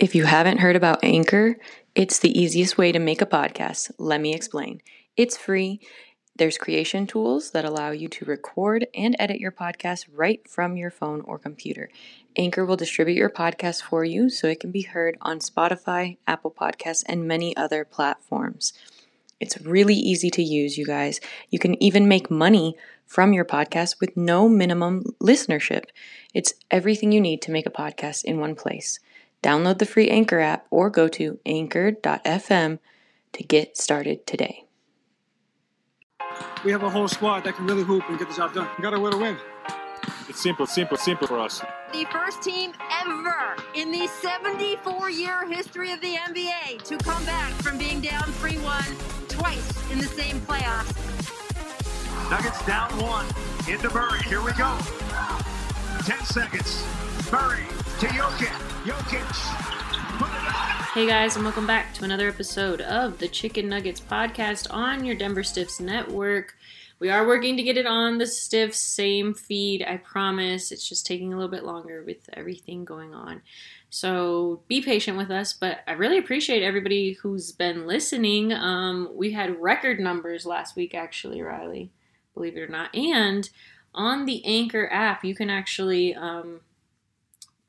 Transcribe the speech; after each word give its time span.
If 0.00 0.14
you 0.14 0.24
haven't 0.24 0.60
heard 0.60 0.76
about 0.76 1.04
Anchor, 1.04 1.58
it's 1.94 2.18
the 2.18 2.40
easiest 2.40 2.78
way 2.78 2.90
to 2.90 2.98
make 2.98 3.20
a 3.20 3.26
podcast. 3.26 3.90
Let 3.98 4.22
me 4.22 4.32
explain. 4.32 4.80
It's 5.14 5.36
free. 5.36 5.78
There's 6.34 6.56
creation 6.56 7.06
tools 7.06 7.50
that 7.50 7.66
allow 7.66 7.90
you 7.90 8.08
to 8.08 8.24
record 8.24 8.86
and 8.94 9.14
edit 9.18 9.40
your 9.40 9.52
podcast 9.52 10.06
right 10.10 10.40
from 10.48 10.78
your 10.78 10.90
phone 10.90 11.20
or 11.20 11.38
computer. 11.38 11.90
Anchor 12.34 12.64
will 12.64 12.78
distribute 12.78 13.18
your 13.18 13.28
podcast 13.28 13.82
for 13.82 14.02
you 14.02 14.30
so 14.30 14.48
it 14.48 14.58
can 14.58 14.70
be 14.70 14.80
heard 14.80 15.18
on 15.20 15.38
Spotify, 15.38 16.16
Apple 16.26 16.50
Podcasts, 16.50 17.04
and 17.04 17.28
many 17.28 17.54
other 17.54 17.84
platforms. 17.84 18.72
It's 19.38 19.60
really 19.60 19.96
easy 19.96 20.30
to 20.30 20.42
use, 20.42 20.78
you 20.78 20.86
guys. 20.86 21.20
You 21.50 21.58
can 21.58 21.82
even 21.82 22.08
make 22.08 22.30
money 22.30 22.74
from 23.04 23.34
your 23.34 23.44
podcast 23.44 24.00
with 24.00 24.16
no 24.16 24.48
minimum 24.48 25.04
listenership. 25.22 25.84
It's 26.32 26.54
everything 26.70 27.12
you 27.12 27.20
need 27.20 27.42
to 27.42 27.50
make 27.50 27.66
a 27.66 27.70
podcast 27.70 28.24
in 28.24 28.40
one 28.40 28.54
place. 28.54 28.98
Download 29.42 29.78
the 29.78 29.86
free 29.86 30.08
Anchor 30.08 30.40
app 30.40 30.66
or 30.70 30.90
go 30.90 31.08
to 31.08 31.38
anchor.fm 31.46 32.78
to 33.32 33.42
get 33.42 33.76
started 33.76 34.26
today. 34.26 34.64
We 36.64 36.72
have 36.72 36.82
a 36.82 36.90
whole 36.90 37.08
squad 37.08 37.44
that 37.44 37.56
can 37.56 37.66
really 37.66 37.82
hoop 37.84 38.04
and 38.08 38.18
get 38.18 38.28
the 38.28 38.34
job 38.34 38.52
done. 38.52 38.68
We 38.76 38.82
got 38.82 38.90
to 38.90 39.00
win 39.00 39.12
to 39.12 39.18
win. 39.18 39.36
It's 40.28 40.40
simple, 40.40 40.66
simple, 40.66 40.96
simple 40.96 41.26
for 41.26 41.38
us. 41.38 41.62
The 41.92 42.04
first 42.12 42.42
team 42.42 42.72
ever 43.02 43.56
in 43.74 43.90
the 43.90 44.06
74 44.06 45.10
year 45.10 45.48
history 45.48 45.92
of 45.92 46.00
the 46.00 46.14
NBA 46.14 46.82
to 46.84 46.98
come 46.98 47.24
back 47.24 47.52
from 47.54 47.78
being 47.78 48.00
down 48.00 48.24
3 48.24 48.58
1 48.58 48.84
twice 49.28 49.90
in 49.90 49.98
the 49.98 50.06
same 50.06 50.40
playoffs. 50.42 50.94
Nuggets 52.30 52.64
down 52.64 52.90
one. 52.98 53.26
Into 53.68 53.92
Murray. 53.92 54.20
Here 54.22 54.42
we 54.42 54.52
go. 54.52 54.78
10 56.04 56.24
seconds. 56.24 56.84
Murray 57.32 57.64
to 58.00 58.06
Jokic. 58.06 58.46
Jokic. 58.86 59.34
Hey 60.94 61.06
guys, 61.06 61.36
and 61.36 61.44
welcome 61.44 61.66
back 61.66 61.92
to 61.92 62.04
another 62.04 62.28
episode 62.28 62.80
of 62.80 63.18
the 63.18 63.28
Chicken 63.28 63.68
Nuggets 63.68 64.00
podcast 64.00 64.68
on 64.70 65.04
your 65.04 65.14
Denver 65.14 65.42
Stiffs 65.42 65.80
network. 65.80 66.56
We 66.98 67.10
are 67.10 67.26
working 67.26 67.58
to 67.58 67.62
get 67.62 67.76
it 67.76 67.84
on 67.84 68.16
the 68.16 68.26
Stiffs 68.26 68.78
same 68.78 69.34
feed, 69.34 69.84
I 69.86 69.98
promise. 69.98 70.72
It's 70.72 70.88
just 70.88 71.04
taking 71.04 71.34
a 71.34 71.36
little 71.36 71.50
bit 71.50 71.62
longer 71.62 72.02
with 72.02 72.26
everything 72.32 72.86
going 72.86 73.12
on. 73.12 73.42
So 73.90 74.62
be 74.66 74.80
patient 74.80 75.18
with 75.18 75.30
us, 75.30 75.52
but 75.52 75.80
I 75.86 75.92
really 75.92 76.16
appreciate 76.16 76.62
everybody 76.62 77.12
who's 77.12 77.52
been 77.52 77.86
listening. 77.86 78.50
Um, 78.50 79.10
we 79.12 79.32
had 79.32 79.60
record 79.60 80.00
numbers 80.00 80.46
last 80.46 80.74
week, 80.74 80.94
actually, 80.94 81.42
Reilly, 81.42 81.90
believe 82.32 82.56
it 82.56 82.62
or 82.62 82.68
not. 82.68 82.94
And 82.94 83.50
on 83.94 84.24
the 84.24 84.42
Anchor 84.46 84.88
app, 84.90 85.22
you 85.22 85.34
can 85.34 85.50
actually 85.50 86.14
um, 86.14 86.60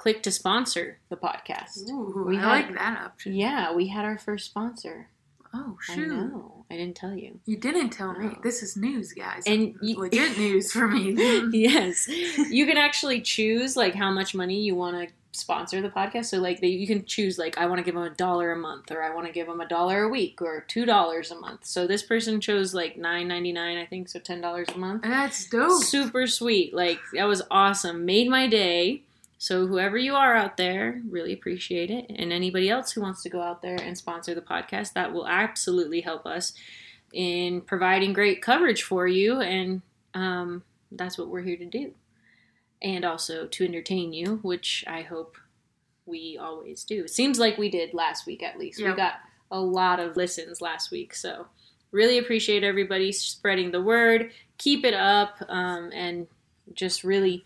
click 0.02 0.24
to 0.24 0.32
sponsor 0.32 0.98
the 1.10 1.16
podcast. 1.16 1.88
Ooh, 1.90 2.24
We 2.28 2.38
I 2.38 2.42
had- 2.42 2.48
like 2.48 2.74
that 2.80 2.98
option. 3.06 3.34
Yeah, 3.36 3.72
we 3.74 3.88
had 3.88 4.04
our 4.04 4.18
first 4.18 4.46
sponsor. 4.48 5.08
Oh 5.54 5.78
I 5.90 5.96
shoot! 5.96 6.08
know. 6.08 6.66
I 6.72 6.78
didn't 6.78 6.96
tell 6.96 7.14
you. 7.14 7.40
You 7.46 7.58
didn't 7.58 7.90
tell 7.92 8.14
me. 8.14 8.38
This 8.42 8.64
is 8.64 8.78
news, 8.78 9.12
guys. 9.14 9.44
And 9.46 9.76
you- 9.82 9.98
legit 10.00 10.38
news 10.38 10.72
for 10.72 10.88
me. 10.88 11.12
yes 11.52 12.08
you 12.60 12.66
can 12.66 12.78
actually 12.78 13.22
choose 13.22 13.76
like 13.78 13.94
how 13.94 14.10
much 14.12 14.34
money 14.34 14.62
you 14.62 14.74
want 14.76 14.96
to 15.08 15.14
sponsor 15.34 15.82
the 15.82 15.90
podcast 15.90 16.26
so 16.26 16.38
like 16.40 16.60
they, 16.62 16.68
you 16.68 16.86
can 16.86 17.06
choose 17.06 17.38
like 17.38 17.58
i 17.58 17.66
want 17.66 17.80
to 17.80 17.84
give 17.86 17.96
them 17.96 18.04
a 18.04 18.10
dollar 18.10 18.52
a 18.52 18.58
month 18.58 18.92
or 18.92 19.02
i 19.02 19.10
want 19.16 19.26
to 19.26 19.32
give 19.32 19.48
them 19.48 19.62
a 19.62 19.68
dollar 19.68 20.04
a 20.04 20.10
week 20.10 20.42
or 20.42 20.66
two 20.68 20.84
dollars 20.86 21.32
a 21.32 21.36
month 21.40 21.64
so 21.66 21.88
this 21.88 22.04
person 22.04 22.42
chose 22.42 22.74
like 22.74 22.98
9.99 22.98 23.82
i 23.82 23.86
think 23.86 24.10
so 24.10 24.20
ten 24.20 24.42
dollars 24.42 24.68
a 24.76 24.78
month 24.78 25.04
That's 25.04 25.46
dope. 25.48 25.84
super 25.84 26.28
sweet 26.28 26.74
like 26.74 27.00
that 27.14 27.24
was 27.30 27.42
awesome 27.50 28.04
made 28.06 28.28
my 28.30 28.46
day 28.48 29.04
so 29.42 29.66
whoever 29.66 29.98
you 29.98 30.14
are 30.14 30.36
out 30.36 30.56
there 30.56 31.02
really 31.10 31.34
appreciate 31.34 31.90
it. 31.90 32.06
And 32.16 32.32
anybody 32.32 32.70
else 32.70 32.92
who 32.92 33.02
wants 33.02 33.24
to 33.24 33.30
go 33.30 33.42
out 33.42 33.64
there 33.64 33.76
and 33.82 33.98
sponsor 33.98 34.36
the 34.36 34.42
podcast 34.42 34.94
that 34.94 35.14
will 35.14 35.28
absolutely 35.28 36.02
help 36.02 36.28
us 36.28 36.54
in 37.12 37.62
providing 37.62 38.14
great 38.14 38.44
coverage 38.44 38.84
for 38.84 39.08
you. 39.08 39.42
And 39.42 39.82
um, 40.14 40.62
that's 40.92 41.18
what 41.18 41.30
we're 41.30 41.42
here 41.42 41.58
to 41.58 41.66
do. 41.66 41.96
And 42.84 43.04
also 43.04 43.48
to 43.48 43.66
entertain 43.66 44.14
you 44.14 44.40
which 44.44 44.84
i 44.88 45.02
hope 45.02 45.38
we 46.06 46.38
always 46.40 46.84
do. 46.84 47.06
It 47.06 47.10
seems 47.10 47.40
like 47.40 47.58
we 47.58 47.70
did 47.72 47.96
last 47.96 48.28
week 48.28 48.44
at 48.44 48.60
least. 48.60 48.80
We 48.80 48.94
got 48.94 49.16
a 49.50 49.60
lot 49.60 50.00
of 50.00 50.18
listens 50.18 50.62
last 50.62 50.92
week. 50.92 51.16
So 51.16 51.48
really 51.92 52.20
appreciate 52.20 52.64
everybody 52.64 53.12
spreading 53.12 53.72
the 53.72 53.82
word. 53.82 54.34
Keep 54.60 54.86
it 54.86 54.94
up 54.94 55.38
um, 55.50 55.90
and 55.94 56.28
just 56.76 57.04
really 57.04 57.44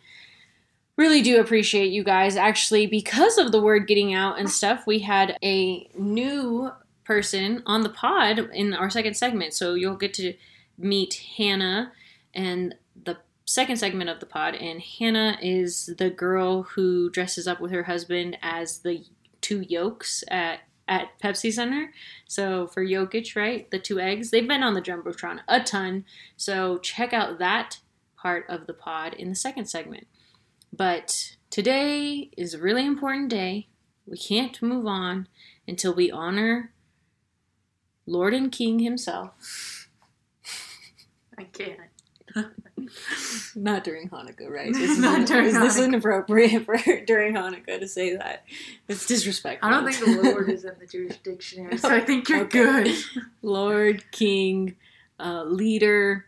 really 0.98 1.22
do 1.22 1.40
appreciate 1.40 1.92
you 1.92 2.04
guys 2.04 2.36
actually 2.36 2.86
because 2.86 3.38
of 3.38 3.52
the 3.52 3.62
word 3.62 3.88
getting 3.88 4.14
out 4.14 4.40
and 4.40 4.50
stuff 4.50 4.88
we 4.88 5.00
had 5.00 5.38
a 5.44 5.90
new 5.98 6.72
person 7.04 7.62
on 7.66 7.82
the 7.82 7.90
pod 7.90 8.40
in 8.54 8.74
our 8.74 8.90
second 8.90 9.16
segment 9.16 9.54
so 9.54 9.74
you'll 9.74 9.96
get 9.96 10.14
to 10.14 10.34
meet 10.78 11.26
hannah 11.38 11.92
and 12.34 12.76
the 13.04 13.18
second 13.46 13.78
segment 13.78 14.10
of 14.10 14.20
the 14.20 14.26
pod 14.26 14.56
and 14.56 14.82
hannah 14.82 15.38
is 15.42 15.94
the 15.98 16.10
girl 16.10 16.64
who 16.64 17.10
dresses 17.10 17.48
up 17.48 17.60
with 17.60 17.72
her 17.72 17.84
husband 17.84 18.38
as 18.42 18.80
the 18.80 19.04
two 19.42 19.62
yolks 19.62 20.24
at 20.30 20.62
at 20.88 21.20
Pepsi 21.20 21.52
Center. 21.52 21.92
So 22.28 22.68
for 22.68 22.86
Jokic, 22.86 23.36
right, 23.36 23.70
the 23.72 23.80
two 23.80 24.00
eggs, 24.00 24.30
they've 24.30 24.48
been 24.48 24.64
on 24.64 24.74
the 24.74 24.82
jumbotron 24.82 25.40
a 25.48 25.62
ton. 25.62 26.06
So 26.38 26.78
check 26.78 27.14
out 27.14 27.40
that 27.40 27.80
part 28.16 28.46
of 28.50 28.68
the 28.68 28.74
pod 28.74 29.14
in 29.14 29.30
the 29.30 29.36
second 29.36 29.66
segment. 29.66 30.08
But 30.74 31.36
today 31.50 32.30
is 32.38 32.54
a 32.54 32.60
really 32.60 32.86
important 32.86 33.30
day. 33.30 33.68
We 34.06 34.18
can't 34.18 34.62
move 34.62 34.86
on 34.86 35.28
until 35.68 35.94
we 35.94 36.12
honor 36.12 36.72
Lord 38.06 38.34
and 38.34 38.52
King 38.52 38.80
himself. 38.80 39.88
I 41.38 41.44
can't. 41.46 41.80
Not 43.56 43.84
during 43.84 44.10
Hanukkah, 44.10 44.50
right? 44.50 44.72
Not 45.00 45.26
during 45.28 45.48
is 45.48 45.54
this 45.54 45.80
inappropriate 45.80 46.66
for 46.66 46.78
during 47.08 47.34
Hanukkah 47.34 47.80
to 47.80 47.88
say 47.88 48.16
that? 48.16 48.44
It's 48.88 49.06
disrespectful. 49.06 49.68
I 49.68 49.72
don't 49.72 49.86
think 49.92 50.00
the 50.00 50.22
Lord 50.22 50.50
is 50.50 50.66
in 50.66 50.74
the 50.80 50.86
Jewish 50.86 51.18
dictionary, 51.20 51.78
so 51.78 51.90
I 51.90 52.02
think 52.02 52.30
you're 52.30 52.42
Okay. 52.42 52.84
good. 52.84 52.96
Lord, 53.42 54.04
King, 54.12 54.76
uh, 55.20 55.44
leader, 55.46 56.26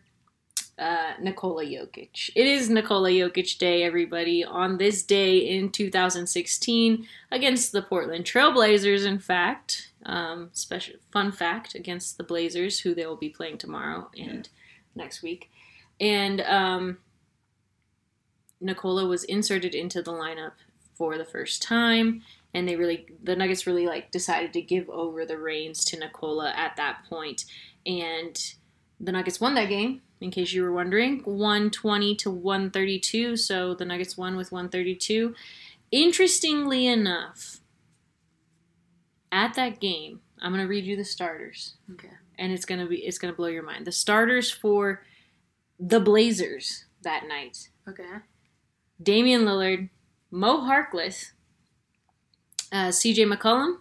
uh, 0.77 1.13
Nikola 1.19 1.63
Jokic. 1.63 2.29
It 2.35 2.45
is 2.45 2.69
Nikola 2.69 3.09
Jokic 3.09 3.57
Day, 3.57 3.83
everybody. 3.83 4.43
On 4.43 4.77
this 4.77 5.03
day 5.03 5.37
in 5.37 5.71
2016, 5.71 7.07
against 7.31 7.71
the 7.71 7.81
Portland 7.81 8.25
Trailblazers, 8.25 9.05
in 9.05 9.19
fact, 9.19 9.91
um, 10.05 10.49
special 10.53 10.95
fun 11.11 11.31
fact 11.31 11.75
against 11.75 12.17
the 12.17 12.23
Blazers, 12.23 12.79
who 12.79 12.93
they 12.93 13.05
will 13.05 13.15
be 13.15 13.29
playing 13.29 13.57
tomorrow 13.57 14.09
and 14.17 14.49
next 14.95 15.21
week, 15.21 15.49
and 15.99 16.41
um, 16.41 16.97
Nikola 18.61 19.05
was 19.05 19.23
inserted 19.23 19.75
into 19.75 20.01
the 20.01 20.11
lineup 20.11 20.53
for 20.95 21.17
the 21.17 21.25
first 21.25 21.61
time 21.61 22.23
and 22.53 22.67
they 22.67 22.75
really 22.75 23.05
the 23.23 23.35
Nuggets 23.35 23.67
really 23.67 23.85
like 23.85 24.09
decided 24.09 24.51
to 24.53 24.61
give 24.61 24.89
over 24.89 25.25
the 25.25 25.37
reins 25.37 25.85
to 25.85 25.99
Nikola 25.99 26.51
at 26.55 26.75
that 26.77 27.03
point 27.07 27.45
and 27.85 28.55
the 28.99 29.11
Nuggets 29.11 29.39
won 29.39 29.53
that 29.55 29.69
game 29.69 30.01
in 30.19 30.31
case 30.31 30.53
you 30.53 30.63
were 30.63 30.71
wondering 30.71 31.21
120 31.23 32.15
to 32.15 32.31
132 32.31 33.35
so 33.37 33.73
the 33.73 33.85
Nuggets 33.85 34.17
won 34.17 34.35
with 34.35 34.51
132 34.51 35.35
interestingly 35.91 36.87
enough 36.87 37.61
at 39.31 39.53
that 39.53 39.79
game 39.79 40.21
I'm 40.41 40.51
going 40.51 40.63
to 40.63 40.69
read 40.69 40.85
you 40.85 40.95
the 40.95 41.03
starters. 41.03 41.75
Okay. 41.93 42.09
and 42.37 42.51
it's 42.51 42.65
going 42.65 42.79
to 42.79 42.87
be 42.87 42.97
it's 42.97 43.17
going 43.17 43.33
to 43.33 43.35
blow 43.35 43.47
your 43.47 43.63
mind. 43.63 43.85
The 43.85 43.91
starters 43.91 44.51
for 44.51 45.03
the 45.79 45.99
Blazers 45.99 46.85
that 47.01 47.23
night. 47.27 47.69
Okay. 47.87 48.03
Damian 49.01 49.41
Lillard, 49.41 49.89
Mo 50.31 50.61
Harkless, 50.61 51.31
uh, 52.71 52.87
CJ 52.87 53.31
McCollum, 53.31 53.77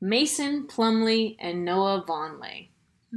Mason 0.00 0.66
Plumlee, 0.66 1.36
and 1.38 1.64
Noah 1.64 2.04
Vonleh 2.06 2.68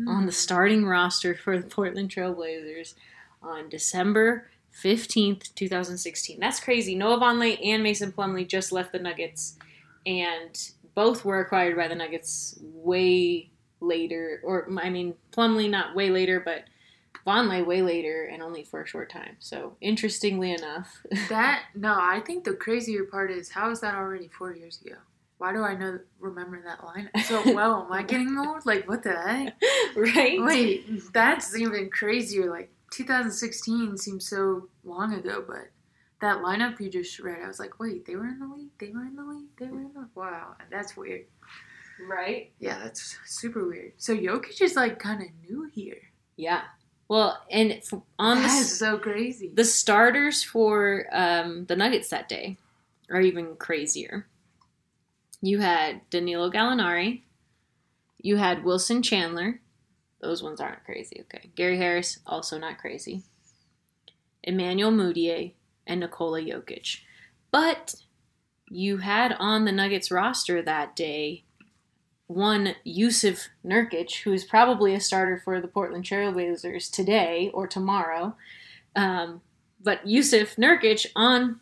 on 0.08 0.26
the 0.26 0.32
mm. 0.32 0.36
starting 0.36 0.86
roster 0.86 1.36
for 1.36 1.58
the 1.58 1.68
Portland 1.68 2.10
Trailblazers 2.10 2.94
on 3.42 3.70
December 3.70 4.50
15th, 4.84 5.54
2016. 5.56 6.40
That's 6.40 6.60
crazy. 6.60 6.96
Noah 6.96 7.20
Vonleh 7.20 7.60
and 7.66 7.84
Mason 7.84 8.12
Plumlee 8.12 8.48
just 8.48 8.72
left 8.72 8.94
the 8.94 9.00
Nuggets 9.00 9.58
and 10.06 10.72
both 10.96 11.26
were 11.26 11.40
acquired 11.40 11.76
by 11.76 11.88
the 11.88 11.96
Nuggets 11.96 12.58
way 12.62 13.50
later, 13.80 14.42
or 14.44 14.68
I 14.82 14.90
mean, 14.90 15.16
Plumlee 15.32 15.70
not 15.70 15.96
way 15.96 16.10
later, 16.10 16.40
but 16.40 16.66
Vonleh 17.26 17.66
way 17.66 17.82
later, 17.82 18.26
and 18.32 18.42
only 18.42 18.64
for 18.64 18.82
a 18.82 18.88
short 18.88 19.10
time. 19.10 19.36
So 19.40 19.76
interestingly 19.82 20.54
enough, 20.54 21.06
That 21.30 21.64
no, 21.76 21.94
I 21.94 22.22
think 22.26 22.44
the 22.44 22.54
crazier 22.54 23.04
part 23.04 23.32
is 23.32 23.50
how 23.50 23.70
is 23.70 23.82
that 23.82 23.96
already 23.96 24.30
four 24.30 24.54
years 24.54 24.82
ago? 24.86 24.96
Why 25.42 25.54
do 25.54 25.64
I 25.64 25.74
know 25.76 25.98
remember 26.20 26.62
that 26.66 26.84
line 26.84 27.10
so 27.26 27.42
well? 27.56 27.84
Am 27.88 27.92
I 27.92 28.04
getting 28.04 28.38
old? 28.38 28.64
Like 28.64 28.88
what 28.88 29.02
the 29.02 29.14
heck? 29.20 29.56
right? 29.96 30.40
Wait, 30.40 31.02
that's 31.12 31.58
even 31.58 31.90
crazier. 31.90 32.48
Like 32.52 32.72
2016 32.92 33.98
seems 33.98 34.30
so 34.30 34.70
long 34.84 35.14
ago, 35.16 35.44
but 35.48 35.72
that 36.22 36.44
lineup 36.44 36.80
you 36.80 36.92
just 36.92 37.20
read, 37.20 37.40
I 37.44 37.48
was 37.48 37.60
like, 37.60 37.80
wait, 37.80 38.06
they 38.06 38.16
were 38.16 38.28
in 38.28 38.38
the 38.38 38.46
league. 38.46 38.70
They 38.80 38.90
were 38.90 39.02
in 39.02 39.16
the 39.16 39.24
league. 39.24 39.48
They 39.58 39.66
were 39.66 39.82
in 39.82 39.92
the 39.96 40.08
wow. 40.14 40.56
That's 40.70 40.96
weird. 40.96 41.26
Right? 42.08 42.52
Yeah, 42.60 42.78
that's 42.84 43.18
super 43.26 43.68
weird. 43.68 43.94
So 43.98 44.16
Jokic 44.16 44.62
is 44.62 44.76
like 44.76 45.00
kind 45.00 45.22
of 45.24 45.28
new 45.50 45.70
here. 45.74 45.98
Yeah. 46.36 46.62
Well, 47.08 47.42
and 47.50 47.82
on 48.20 48.38
the, 48.38 48.44
That 48.44 48.52
s- 48.52 48.62
is 48.62 48.78
so 48.80 48.98
crazy. 49.00 49.52
the 49.54 49.66
starters 49.66 50.44
for 50.44 51.08
um, 51.12 51.66
the 51.66 51.76
Nuggets 51.76 52.10
that 52.10 52.30
day 52.30 52.58
are 53.10 53.22
even 53.22 53.56
crazier. 53.56 54.28
You 55.42 55.60
had 55.60 56.02
Danilo 56.10 56.52
Gallinari. 56.52 57.22
You 58.20 58.38
had 58.38 58.64
Wilson 58.64 59.02
Chandler. 59.02 59.60
Those 60.22 60.44
ones 60.44 60.62
aren't 60.62 60.86
crazy. 60.86 61.22
Okay. 61.22 61.50
Gary 61.56 61.78
Harris, 61.78 62.20
also 62.28 62.60
not 62.60 62.78
crazy. 62.78 63.24
Emmanuel 64.44 64.92
Mudiay 64.92 65.54
and 65.88 66.00
Nikola 66.00 66.42
Jokic. 66.42 67.00
But 67.50 67.96
you 68.70 68.98
had 68.98 69.36
on 69.40 69.66
the 69.66 69.72
Nuggets 69.72 70.12
roster 70.12 70.62
that 70.62 70.96
day 70.96 71.44
one 72.28 72.76
Yusuf 72.84 73.50
Nurkic, 73.66 74.22
who 74.22 74.32
is 74.32 74.46
probably 74.46 74.94
a 74.96 75.02
starter 75.02 75.42
for 75.44 75.60
the 75.60 75.68
Portland 75.68 76.06
Trailblazers 76.06 76.90
today 76.90 77.52
or 77.54 77.68
tomorrow. 77.68 78.36
Um, 78.96 79.42
but 79.84 80.08
Yusuf 80.08 80.56
Nurkic 80.56 81.08
on 81.16 81.60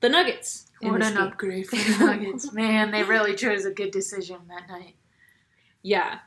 the 0.00 0.08
Nuggets. 0.08 0.70
what 0.80 1.02
an 1.02 1.16
upgrade 1.16 1.66
for 1.66 1.76
the 1.98 2.06
Nuggets. 2.06 2.52
Man, 2.52 2.90
they 2.90 3.02
really 3.02 3.34
chose 3.34 3.64
a 3.64 3.70
good 3.70 3.90
decision 3.90 4.38
that 4.48 4.68
night. 4.68 4.96
Yeah, 5.82 6.20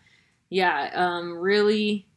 yeah, 0.50 0.92
um, 0.94 1.38
really 1.38 2.08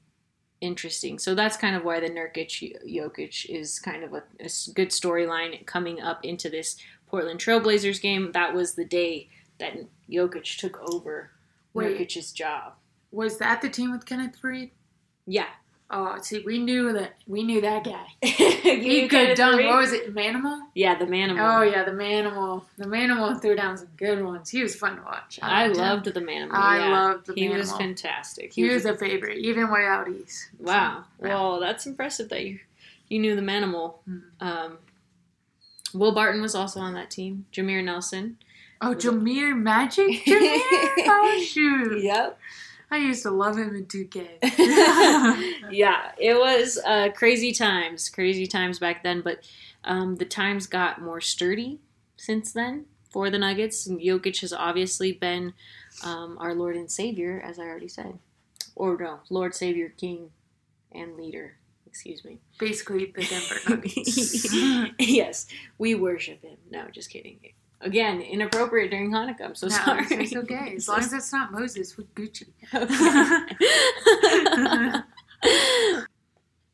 interesting. 0.60 1.18
So 1.18 1.34
that's 1.34 1.56
kind 1.56 1.74
of 1.74 1.84
why 1.84 2.00
the 2.00 2.10
Nurkic 2.10 2.72
Jokic 2.86 3.46
is 3.48 3.78
kind 3.78 4.04
of 4.04 4.12
a 4.12 4.22
good 4.74 4.90
storyline 4.90 5.64
coming 5.66 6.00
up 6.00 6.24
into 6.24 6.50
this 6.50 6.76
Portland 7.06 7.40
Trailblazers 7.40 8.00
game. 8.00 8.32
That 8.32 8.54
was 8.54 8.74
the 8.74 8.84
day 8.84 9.28
that 9.58 9.74
Jokic 10.10 10.58
took 10.58 10.80
over 10.92 11.30
Wait. 11.72 11.98
Nurkic's 11.98 12.32
job. 12.32 12.74
Was 13.10 13.38
that 13.38 13.62
the 13.62 13.68
team 13.68 13.90
with 13.90 14.06
Kenneth 14.06 14.36
Faried? 14.40 14.70
Yeah, 15.26 15.48
Oh, 15.92 16.16
see, 16.22 16.40
we 16.46 16.58
knew 16.58 16.92
that. 16.92 17.16
We 17.26 17.42
knew 17.42 17.60
that 17.62 17.82
guy. 17.82 18.06
he 18.22 19.00
He 19.02 19.08
could 19.08 19.36
dunk. 19.36 19.60
What 19.64 19.78
was 19.78 19.92
it, 19.92 20.14
Manimal? 20.14 20.60
Yeah, 20.74 20.94
the 20.96 21.04
Manimal. 21.04 21.58
Oh 21.58 21.62
yeah, 21.62 21.82
the 21.82 21.90
Manimal. 21.90 22.62
The 22.78 22.84
Manimal 22.84 23.40
threw 23.42 23.56
down 23.56 23.76
some 23.76 23.88
good 23.96 24.24
ones. 24.24 24.50
He 24.50 24.62
was 24.62 24.76
fun 24.76 24.96
to 24.96 25.02
watch. 25.02 25.40
I 25.42 25.64
him. 25.64 25.72
loved 25.72 26.04
the 26.06 26.20
Manimal. 26.20 26.52
I 26.52 26.78
yeah. 26.78 26.90
loved 26.92 27.26
the 27.26 27.32
Manimal. 27.32 27.36
He 27.38 27.48
was 27.48 27.72
fantastic. 27.72 28.52
He 28.52 28.68
was 28.68 28.84
a 28.84 28.96
favorite, 28.96 29.38
even 29.38 29.68
way 29.70 29.84
out 29.84 30.08
east. 30.08 30.50
Wow. 30.60 31.04
So, 31.20 31.26
Well, 31.28 31.60
that's 31.60 31.86
impressive 31.86 32.28
that 32.28 32.44
you 32.44 32.60
you 33.08 33.18
knew 33.18 33.34
the 33.34 33.42
Manimal. 33.42 33.94
Mhm. 34.08 34.22
Um, 34.40 34.78
Will 35.92 36.12
Barton 36.12 36.40
was 36.40 36.54
also 36.54 36.78
on 36.78 36.94
that 36.94 37.10
team. 37.10 37.46
Jameer 37.52 37.82
Nelson. 37.82 38.38
Oh, 38.80 38.94
Jameer 38.94 39.60
Magic? 39.60 40.06
Jameer? 40.24 40.60
oh 41.08 41.44
shoot! 41.44 42.00
Yep. 42.02 42.38
I 42.90 42.98
used 42.98 43.22
to 43.22 43.30
love 43.30 43.56
him 43.56 43.76
in 43.76 43.86
2K. 43.86 44.38
yeah, 45.70 46.12
it 46.18 46.36
was 46.36 46.78
uh, 46.84 47.10
crazy 47.14 47.52
times, 47.52 48.08
crazy 48.08 48.46
times 48.46 48.78
back 48.78 49.04
then. 49.04 49.20
But 49.20 49.48
um, 49.84 50.16
the 50.16 50.24
times 50.24 50.66
got 50.66 51.00
more 51.00 51.20
sturdy 51.20 51.78
since 52.16 52.52
then 52.52 52.86
for 53.08 53.30
the 53.30 53.38
Nuggets. 53.38 53.86
And 53.86 54.00
Jokic 54.00 54.40
has 54.40 54.52
obviously 54.52 55.12
been 55.12 55.54
um, 56.04 56.36
our 56.40 56.54
Lord 56.54 56.76
and 56.76 56.90
Savior, 56.90 57.40
as 57.44 57.58
I 57.58 57.62
already 57.64 57.88
said, 57.88 58.18
or 58.74 58.96
no, 58.98 59.20
Lord, 59.30 59.54
Savior, 59.54 59.90
King, 59.96 60.30
and 60.90 61.16
leader. 61.16 61.56
Excuse 61.86 62.24
me. 62.24 62.38
Basically, 62.58 63.12
the 63.14 63.24
Denver 63.24 63.56
Nuggets. 63.68 64.52
yes, 64.98 65.46
we 65.78 65.94
worship 65.94 66.42
him. 66.42 66.56
No, 66.70 66.86
just 66.92 67.10
kidding. 67.10 67.38
Again, 67.82 68.20
inappropriate 68.20 68.90
during 68.90 69.10
Hanukkah. 69.10 69.42
I'm 69.42 69.54
so 69.54 69.68
no, 69.68 69.74
sorry. 69.74 70.04
it's 70.10 70.36
okay. 70.36 70.72
As 70.76 70.86
long 70.86 70.98
as 70.98 71.12
it's 71.12 71.32
not 71.32 71.50
Moses 71.50 71.96
with 71.96 72.14
Gucci. 72.14 72.48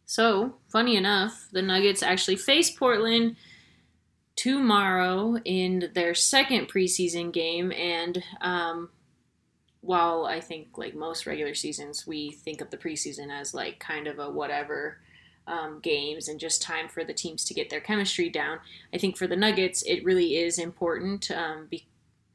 so, 0.05 0.55
funny 0.69 0.97
enough, 0.97 1.49
the 1.53 1.63
Nuggets 1.63 2.03
actually 2.03 2.37
face 2.37 2.71
Portland 2.71 3.37
tomorrow 4.35 5.37
in 5.45 5.91
their 5.95 6.15
second 6.15 6.69
preseason 6.69 7.33
game. 7.33 7.71
And 7.71 8.23
um, 8.41 8.89
while 9.83 10.27
I 10.27 10.41
think, 10.41 10.77
like 10.77 10.97
most 10.97 11.25
regular 11.25 11.55
seasons, 11.55 12.05
we 12.05 12.33
think 12.33 12.61
of 12.61 12.71
the 12.71 12.77
preseason 12.77 13.31
as 13.31 13.55
like 13.55 13.79
kind 13.79 14.09
of 14.09 14.19
a 14.19 14.29
whatever 14.29 14.99
um, 15.47 15.81
games 15.81 16.29
and 16.29 16.41
just 16.41 16.63
time 16.63 16.89
for 16.89 17.05
the 17.05 17.15
teams 17.15 17.45
to 17.45 17.55
get 17.55 17.71
their 17.71 17.81
chemistry 17.81 18.29
down, 18.29 18.59
I 18.93 18.99
think 18.99 19.17
for 19.17 19.27
the 19.27 19.37
Nuggets, 19.37 19.83
it 19.83 20.05
really 20.05 20.37
is 20.37 20.59
important. 20.59 21.31
Um, 21.31 21.67
be- 21.71 21.87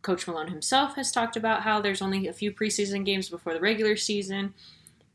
Coach 0.01 0.27
Malone 0.27 0.47
himself 0.47 0.95
has 0.95 1.11
talked 1.11 1.35
about 1.35 1.61
how 1.61 1.79
there's 1.79 2.01
only 2.01 2.27
a 2.27 2.33
few 2.33 2.51
preseason 2.51 3.05
games 3.05 3.29
before 3.29 3.53
the 3.53 3.59
regular 3.59 3.95
season, 3.95 4.53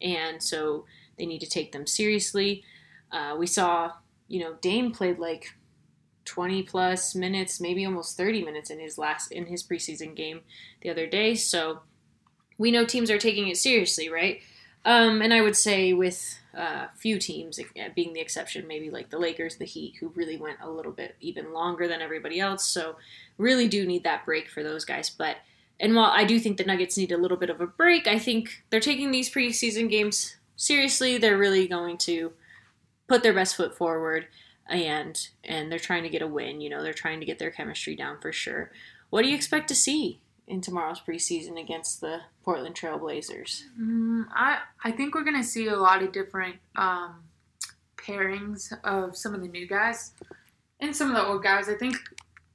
and 0.01 0.43
so 0.43 0.85
they 1.19 1.27
need 1.27 1.41
to 1.41 1.49
take 1.49 1.73
them 1.73 1.87
seriously. 1.87 2.63
Uh, 3.11 3.35
we 3.39 3.47
saw, 3.47 3.93
you 4.29 4.41
know, 4.41 4.55
Dame 4.61 4.93
played 4.93 5.19
like 5.19 5.55
20 6.25 6.63
plus 6.65 7.15
minutes, 7.15 7.61
maybe 7.61 7.85
almost 7.85 8.17
30 8.17 8.45
minutes 8.45 8.71
in 8.71 8.79
his 8.79 8.99
last 8.99 9.33
in 9.33 9.47
his 9.47 9.63
preseason 9.63 10.15
game 10.15 10.41
the 10.83 10.91
other 10.91 11.07
day. 11.07 11.35
So 11.35 11.81
we 12.59 12.71
know 12.71 12.85
teams 12.85 13.11
are 13.11 13.19
taking 13.19 13.49
it 13.49 13.57
seriously, 13.57 14.09
right? 14.09 14.41
Um, 14.87 15.21
and 15.21 15.35
I 15.35 15.41
would 15.41 15.57
say 15.57 15.93
with 15.93 16.39
a 16.55 16.89
few 16.97 17.19
teams, 17.19 17.59
uh, 17.59 17.89
being 17.95 18.13
the 18.13 18.21
exception, 18.21 18.69
maybe 18.69 18.89
like 18.89 19.11
the 19.11 19.19
Lakers, 19.19 19.57
the 19.57 19.65
Heat, 19.65 19.97
who 19.99 20.13
really 20.15 20.37
went 20.37 20.59
a 20.63 20.71
little 20.71 20.93
bit 20.93 21.17
even 21.21 21.53
longer 21.53 21.89
than 21.89 22.01
everybody 22.01 22.39
else. 22.39 22.65
So 22.65 22.95
really 23.37 23.67
do 23.67 23.85
need 23.85 24.05
that 24.05 24.25
break 24.25 24.49
for 24.49 24.63
those 24.63 24.85
guys. 24.85 25.11
But 25.11 25.39
and 25.81 25.95
while 25.95 26.11
I 26.11 26.25
do 26.25 26.39
think 26.39 26.57
the 26.57 26.65
Nuggets 26.65 26.97
need 26.97 27.11
a 27.11 27.19
little 27.19 27.37
bit 27.37 27.51
of 27.51 27.61
a 27.61 27.67
break, 27.67 28.07
I 28.07 28.19
think 28.19 28.63
they're 28.71 28.81
taking 28.81 29.11
these 29.11 29.31
preseason 29.31 29.91
games 29.91 30.37
seriously. 30.55 31.19
They're 31.19 31.37
really 31.37 31.67
going 31.67 31.99
to 31.99 32.33
put 33.09 33.25
their 33.25 33.35
best 33.35 33.57
foot 33.57 33.77
forward 33.77 34.27
and 34.69 35.29
and 35.45 35.71
they're 35.71 35.79
trying 35.81 36.05
to 36.05 36.09
get 36.09 36.23
a 36.23 36.29
win. 36.29 36.61
You 36.61 36.71
know, 36.71 36.83
they're 36.85 36.95
trying 36.95 37.19
to 37.19 37.27
get 37.27 37.41
their 37.41 37.51
chemistry 37.51 37.97
down 37.97 38.21
for 38.21 38.33
sure. 38.33 38.71
What 39.11 39.23
do 39.23 39.29
you 39.29 39.35
expect 39.35 39.67
to 39.69 39.75
see 39.75 40.21
in 40.47 40.61
tomorrow's 40.61 41.01
preseason 41.01 41.61
against 41.61 42.01
the 42.01 42.21
Portland 42.45 42.75
Trailblazers? 42.75 43.63
Mm, 43.81 44.27
I 44.31 44.59
I 44.83 44.93
think 44.93 45.15
we're 45.15 45.25
gonna 45.25 45.45
see 45.45 45.69
a 45.69 45.77
lot 45.77 46.03
of 46.03 46.13
different 46.13 46.57
um, 46.77 47.25
pairings 47.97 48.73
of 48.85 49.17
some 49.17 49.35
of 49.35 49.41
the 49.41 49.49
new 49.49 49.67
guys 49.67 50.13
and 50.81 50.95
some 50.95 51.09
of 51.09 51.17
the 51.17 51.27
old 51.27 51.43
guys. 51.43 51.69
I 51.69 51.75
think 51.75 51.97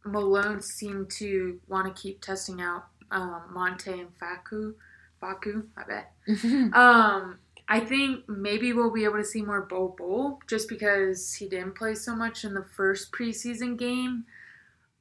Malone 0.05 0.61
seemed 0.61 1.09
to 1.11 1.59
want 1.67 1.93
to 1.93 2.01
keep 2.01 2.21
testing 2.21 2.61
out 2.61 2.85
um, 3.11 3.43
Monte 3.51 3.91
and 3.91 4.09
Facu. 4.17 4.73
Facu, 5.21 5.65
I 5.77 5.83
bet. 5.83 6.11
Um, 6.73 7.39
I 7.67 7.79
think 7.79 8.27
maybe 8.27 8.73
we'll 8.73 8.91
be 8.91 9.05
able 9.05 9.17
to 9.17 9.23
see 9.23 9.41
more 9.41 9.61
Bo 9.61 9.95
Bo 9.97 10.39
just 10.47 10.67
because 10.67 11.33
he 11.35 11.47
didn't 11.47 11.75
play 11.75 11.95
so 11.95 12.15
much 12.15 12.43
in 12.43 12.53
the 12.53 12.65
first 12.75 13.13
preseason 13.13 13.77
game. 13.77 14.25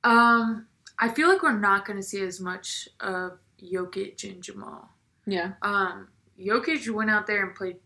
Um, 0.05 0.67
I 1.01 1.09
feel 1.09 1.29
like 1.29 1.43
we're 1.43 1.59
not 1.59 1.85
going 1.87 1.97
to 1.99 2.03
see 2.03 2.21
as 2.23 2.41
much 2.41 2.89
of 3.01 3.39
Jokic 3.63 4.23
and 4.31 4.43
Jamal. 4.43 4.91
yeah. 5.27 5.53
Um, 5.63 6.09
Jokic 6.39 6.89
went 6.91 7.11
out 7.11 7.27
there 7.27 7.45
and 7.45 7.55
played 7.55 7.77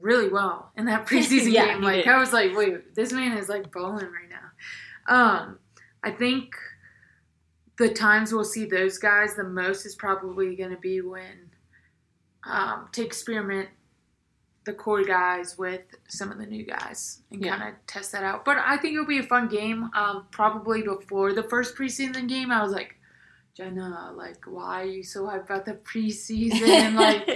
really 0.00 0.28
well 0.28 0.70
in 0.76 0.86
that 0.86 1.06
preseason 1.08 1.52
Yeah, 1.52 1.66
game. 1.74 1.82
Like. 1.82 2.06
I 2.06 2.18
was 2.18 2.32
like, 2.32 2.56
wait, 2.56 2.94
this 2.94 3.12
man 3.12 3.36
is 3.36 3.48
like 3.48 3.70
balling 3.72 4.06
right 4.06 4.30
now. 4.30 5.14
Um, 5.14 5.58
I 6.02 6.10
think 6.12 6.54
the 7.78 7.88
times 7.88 8.32
we'll 8.32 8.44
see 8.44 8.64
those 8.64 8.98
guys 8.98 9.34
the 9.34 9.44
most 9.44 9.84
is 9.86 9.94
probably 9.94 10.54
going 10.56 10.70
to 10.70 10.76
be 10.76 11.00
when 11.00 11.50
um, 12.44 12.88
to 12.92 13.04
experiment 13.04 13.68
the 14.64 14.72
core 14.72 15.02
guys 15.04 15.58
with 15.58 15.82
some 16.08 16.30
of 16.30 16.38
the 16.38 16.46
new 16.46 16.64
guys 16.64 17.20
and 17.30 17.44
Yeah. 17.44 17.56
kind 17.58 17.70
of 17.70 17.86
test 17.86 18.12
that 18.12 18.22
out. 18.24 18.44
But 18.44 18.58
I 18.58 18.76
think 18.76 18.94
it'll 18.94 19.06
be 19.06 19.18
a 19.18 19.22
fun 19.24 19.48
game. 19.48 19.90
Um, 19.94 20.26
probably 20.30 20.82
before 20.82 21.32
the 21.32 21.42
first 21.42 21.74
preseason 21.76 22.28
game, 22.28 22.50
I 22.52 22.62
was 22.62 22.72
like, 22.72 22.96
Jena, 23.54 24.12
like, 24.16 24.46
why 24.46 24.80
are 24.82 24.86
you 24.86 25.02
so 25.02 25.24
hyped 25.24 25.44
about 25.44 25.66
the 25.66 25.74
preseason? 25.74 26.62
And 26.68 26.96
like, 27.06 27.28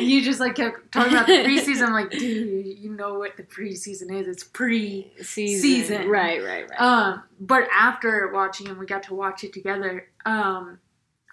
you 0.00 0.20
just 0.22 0.38
like 0.38 0.56
kept 0.56 0.92
talking 0.92 1.12
about 1.14 1.26
the 1.26 1.44
preseason. 1.44 1.86
I'm 1.86 1.92
like, 1.94 2.10
dude, 2.10 2.66
you 2.78 2.90
know 2.90 3.14
what 3.14 3.38
the 3.38 3.42
preseason 3.42 4.12
is? 4.20 4.28
It's 4.28 4.44
pre. 4.44 5.12
season. 5.22 5.62
Season. 5.62 6.08
Right, 6.10 6.44
right, 6.44 6.68
right. 6.68 6.78
Um, 6.80 7.22
but 7.40 7.68
after 7.74 8.30
watching 8.34 8.66
him, 8.66 8.78
we 8.78 8.84
got 8.84 9.04
to 9.04 9.14
watch 9.14 9.44
it 9.44 9.54
together. 9.54 10.08
Um, 10.26 10.78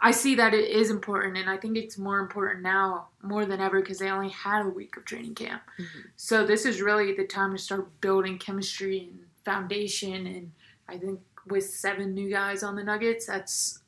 I 0.01 0.11
see 0.11 0.35
that 0.35 0.53
it 0.53 0.69
is 0.69 0.89
important, 0.89 1.37
and 1.37 1.49
I 1.49 1.57
think 1.57 1.75
it's 1.75 1.97
more 1.97 2.19
important 2.19 2.61
now 2.61 3.09
more 3.21 3.45
than 3.45 3.59
ever 3.59 3.81
because 3.81 3.99
they 3.99 4.09
only 4.09 4.29
had 4.29 4.65
a 4.65 4.69
week 4.69 4.95
of 4.95 5.05
training 5.05 5.35
camp. 5.35 5.61
Mm-hmm. 5.77 5.99
So 6.15 6.45
this 6.45 6.65
is 6.65 6.81
really 6.81 7.13
the 7.13 7.25
time 7.25 7.51
to 7.51 7.57
start 7.57 7.99
building 7.99 8.37
chemistry 8.37 8.99
and 8.99 9.19
foundation. 9.43 10.25
And 10.25 10.51
I 10.87 10.97
think 10.97 11.19
with 11.47 11.65
seven 11.65 12.13
new 12.13 12.29
guys 12.29 12.63
on 12.63 12.75
the 12.75 12.83
Nuggets, 12.83 13.25
that's 13.25 13.79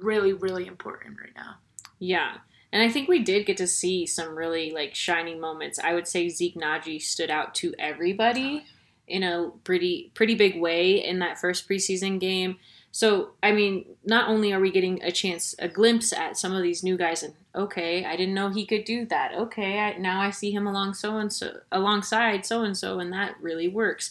really 0.00 0.32
really 0.32 0.66
important 0.66 1.18
right 1.20 1.34
now. 1.36 1.56
Yeah. 1.98 2.38
And 2.72 2.82
I 2.82 2.90
think 2.90 3.08
we 3.08 3.20
did 3.20 3.46
get 3.46 3.58
to 3.58 3.66
see 3.66 4.06
some 4.06 4.34
really 4.34 4.72
like 4.72 4.94
shining 4.94 5.38
moments. 5.38 5.78
I 5.78 5.94
would 5.94 6.08
say 6.08 6.28
Zeke 6.28 6.56
Nnaji 6.56 7.00
stood 7.00 7.30
out 7.30 7.54
to 7.56 7.74
everybody 7.78 8.64
in 9.06 9.22
a 9.22 9.50
pretty 9.62 10.10
pretty 10.14 10.34
big 10.34 10.58
way 10.60 11.04
in 11.04 11.18
that 11.20 11.38
first 11.38 11.68
preseason 11.68 12.18
game. 12.18 12.56
So, 12.94 13.30
I 13.42 13.52
mean, 13.52 13.86
not 14.04 14.28
only 14.28 14.52
are 14.52 14.60
we 14.60 14.70
getting 14.70 15.02
a 15.02 15.10
chance, 15.10 15.54
a 15.58 15.66
glimpse 15.66 16.12
at 16.12 16.36
some 16.36 16.54
of 16.54 16.62
these 16.62 16.84
new 16.84 16.98
guys, 16.98 17.22
and 17.22 17.32
okay, 17.54 18.04
I 18.04 18.16
didn't 18.16 18.34
know 18.34 18.50
he 18.50 18.66
could 18.66 18.84
do 18.84 19.06
that. 19.06 19.32
Okay, 19.34 19.78
I, 19.78 19.96
now 19.96 20.20
I 20.20 20.30
see 20.30 20.52
him 20.52 20.66
along 20.66 20.92
so 20.94 21.16
and 21.16 21.32
so, 21.32 21.60
alongside 21.72 22.44
so 22.44 22.62
and 22.62 22.76
so, 22.76 23.00
and 23.00 23.10
that 23.14 23.36
really 23.40 23.66
works. 23.66 24.10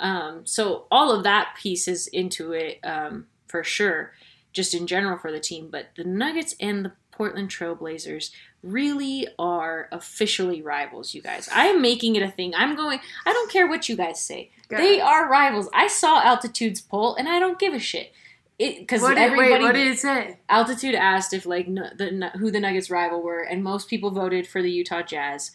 Um, 0.00 0.44
so 0.44 0.86
all 0.90 1.12
of 1.12 1.22
that 1.22 1.54
pieces 1.56 2.08
into 2.08 2.52
it 2.52 2.80
um, 2.82 3.26
for 3.46 3.62
sure, 3.62 4.12
just 4.52 4.74
in 4.74 4.88
general 4.88 5.18
for 5.18 5.30
the 5.30 5.38
team. 5.38 5.68
But 5.70 5.90
the 5.96 6.04
Nuggets 6.04 6.56
and 6.58 6.84
the 6.84 6.92
Portland 7.16 7.48
Trailblazers 7.48 8.30
really 8.62 9.26
are 9.38 9.88
officially 9.92 10.60
rivals, 10.62 11.14
you 11.14 11.22
guys. 11.22 11.48
I 11.54 11.66
am 11.66 11.80
making 11.80 12.16
it 12.16 12.22
a 12.22 12.30
thing. 12.30 12.54
I'm 12.54 12.76
going, 12.76 13.00
I 13.24 13.32
don't 13.32 13.50
care 13.50 13.66
what 13.66 13.88
you 13.88 13.96
guys 13.96 14.20
say. 14.20 14.50
Good. 14.68 14.78
They 14.78 15.00
are 15.00 15.28
rivals. 15.30 15.68
I 15.72 15.86
saw 15.88 16.20
Altitude's 16.22 16.80
poll 16.80 17.14
and 17.14 17.28
I 17.28 17.38
don't 17.38 17.58
give 17.58 17.72
a 17.74 17.78
shit. 17.78 18.12
Because 18.58 19.02
everybody, 19.02 19.36
wait, 19.52 19.62
what 19.62 19.74
did 19.74 19.86
it 19.86 19.98
say? 19.98 20.38
Altitude 20.48 20.94
asked 20.94 21.34
if 21.34 21.44
like 21.44 21.68
nu- 21.68 21.90
the 21.94 22.10
nu- 22.10 22.38
who 22.38 22.50
the 22.50 22.58
Nuggets 22.58 22.90
rival 22.90 23.20
were, 23.22 23.42
and 23.42 23.62
most 23.62 23.86
people 23.86 24.10
voted 24.10 24.46
for 24.46 24.62
the 24.62 24.70
Utah 24.70 25.02
Jazz. 25.02 25.50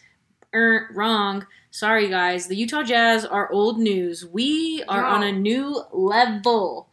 Er, 0.54 0.88
wrong. 0.94 1.46
Sorry, 1.72 2.08
guys. 2.08 2.46
The 2.46 2.54
Utah 2.54 2.84
Jazz 2.84 3.24
are 3.24 3.50
old 3.50 3.80
news. 3.80 4.24
We 4.24 4.84
are 4.86 5.00
No. 5.02 5.08
on 5.08 5.22
a 5.24 5.32
new 5.32 5.82
level. 5.90 6.88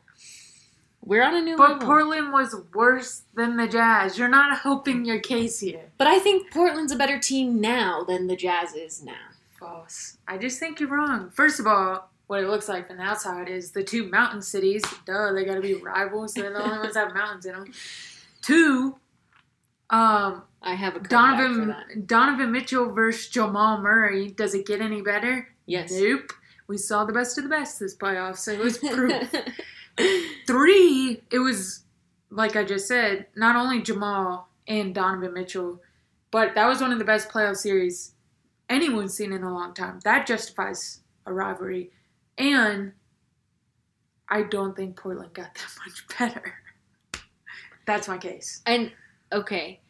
We're 1.03 1.23
on 1.23 1.35
a 1.35 1.41
new 1.41 1.57
But 1.57 1.71
level. 1.71 1.87
Portland 1.87 2.31
was 2.33 2.55
worse 2.73 3.23
than 3.33 3.57
the 3.57 3.67
Jazz. 3.67 4.17
You're 4.17 4.27
not 4.27 4.59
helping 4.63 5.05
your 5.05 5.19
case 5.19 5.59
here. 5.59 5.91
but 5.97 6.07
I 6.07 6.19
think 6.19 6.51
Portland's 6.51 6.91
a 6.91 6.95
better 6.97 7.17
team 7.19 7.59
now 7.61 8.03
than 8.03 8.27
the 8.27 8.35
Jazz 8.35 8.73
is 8.75 9.01
now. 9.03 9.13
False. 9.59 10.17
I 10.27 10.37
just 10.37 10.59
think 10.59 10.79
you're 10.79 10.89
wrong. 10.89 11.29
First 11.31 11.59
of 11.59 11.67
all, 11.67 12.09
what 12.27 12.41
it 12.43 12.47
looks 12.47 12.69
like 12.69 12.87
from 12.87 12.97
the 12.97 13.03
outside 13.03 13.49
is 13.49 13.71
the 13.71 13.83
two 13.83 14.07
mountain 14.09 14.41
cities. 14.41 14.83
Duh, 15.05 15.33
they 15.33 15.43
got 15.45 15.55
to 15.55 15.61
be 15.61 15.73
rivals. 15.73 16.33
They're 16.33 16.53
the 16.53 16.61
only 16.63 16.77
ones 16.79 16.93
that 16.93 17.07
have 17.07 17.13
mountains 17.15 17.45
in 17.45 17.53
them. 17.53 17.73
Two, 18.41 18.95
um, 19.89 20.43
I 20.61 20.75
have 20.75 20.95
a 20.95 20.99
Donovan. 20.99 21.75
Donovan 22.05 22.51
Mitchell 22.51 22.91
versus 22.93 23.27
Jamal 23.29 23.81
Murray. 23.81 24.29
Does 24.29 24.53
it 24.53 24.65
get 24.67 24.79
any 24.79 25.01
better? 25.01 25.47
Yes. 25.65 25.91
Nope. 25.91 26.31
We 26.67 26.77
saw 26.77 27.03
the 27.03 27.13
best 27.13 27.37
of 27.39 27.43
the 27.45 27.49
best 27.49 27.79
this 27.79 27.95
playoff, 27.95 28.37
so 28.37 28.51
it 28.51 28.59
was 28.59 28.77
proof. 28.77 29.33
Three, 30.47 31.21
it 31.31 31.39
was 31.39 31.83
like 32.31 32.55
I 32.55 32.63
just 32.63 32.87
said, 32.87 33.27
not 33.35 33.55
only 33.55 33.81
Jamal 33.81 34.49
and 34.67 34.93
Donovan 34.93 35.33
Mitchell, 35.33 35.81
but 36.31 36.55
that 36.55 36.67
was 36.67 36.81
one 36.81 36.91
of 36.91 36.99
the 36.99 37.05
best 37.05 37.29
playoff 37.29 37.57
series 37.57 38.13
anyone's 38.69 39.15
seen 39.15 39.33
in 39.33 39.43
a 39.43 39.53
long 39.53 39.73
time. 39.73 39.99
That 40.03 40.27
justifies 40.27 41.01
a 41.25 41.33
rivalry. 41.33 41.91
And 42.37 42.93
I 44.29 44.43
don't 44.43 44.75
think 44.75 44.95
Portland 44.95 45.33
got 45.33 45.55
that 45.55 45.69
much 45.85 46.17
better. 46.17 46.53
That's 47.85 48.07
my 48.07 48.17
case. 48.17 48.61
And 48.65 48.91
okay, 49.31 49.81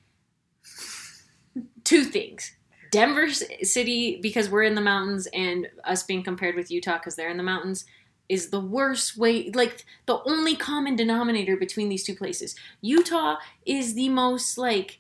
two 1.84 2.06
things. 2.06 2.56
Denver 2.92 3.30
City, 3.30 4.20
because 4.22 4.50
we're 4.50 4.64
in 4.64 4.74
the 4.74 4.82
mountains, 4.82 5.28
and 5.28 5.68
us 5.84 6.02
being 6.02 6.24
compared 6.24 6.56
with 6.56 6.72
Utah 6.72 6.98
because 6.98 7.16
they're 7.16 7.30
in 7.30 7.38
the 7.38 7.44
mountains, 7.44 7.86
is 8.30 8.50
the 8.50 8.60
worst 8.62 9.18
way. 9.18 9.50
Like 9.52 9.86
the 10.06 10.22
only 10.24 10.56
common 10.56 10.96
denominator 10.96 11.58
between 11.58 11.90
these 11.90 12.04
two 12.04 12.16
places. 12.16 12.56
Utah 12.82 13.38
is 13.66 13.96
the 13.96 14.10
most 14.10 14.58
like 14.58 15.00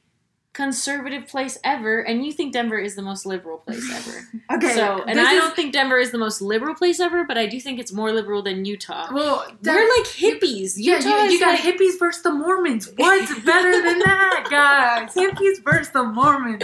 conservative 0.52 1.28
place 1.28 1.58
ever, 1.64 2.00
and 2.02 2.26
you 2.26 2.34
think 2.34 2.52
Denver 2.54 2.78
is 2.80 2.96
the 2.96 3.02
most 3.04 3.26
liberal 3.26 3.60
place 3.60 3.88
ever. 3.94 4.28
Okay. 4.58 4.74
so, 4.74 5.04
and 5.04 5.20
I 5.20 5.34
is- 5.36 5.42
don't 5.42 5.56
think 5.56 5.72
Denver 5.74 6.00
is 6.00 6.12
the 6.12 6.18
most 6.18 6.42
liberal 6.42 6.74
place 6.76 7.00
ever, 7.00 7.24
but 7.24 7.38
I 7.38 7.46
do 7.46 7.60
think 7.60 7.80
it's 7.80 7.94
more 7.94 8.12
liberal 8.12 8.42
than 8.42 8.66
Utah. 8.66 9.08
Well, 9.14 9.46
we're 9.64 9.74
like 9.98 10.08
hippies. 10.08 10.74
Yeah, 10.76 10.98
Utah 10.98 11.24
you, 11.26 11.32
you 11.32 11.40
got 11.40 11.52
like- 11.52 11.60
hippies 11.62 12.00
versus 12.00 12.24
the 12.24 12.32
Mormons. 12.32 12.92
What's 12.98 13.40
better 13.46 13.72
than 13.72 14.00
that, 14.00 14.48
guys? 14.50 15.14
Hippies 15.14 15.64
versus 15.64 15.90
the 15.94 16.04
Mormons. 16.04 16.64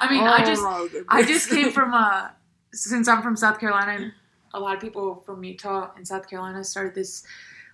I 0.00 0.08
mean, 0.10 0.24
I 0.24 0.44
just 0.44 0.62
I 1.08 1.22
just 1.22 1.50
came 1.50 1.70
from 1.72 1.92
uh 1.94 2.28
since 2.72 3.06
I'm 3.06 3.22
from 3.22 3.36
South 3.36 3.58
Carolina 3.60 4.12
a 4.56 4.60
lot 4.60 4.74
of 4.74 4.80
people 4.80 5.22
from 5.26 5.44
Utah 5.44 5.90
and 5.96 6.08
South 6.08 6.28
Carolina 6.28 6.64
started 6.64 6.94
this 6.94 7.22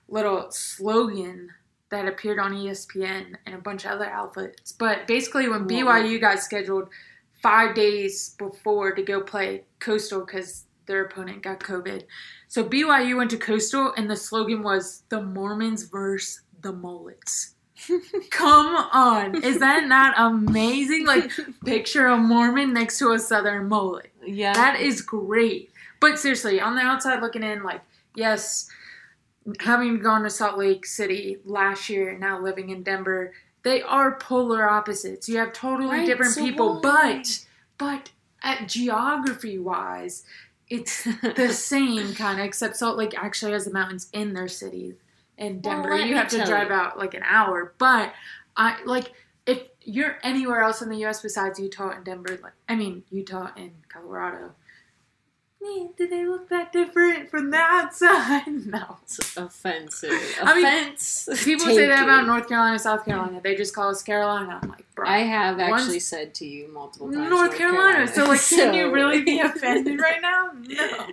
little 0.09 0.51
slogan 0.51 1.51
that 1.91 2.09
appeared 2.09 2.39
on 2.39 2.53
ESPN 2.53 3.37
and 3.47 3.55
a 3.55 3.59
bunch 3.59 3.85
of 3.85 3.93
other 3.93 4.07
outlets. 4.07 4.73
But 4.73 5.07
basically 5.07 5.49
when 5.49 5.69
BYU 5.69 6.21
got 6.21 6.41
scheduled 6.41 6.89
five 7.41 7.75
days 7.75 8.35
before 8.39 8.93
to 8.93 9.03
go 9.03 9.21
play 9.21 9.65
Coastal 9.79 10.25
because 10.25 10.65
their 10.87 11.05
opponent 11.05 11.43
got 11.43 11.61
COVID. 11.61 12.05
So 12.49 12.65
BYU 12.65 13.17
went 13.17 13.31
to 13.31 13.37
Coastal 13.37 13.93
and 13.97 14.11
the 14.11 14.17
slogan 14.17 14.63
was 14.63 15.05
the 15.09 15.23
Mormons 15.23 15.85
versus 15.85 16.41
the 16.61 16.73
mullets. 16.73 17.55
Come 18.31 18.77
on. 18.93 19.43
Is 19.43 19.59
that 19.61 19.87
not 19.87 20.15
amazing? 20.17 21.07
Like 21.07 21.31
picture 21.65 22.07
a 22.07 22.17
Mormon 22.17 22.73
next 22.73 22.99
to 22.99 23.13
a 23.13 23.19
southern 23.19 23.69
mullet. 23.69 24.11
yeah, 24.25 24.53
That 24.53 24.81
is 24.81 25.03
great. 25.03 25.72
But 26.03 26.19
seriously, 26.19 26.61
on 26.61 26.75
the 26.75 26.83
outside 26.83 27.21
looking 27.23 27.43
in, 27.43 27.63
like, 27.63 27.81
yes, 28.15 28.69
having 29.61 30.01
gone 30.01 30.23
to 30.25 30.31
Salt 30.31 30.59
Lake 30.59 30.85
City 30.85 31.39
last 31.45 31.89
year 31.89 32.11
and 32.11 32.21
now 32.21 32.39
living 32.41 32.69
in 32.71 32.83
Denver, 32.83 33.33
they 33.63 33.81
are 33.83 34.19
polar 34.19 34.69
opposites. 34.69 35.29
You 35.29 35.39
have 35.39 35.53
totally 35.53 35.89
Right, 35.99 36.07
different 36.07 36.33
so 36.33 36.43
people, 36.45 36.81
why? 36.81 37.23
but 37.23 37.47
but 37.79 38.11
at 38.43 38.69
geography 38.69 39.59
wise, 39.59 40.25
it's 40.69 41.05
the 41.37 41.49
same 41.53 42.15
kind 42.15 42.41
of 42.41 42.47
except 42.47 42.77
Salt 42.77 42.99
Lake 42.99 43.15
actually 43.17 43.53
has 43.53 43.65
the 43.65 43.73
mountains 43.73 44.09
in 44.13 44.35
their 44.35 44.49
city. 44.49 44.95
In 45.39 45.61
Denver, 45.61 45.91
let 45.91 46.07
you 46.07 46.15
have 46.17 46.29
to 46.29 46.45
drive 46.45 46.69
you. 46.69 46.75
out 46.75 46.99
like 46.99 47.15
an 47.15 47.23
hour. 47.25 47.73
But 47.79 48.13
I 48.57 48.83
like 48.85 49.13
if 49.47 49.63
you're 49.83 50.19
anywhere 50.23 50.63
else 50.63 50.83
in 50.83 50.89
the 50.89 50.99
U.S. 50.99 51.23
besides 51.23 51.59
Utah 51.59 51.91
and 51.91 52.05
Denver, 52.05 52.39
like 52.43 52.53
I 52.69 52.75
mean 52.77 53.03
Utah 53.11 53.51
and 53.57 53.73
Colorado, 53.89 54.53
do 55.97 56.09
they 56.09 56.27
look 56.27 56.49
that 56.49 56.73
different 56.73 57.31
from 57.31 57.51
the 57.51 57.59
outside? 57.59 58.43
No. 58.73 58.99
It's 59.03 59.37
offensive. 59.37 60.11
I 60.43 60.55
mean, 60.55 60.67
Offense. 60.67 61.29
People 61.45 61.67
say 61.67 61.87
that 61.87 61.97
taken. 61.97 62.05
about 62.05 62.27
North 62.27 62.49
Carolina, 62.49 62.79
South 62.79 63.05
Carolina. 63.05 63.41
They 63.43 63.55
just 63.55 63.75
call 63.75 63.91
us 63.91 64.03
Carolina. 64.03 64.61
I'm 64.63 64.69
like, 64.71 64.85
bro. 64.95 65.07
I 65.07 65.19
have 65.19 65.59
One's 65.59 65.83
actually 65.83 66.01
said 66.01 66.35
to 66.35 66.47
you 66.47 66.69
multiple 66.73 67.13
times. 67.13 67.29
North 67.29 67.57
Carolina. 67.57 68.09
So 68.09 68.27
like, 68.27 68.41
can 68.49 68.73
you 68.75 68.91
really 68.95 69.23
be 69.23 69.41
offended 69.41 70.01
right 70.01 70.23
now? 70.23 70.53
No. 70.55 71.07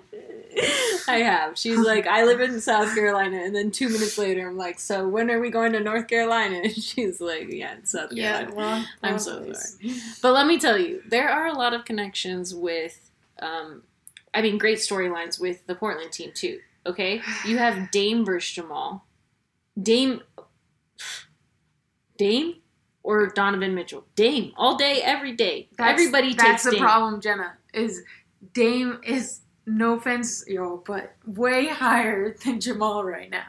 I 1.08 1.18
have. 1.18 1.58
She's 1.58 1.80
like, 1.80 2.08
I 2.08 2.24
live 2.24 2.42
in 2.42 2.60
South 2.62 2.94
Carolina, 2.94 3.38
and 3.38 3.56
then 3.56 3.72
two 3.72 3.90
minutes 3.90 4.18
later, 4.18 4.48
I'm 4.48 4.58
like, 4.58 4.80
so 4.80 5.08
when 5.08 5.30
are 5.32 5.40
we 5.40 5.50
going 5.50 5.74
to 5.74 5.80
North 5.80 6.08
Carolina? 6.08 6.62
And 6.64 6.74
she's 6.74 7.20
like, 7.22 7.48
yeah, 7.50 7.76
it's 7.78 7.92
South 7.92 8.16
Carolina. 8.16 8.86
I'm 9.04 9.20
so 9.20 9.52
sorry. 9.54 9.96
But 10.22 10.34
let 10.34 10.48
me 10.48 10.60
tell 10.60 10.78
you, 10.78 11.02
there 11.08 11.30
are 11.30 11.48
a 11.48 11.54
lot 11.54 11.74
of 11.74 11.86
connections 11.86 12.54
with, 12.54 13.10
um, 13.42 13.84
I 14.34 14.42
mean, 14.42 14.58
great 14.58 14.78
storylines 14.78 15.40
with 15.40 15.66
the 15.68 15.76
Portland 15.76 16.12
team 16.12 16.32
too. 16.34 16.60
Okay, 16.86 17.22
you 17.46 17.58
have 17.58 17.92
Dame 17.92 18.26
versus 18.26 18.52
Jamal, 18.54 19.06
Dame, 19.82 20.22
Dame, 22.18 22.56
or 23.04 23.28
Donovan 23.28 23.76
Mitchell. 23.76 24.06
Dame 24.16 24.54
all 24.58 24.78
day, 24.78 25.02
every 25.04 25.34
day. 25.34 25.70
That's, 25.78 26.00
Everybody 26.00 26.34
That's 26.34 26.50
takes 26.50 26.64
the 26.64 26.72
Dame. 26.72 26.82
problem, 26.82 27.22
Jena. 27.22 27.54
Is 27.74 28.02
Dame 28.54 29.00
is 29.04 29.42
no 29.66 29.94
offense, 29.94 30.44
yo, 30.48 30.84
but 30.86 31.16
way 31.26 31.68
higher 31.68 32.36
than 32.46 32.60
Jamal 32.60 33.04
right 33.04 33.30
now. 33.30 33.46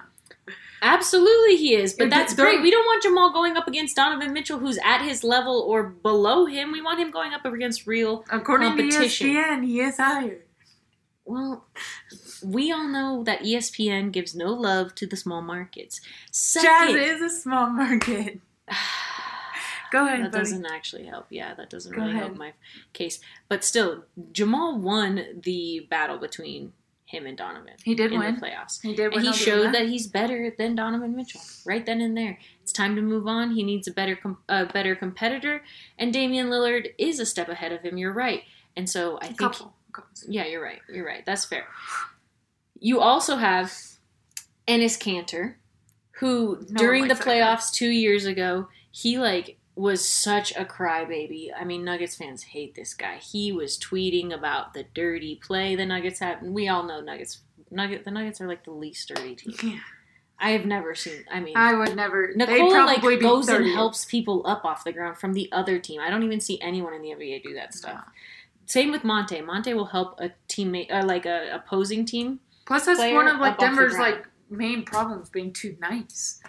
Absolutely, 0.82 1.56
he 1.56 1.74
is. 1.74 1.92
But 1.94 2.10
that's 2.10 2.34
great. 2.34 2.62
We 2.62 2.70
don't 2.70 2.84
want 2.84 3.02
Jamal 3.02 3.32
going 3.32 3.56
up 3.56 3.68
against 3.68 3.96
Donovan 3.96 4.32
Mitchell, 4.32 4.58
who's 4.58 4.78
at 4.82 5.02
his 5.02 5.22
level 5.22 5.60
or 5.68 5.82
below 5.82 6.46
him. 6.46 6.72
We 6.72 6.80
want 6.80 6.98
him 7.00 7.10
going 7.10 7.34
up 7.34 7.44
against 7.44 7.86
real. 7.86 8.24
According 8.30 8.70
Competition. 8.70 9.26
to 9.26 9.34
ESPN, 9.34 9.64
he 9.66 9.80
is 9.80 9.98
higher. 9.98 10.38
Well, 11.30 11.64
we 12.44 12.72
all 12.72 12.88
know 12.88 13.22
that 13.24 13.40
ESPN 13.42 14.10
gives 14.12 14.34
no 14.34 14.52
love 14.52 14.94
to 14.96 15.06
the 15.06 15.16
small 15.16 15.42
markets. 15.42 16.00
Jazz 16.32 16.94
is 16.94 17.20
a 17.22 17.30
small 17.30 17.70
market. 17.70 18.40
Go 19.92 20.06
ahead, 20.06 20.20
that 20.26 20.32
buddy. 20.32 20.44
doesn't 20.44 20.66
actually 20.66 21.06
help. 21.06 21.26
Yeah, 21.30 21.54
that 21.54 21.68
doesn't 21.68 21.92
Go 21.92 22.00
really 22.02 22.12
ahead. 22.12 22.22
help 22.26 22.36
my 22.36 22.52
case. 22.92 23.18
But 23.48 23.64
still, 23.64 24.04
Jamal 24.32 24.78
won 24.78 25.40
the 25.42 25.86
battle 25.90 26.16
between 26.18 26.72
him 27.06 27.26
and 27.26 27.36
Donovan. 27.36 27.72
He 27.82 27.96
did 27.96 28.12
in 28.12 28.20
win. 28.20 28.36
the 28.36 28.40
playoffs. 28.40 28.80
He 28.80 28.94
did 28.94 29.12
And 29.12 29.22
he 29.22 29.32
showed 29.32 29.66
him 29.66 29.72
that 29.72 29.88
he's 29.88 30.06
better 30.06 30.54
than 30.56 30.76
Donovan 30.76 31.16
Mitchell 31.16 31.40
right 31.66 31.84
then 31.84 32.00
and 32.00 32.16
there. 32.16 32.38
It's 32.62 32.70
time 32.70 32.94
to 32.94 33.02
move 33.02 33.26
on. 33.26 33.50
He 33.56 33.64
needs 33.64 33.88
a 33.88 33.92
better 33.92 34.14
com- 34.14 34.38
a 34.48 34.64
better 34.66 34.94
competitor, 34.94 35.64
and 35.98 36.12
Damian 36.12 36.46
Lillard 36.50 36.92
is 36.96 37.18
a 37.18 37.26
step 37.26 37.48
ahead 37.48 37.72
of 37.72 37.82
him. 37.82 37.98
You're 37.98 38.12
right. 38.12 38.42
And 38.76 38.88
so 38.88 39.16
I 39.16 39.24
A 39.24 39.26
think 39.26 39.38
couple. 39.40 39.74
Yeah, 40.28 40.46
you're 40.46 40.62
right. 40.62 40.80
You're 40.88 41.06
right. 41.06 41.24
That's 41.24 41.44
fair. 41.44 41.66
You 42.78 43.00
also 43.00 43.36
have 43.36 43.72
Enes 44.66 44.98
Kanter, 44.98 45.54
who 46.12 46.56
one 46.56 46.74
during 46.74 47.08
the 47.08 47.14
playoffs 47.14 47.70
two 47.72 47.88
years 47.88 48.24
ago, 48.24 48.68
he 48.90 49.18
like 49.18 49.58
was 49.74 50.06
such 50.06 50.54
a 50.56 50.64
crybaby. 50.64 51.48
I 51.58 51.64
mean, 51.64 51.84
Nuggets 51.84 52.16
fans 52.16 52.42
hate 52.42 52.74
this 52.74 52.94
guy. 52.94 53.16
He 53.16 53.52
was 53.52 53.78
tweeting 53.78 54.32
about 54.32 54.74
the 54.74 54.84
dirty 54.94 55.36
play 55.36 55.74
the 55.74 55.86
Nuggets 55.86 56.20
have, 56.20 56.42
and 56.42 56.54
we 56.54 56.68
all 56.68 56.82
know 56.82 57.00
Nuggets. 57.00 57.40
Nugget 57.70 58.04
the 58.04 58.10
Nuggets 58.10 58.40
are 58.40 58.48
like 58.48 58.64
the 58.64 58.72
least 58.72 59.08
dirty 59.08 59.36
team. 59.36 59.54
Yeah. 59.62 59.80
I 60.40 60.50
have 60.52 60.64
never 60.64 60.94
seen. 60.94 61.24
I 61.30 61.38
mean, 61.40 61.56
I 61.56 61.74
would 61.74 61.94
never. 61.94 62.32
they'd 62.34 62.62
like 62.62 63.02
goes 63.20 63.46
30. 63.46 63.64
and 63.64 63.74
helps 63.74 64.06
people 64.06 64.42
up 64.46 64.64
off 64.64 64.84
the 64.84 64.92
ground 64.92 65.18
from 65.18 65.34
the 65.34 65.50
other 65.52 65.78
team. 65.78 66.00
I 66.00 66.08
don't 66.08 66.22
even 66.22 66.40
see 66.40 66.58
anyone 66.62 66.94
in 66.94 67.02
the 67.02 67.10
NBA 67.10 67.42
do 67.42 67.54
that 67.54 67.74
stuff. 67.74 68.04
Same 68.70 68.92
with 68.92 69.02
Monte. 69.02 69.40
Monte 69.40 69.74
will 69.74 69.86
help 69.86 70.20
a 70.20 70.30
teammate, 70.48 70.92
uh, 70.92 71.04
like 71.04 71.26
a 71.26 71.50
opposing 71.52 72.04
team. 72.04 72.38
Plus, 72.66 72.86
that's 72.86 73.00
one 73.00 73.26
of 73.26 73.38
like 73.40 73.54
up 73.54 73.54
off 73.54 73.58
the 73.58 73.66
Denver's 73.66 73.98
like 73.98 74.28
main 74.48 74.84
problems 74.84 75.28
being 75.28 75.52
too 75.52 75.76
nice. 75.80 76.40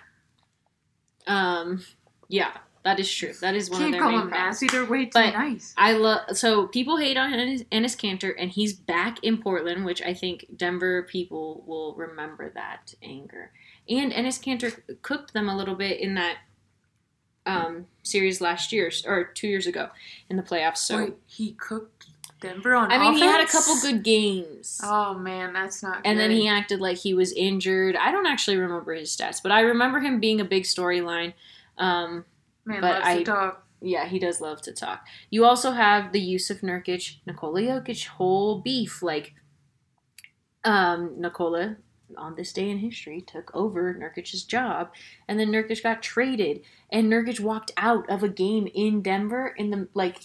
Um, 1.25 1.83
yeah, 2.27 2.51
that 2.83 2.99
is 2.99 3.11
true. 3.11 3.33
That 3.41 3.55
is 3.55 3.71
one 3.71 3.79
Can't 3.79 3.89
of 3.89 3.91
their 3.93 4.01
call 4.01 4.11
main 4.11 4.19
them 4.19 4.29
problems. 4.29 4.61
nasty. 4.61 4.67
They're 4.67 4.85
way 4.85 5.05
too 5.05 5.11
But 5.13 5.33
nice. 5.33 5.73
I 5.77 5.93
love 5.93 6.37
so 6.37 6.67
people 6.67 6.97
hate 6.97 7.17
on 7.17 7.31
Enes, 7.31 7.65
Enes 7.71 7.97
Kanter, 7.97 8.33
and 8.37 8.51
he's 8.51 8.73
back 8.73 9.17
in 9.23 9.39
Portland, 9.41 9.83
which 9.83 10.03
I 10.03 10.13
think 10.13 10.45
Denver 10.55 11.03
people 11.03 11.63
will 11.65 11.95
remember 11.95 12.51
that 12.53 12.93
anger. 13.01 13.51
And 13.89 14.11
Enes 14.11 14.39
Kanter 14.39 14.79
cooked 15.01 15.33
them 15.33 15.49
a 15.49 15.57
little 15.57 15.75
bit 15.75 15.99
in 15.99 16.13
that 16.15 16.37
um, 17.45 17.87
series 18.03 18.41
last 18.41 18.71
year 18.71 18.91
or 19.05 19.23
two 19.25 19.47
years 19.47 19.67
ago 19.67 19.89
in 20.29 20.37
the 20.37 20.43
playoffs. 20.43 20.77
So 20.77 20.97
Wait, 20.97 21.13
he 21.25 21.53
cooked 21.53 22.07
Denver 22.39 22.73
on 22.73 22.91
I 22.91 22.97
mean, 22.97 23.13
he 23.13 23.21
had 23.21 23.41
a 23.41 23.47
couple 23.47 23.75
good 23.81 24.03
games. 24.03 24.79
Oh 24.83 25.13
man, 25.13 25.53
that's 25.53 25.83
not. 25.83 26.03
Good. 26.03 26.09
And 26.09 26.19
then 26.19 26.31
he 26.31 26.47
acted 26.47 26.81
like 26.81 26.97
he 26.97 27.13
was 27.13 27.31
injured. 27.33 27.95
I 27.95 28.11
don't 28.11 28.25
actually 28.25 28.57
remember 28.57 28.93
his 28.93 29.15
stats, 29.15 29.41
but 29.41 29.51
I 29.51 29.61
remember 29.61 29.99
him 29.99 30.19
being 30.19 30.41
a 30.41 30.45
big 30.45 30.63
storyline. 30.63 31.33
Um, 31.77 32.25
man 32.65 32.81
but 32.81 32.93
loves 32.95 33.07
I- 33.07 33.17
to 33.19 33.23
talk. 33.23 33.67
yeah, 33.81 34.05
he 34.05 34.19
does 34.19 34.41
love 34.41 34.61
to 34.63 34.71
talk. 34.71 35.05
You 35.29 35.45
also 35.45 35.71
have 35.71 36.11
the 36.11 36.19
Yusuf 36.19 36.61
Nurkic, 36.61 37.17
Nikola 37.25 37.61
Jokic 37.61 38.07
whole 38.07 38.59
beef. 38.59 39.01
Like, 39.03 39.33
um, 40.63 41.19
Nikola 41.19 41.77
on 42.17 42.35
this 42.35 42.53
day 42.53 42.69
in 42.69 42.79
history 42.79 43.21
took 43.21 43.51
over 43.53 43.93
Nurkic's 43.93 44.43
job, 44.43 44.91
and 45.27 45.39
then 45.39 45.49
Nurkic 45.49 45.83
got 45.83 46.01
traded, 46.03 46.61
and 46.91 47.11
Nurkic 47.11 47.39
walked 47.39 47.71
out 47.77 48.09
of 48.09 48.23
a 48.23 48.29
game 48.29 48.67
in 48.73 49.01
Denver 49.01 49.53
in 49.57 49.69
the 49.69 49.87
like 49.93 50.17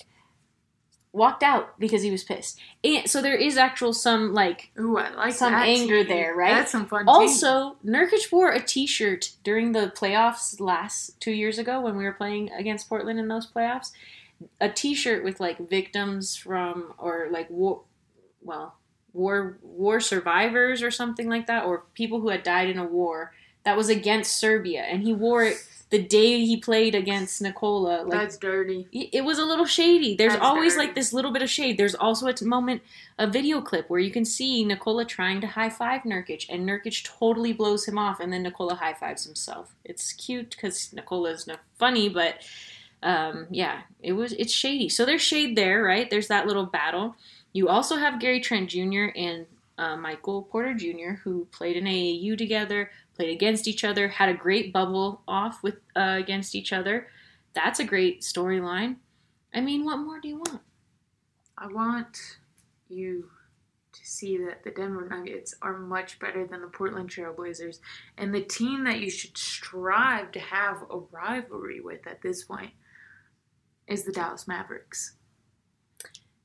walked 1.17 1.43
out 1.43 1.81
because 1.81 2.03
he 2.03 2.11
was 2.11 2.23
pissed. 2.23 2.61
And 2.85 3.09
so 3.09 3.23
there 3.23 3.35
is 3.35 3.57
actual 3.57 3.93
some 3.95 4.35
like 4.35 4.71
Ooh, 4.79 4.99
I 4.99 5.15
like 5.15 5.35
some 5.35 5.55
anger 5.55 6.03
tea. 6.03 6.09
there, 6.09 6.35
right? 6.35 6.55
That's 6.55 6.73
some 6.73 6.87
fun. 6.87 7.09
Also, 7.09 7.77
Nurkic 7.85 8.31
wore 8.31 8.53
a 8.53 8.61
T-shirt 8.63 9.33
during 9.43 9.73
the 9.73 9.93
playoffs 9.97 10.61
last 10.61 11.19
two 11.21 11.33
years 11.33 11.59
ago 11.59 11.81
when 11.81 11.97
we 11.97 12.05
were 12.05 12.13
playing 12.13 12.51
against 12.53 12.89
Portland 12.89 13.19
in 13.19 13.29
those 13.29 13.51
playoffs. 13.51 13.93
A 14.61 14.69
T-shirt 14.69 15.25
with 15.25 15.41
like 15.41 15.71
victims 15.71 16.37
from 16.37 16.93
or 16.99 17.29
like 17.31 17.49
war, 17.49 17.81
well, 18.43 18.77
war 19.17 19.59
war 19.63 20.01
survivors 20.01 20.83
or 20.83 20.91
something 20.91 21.29
like 21.29 21.47
that, 21.47 21.65
or 21.65 21.85
people 21.95 22.21
who 22.21 22.29
had 22.29 22.43
died 22.43 22.69
in 22.69 22.79
a 22.79 22.85
war 22.85 23.33
that 23.65 23.77
was 23.77 23.89
against 23.89 24.39
Serbia, 24.39 24.83
and 24.83 25.03
he 25.03 25.13
wore 25.13 25.43
it 25.43 25.57
the 25.91 26.03
day 26.03 26.45
he 26.45 26.57
played 26.57 26.95
against 26.95 27.41
Nikola. 27.41 28.03
Like 28.03 28.11
that's 28.11 28.37
dirty. 28.37 28.89
it 28.93 29.25
was 29.25 29.39
a 29.39 29.45
little 29.45 29.67
shady. 29.67 30.17
There's 30.17 30.33
That's 30.33 30.45
always 30.45 30.75
dirty. 30.75 30.87
like 30.87 30.95
this 30.95 31.13
little 31.13 31.33
bit 31.33 31.43
of 31.43 31.51
shade. 31.51 31.79
There's 31.79 31.95
also 31.95 32.27
a 32.27 32.35
moment, 32.45 32.83
a 33.19 33.27
video 33.27 33.61
clip 33.61 33.89
where 33.89 34.01
you 34.01 34.11
can 34.11 34.25
see 34.25 34.65
Nikola 34.65 35.05
trying 35.05 35.41
to 35.43 35.47
high 35.47 35.71
five 35.71 36.03
Nurkic, 36.03 36.47
and 36.49 36.69
Nurkic 36.69 37.05
totally 37.05 37.53
blows 37.53 37.87
him 37.87 37.99
off, 37.99 38.19
and 38.21 38.33
then 38.33 38.43
Nikola 38.43 38.75
high 38.75 38.95
fives 38.95 39.25
himself. 39.25 39.75
It's 39.85 40.13
cute 40.13 40.51
because 40.51 40.93
Nikola's 40.93 41.47
no 41.47 41.57
funny, 41.79 42.09
but 42.09 42.37
um, 43.03 43.47
yeah, 43.51 43.83
it 44.03 44.13
was 44.13 44.33
it's 44.33 44.53
shady. 44.53 44.89
So 44.89 45.05
there's 45.05 45.23
shade 45.23 45.57
there, 45.57 45.83
right? 45.83 46.11
There's 46.11 46.29
that 46.29 46.47
little 46.47 46.67
battle. 46.67 47.15
You 47.57 47.71
also 47.71 47.97
have 47.97 48.21
Gary 48.21 48.41
Trent 48.41 48.69
Jr. 48.69 49.07
and 49.17 49.47
uh, 49.79 49.97
Michael 49.97 50.43
Porter 50.43 50.75
Jr. 50.75 51.13
who 51.25 51.47
played 51.53 51.79
in 51.79 51.85
AAU 51.85 52.37
together, 52.37 52.91
played 53.15 53.31
against 53.31 53.67
each 53.67 53.83
other, 53.83 54.09
had 54.09 54.29
a 54.29 54.35
great 54.35 54.75
bubble 54.75 55.23
off 55.27 55.63
with 55.63 55.77
uh, 55.97 56.17
against 56.19 56.55
each 56.55 56.75
other. 56.75 57.09
That's 57.55 57.81
a 57.81 57.85
great 57.85 58.21
storyline. 58.21 58.97
I 59.55 59.63
mean, 59.63 59.87
what 59.87 60.01
more 60.01 60.21
do 60.21 60.29
you 60.29 60.37
want? 60.37 60.61
I 61.57 61.69
want 61.69 62.19
you 62.91 63.31
to 63.95 64.01
see 64.05 64.37
that 64.37 64.63
the 64.63 64.71
Denver 64.71 65.09
Nuggets 65.09 65.55
are 65.63 65.79
much 65.79 66.19
better 66.19 66.47
than 66.47 66.61
the 66.61 66.67
Portland 66.67 67.09
Trailblazers, 67.09 67.79
and 68.19 68.35
the 68.35 68.43
team 68.43 68.85
that 68.85 69.01
you 69.01 69.09
should 69.09 69.39
strive 69.39 70.31
to 70.33 70.41
have 70.41 70.83
a 70.91 70.99
rivalry 71.11 71.81
with 71.81 72.07
at 72.07 72.21
this 72.21 72.45
point 72.45 72.73
is 73.87 74.05
the 74.05 74.13
Dallas 74.13 74.47
Mavericks. 74.47 75.15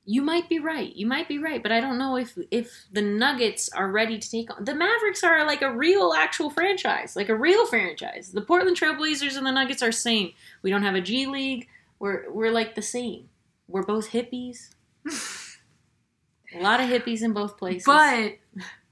You 0.04 0.22
might 0.22 0.48
be 0.48 0.58
right. 0.58 0.94
You 0.94 1.06
might 1.06 1.28
be 1.28 1.38
right, 1.38 1.62
but 1.62 1.70
I 1.70 1.80
don't 1.80 1.98
know 1.98 2.16
if 2.16 2.36
if 2.50 2.86
the 2.92 3.02
Nuggets 3.02 3.68
are 3.68 3.90
ready 3.90 4.18
to 4.18 4.30
take 4.30 4.50
on 4.50 4.64
the 4.64 4.74
Mavericks 4.74 5.22
are 5.22 5.46
like 5.46 5.62
a 5.62 5.72
real 5.72 6.12
actual 6.12 6.50
franchise, 6.50 7.14
like 7.14 7.28
a 7.28 7.36
real 7.36 7.66
franchise. 7.66 8.32
The 8.32 8.40
Portland 8.40 8.76
Trailblazers 8.76 9.36
and 9.36 9.46
the 9.46 9.52
Nuggets 9.52 9.82
are 9.82 9.92
same. 9.92 10.32
We 10.62 10.70
don't 10.70 10.82
have 10.82 10.96
a 10.96 11.00
G 11.00 11.26
League. 11.26 11.68
We're 12.00 12.30
we're 12.32 12.50
like 12.50 12.74
the 12.74 12.82
same. 12.82 13.28
We're 13.68 13.84
both 13.84 14.10
hippies. 14.10 14.74
a 15.06 16.60
lot 16.60 16.80
of 16.80 16.90
hippies 16.90 17.22
in 17.22 17.32
both 17.32 17.56
places. 17.56 17.84
But 17.86 18.38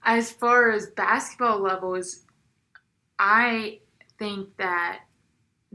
as 0.04 0.30
far 0.30 0.70
as 0.70 0.86
basketball 0.90 1.60
levels, 1.60 2.20
I 3.18 3.80
think 4.18 4.56
that 4.58 5.00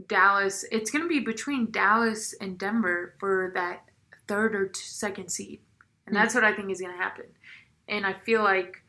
Dallas, 0.08 0.64
it's 0.70 0.90
going 0.90 1.02
to 1.02 1.08
be 1.08 1.20
between 1.20 1.70
Dallas 1.70 2.34
and 2.40 2.58
Denver 2.58 3.14
for 3.18 3.52
that 3.54 3.85
third 4.28 4.54
or 4.54 4.70
second 4.74 5.30
seed. 5.30 5.60
And 6.06 6.16
hmm. 6.16 6.22
that's 6.22 6.34
what 6.34 6.44
I 6.44 6.54
think 6.54 6.70
is 6.70 6.80
going 6.80 6.92
to 6.92 7.02
happen. 7.02 7.26
And 7.88 8.06
I 8.06 8.14
feel 8.14 8.42
like 8.42 8.82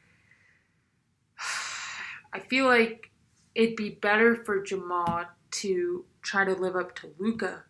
I 2.34 2.40
feel 2.40 2.66
like 2.66 3.12
it'd 3.56 3.76
be 3.76 3.90
better 3.90 4.36
for 4.36 4.62
Jamal 4.62 5.26
to 5.50 6.06
try 6.22 6.46
to 6.46 6.54
live 6.54 6.76
up 6.76 6.96
to 6.96 7.14
Luka 7.18 7.64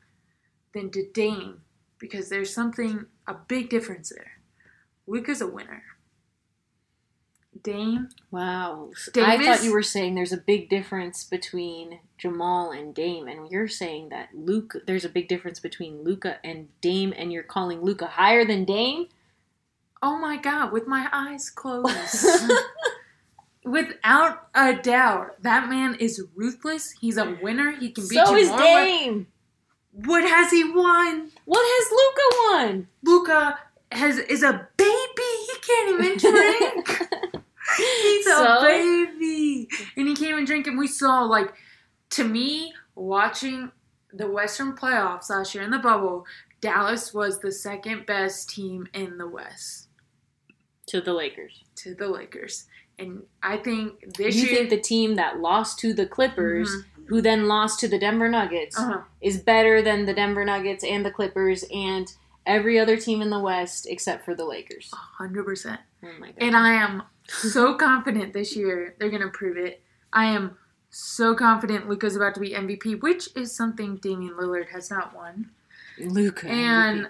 than 0.74 0.90
to 0.92 1.08
Dame 1.12 1.62
because 2.00 2.30
there's 2.30 2.54
something 2.54 3.06
a 3.28 3.34
big 3.34 3.70
difference 3.70 4.10
there. 4.10 4.34
Luka's 5.06 5.42
a 5.42 5.48
winner. 5.48 5.84
Dame, 7.64 8.10
Wow. 8.32 8.90
I 9.16 9.44
thought 9.44 9.64
you 9.64 9.72
were 9.74 9.84
saying 9.84 10.16
there's 10.16 10.34
a 10.34 10.38
big 10.38 10.70
difference 10.70 11.24
between 11.24 12.00
Jamal 12.18 12.72
and 12.72 12.94
Dame, 12.94 13.28
and 13.28 13.50
you're 13.52 13.68
saying 13.68 14.10
that 14.10 14.30
Luke. 14.34 14.76
There's 14.86 15.06
a 15.06 15.10
big 15.10 15.28
difference 15.28 15.60
between 15.60 16.04
Luka 16.04 16.38
and 16.44 16.68
Dame, 16.82 17.14
and 17.18 17.32
you're 17.32 17.44
calling 17.44 17.82
Luka 17.82 18.08
higher 18.08 18.46
than 18.46 18.66
Dame. 18.66 19.08
oh 20.02 20.18
my 20.18 20.38
god, 20.38 20.72
with 20.72 20.88
my 20.88 21.08
eyes 21.12 21.50
closed. 21.50 22.26
Without 23.66 24.48
a 24.56 24.74
doubt, 24.76 25.42
that 25.44 25.68
man 25.70 25.96
is 25.96 26.24
ruthless. 26.36 26.92
He's 27.02 27.18
a 27.18 27.38
winner. 27.42 27.72
He 27.72 27.90
can 27.92 28.08
beat 28.08 28.26
so 28.26 28.32
you 28.32 28.38
is. 28.38 28.50
Dame. 28.52 29.28
What 29.92 30.24
has 30.24 30.52
he 30.52 30.64
won? 30.64 31.32
What 31.46 31.66
has 31.66 31.92
Luka 31.92 32.68
won? 32.72 32.88
Luka 33.04 33.60
has 33.92 34.18
is 34.20 34.44
a 34.44 34.68
baby. 34.78 34.94
He 35.18 35.54
can't 35.62 36.02
even 36.02 36.18
drink. 37.34 37.44
He's 37.78 38.26
So? 38.26 38.58
a 38.58 38.62
baby, 38.62 39.68
and 39.96 40.08
he 40.08 40.16
can't 40.16 40.32
even 40.32 40.46
drink. 40.46 40.68
And 40.68 40.78
we 40.78 40.88
saw 40.88 41.22
like, 41.24 41.54
to 42.12 42.24
me, 42.24 42.74
watching 42.96 43.72
the 44.14 44.30
Western 44.30 44.76
playoffs 44.76 45.30
last 45.30 45.54
year 45.54 45.64
in 45.64 45.72
the 45.72 45.78
bubble, 45.80 46.26
Dallas 46.62 47.14
was 47.14 47.40
the 47.40 47.52
second 47.52 48.06
best 48.06 48.50
team 48.50 48.88
in 48.94 49.18
the 49.18 49.28
West 49.28 49.90
To 50.88 51.02
the 51.02 51.14
Lakers. 51.14 51.64
to 51.76 51.94
the 51.94 52.08
Lakers. 52.08 52.66
And 53.00 53.22
I 53.44 53.58
think 53.58 54.16
this 54.18 54.36
you 54.36 54.48
year, 54.48 54.56
think 54.56 54.70
the 54.72 54.80
team 54.82 55.16
that 55.16 55.40
lost 55.40 55.78
to 55.80 55.94
the 55.94 56.08
Clippers, 56.08 56.72
who 57.08 57.22
then 57.22 57.48
lost 57.48 57.80
to 57.82 57.88
the 57.88 58.00
Denver 58.00 58.28
Nuggets, 58.28 58.76
uh-huh. 58.80 59.02
is 59.22 59.38
better 59.38 59.84
than 59.84 60.06
the 60.06 60.14
Denver 60.16 60.44
Nuggets 60.44 60.84
and 60.84 61.06
the 61.06 61.12
Clippers 61.12 61.64
and 61.72 62.12
every 62.48 62.80
other 62.80 62.98
team 62.98 63.22
in 63.22 63.30
the 63.30 63.40
West 63.40 63.86
except 63.88 64.26
for 64.26 64.34
the 64.34 64.46
Lakers? 64.46 64.90
hundred 64.94 65.44
percent. 65.44 65.80
Oh 66.04 66.10
my 66.20 66.28
god. 66.32 66.36
And 66.42 66.56
I 66.58 66.74
am 66.74 67.04
so 67.28 67.76
confident 67.76 68.34
this 68.34 68.56
year 68.56 68.96
they're 69.00 69.10
gonna 69.10 69.30
prove 69.30 69.58
it. 69.58 69.82
I 70.14 70.26
am 70.26 70.58
so 70.90 71.36
confident 71.36 71.90
Luka's 71.90 72.16
about 72.16 72.34
to 72.36 72.40
be 72.40 72.52
MVP, 72.52 73.02
which 73.02 73.30
is 73.36 73.56
something 73.56 73.98
Damian 73.98 74.34
Lillard 74.36 74.70
has 74.70 74.90
not 74.90 75.16
won. 75.16 75.52
Luka. 76.00 76.48
And 76.48 77.10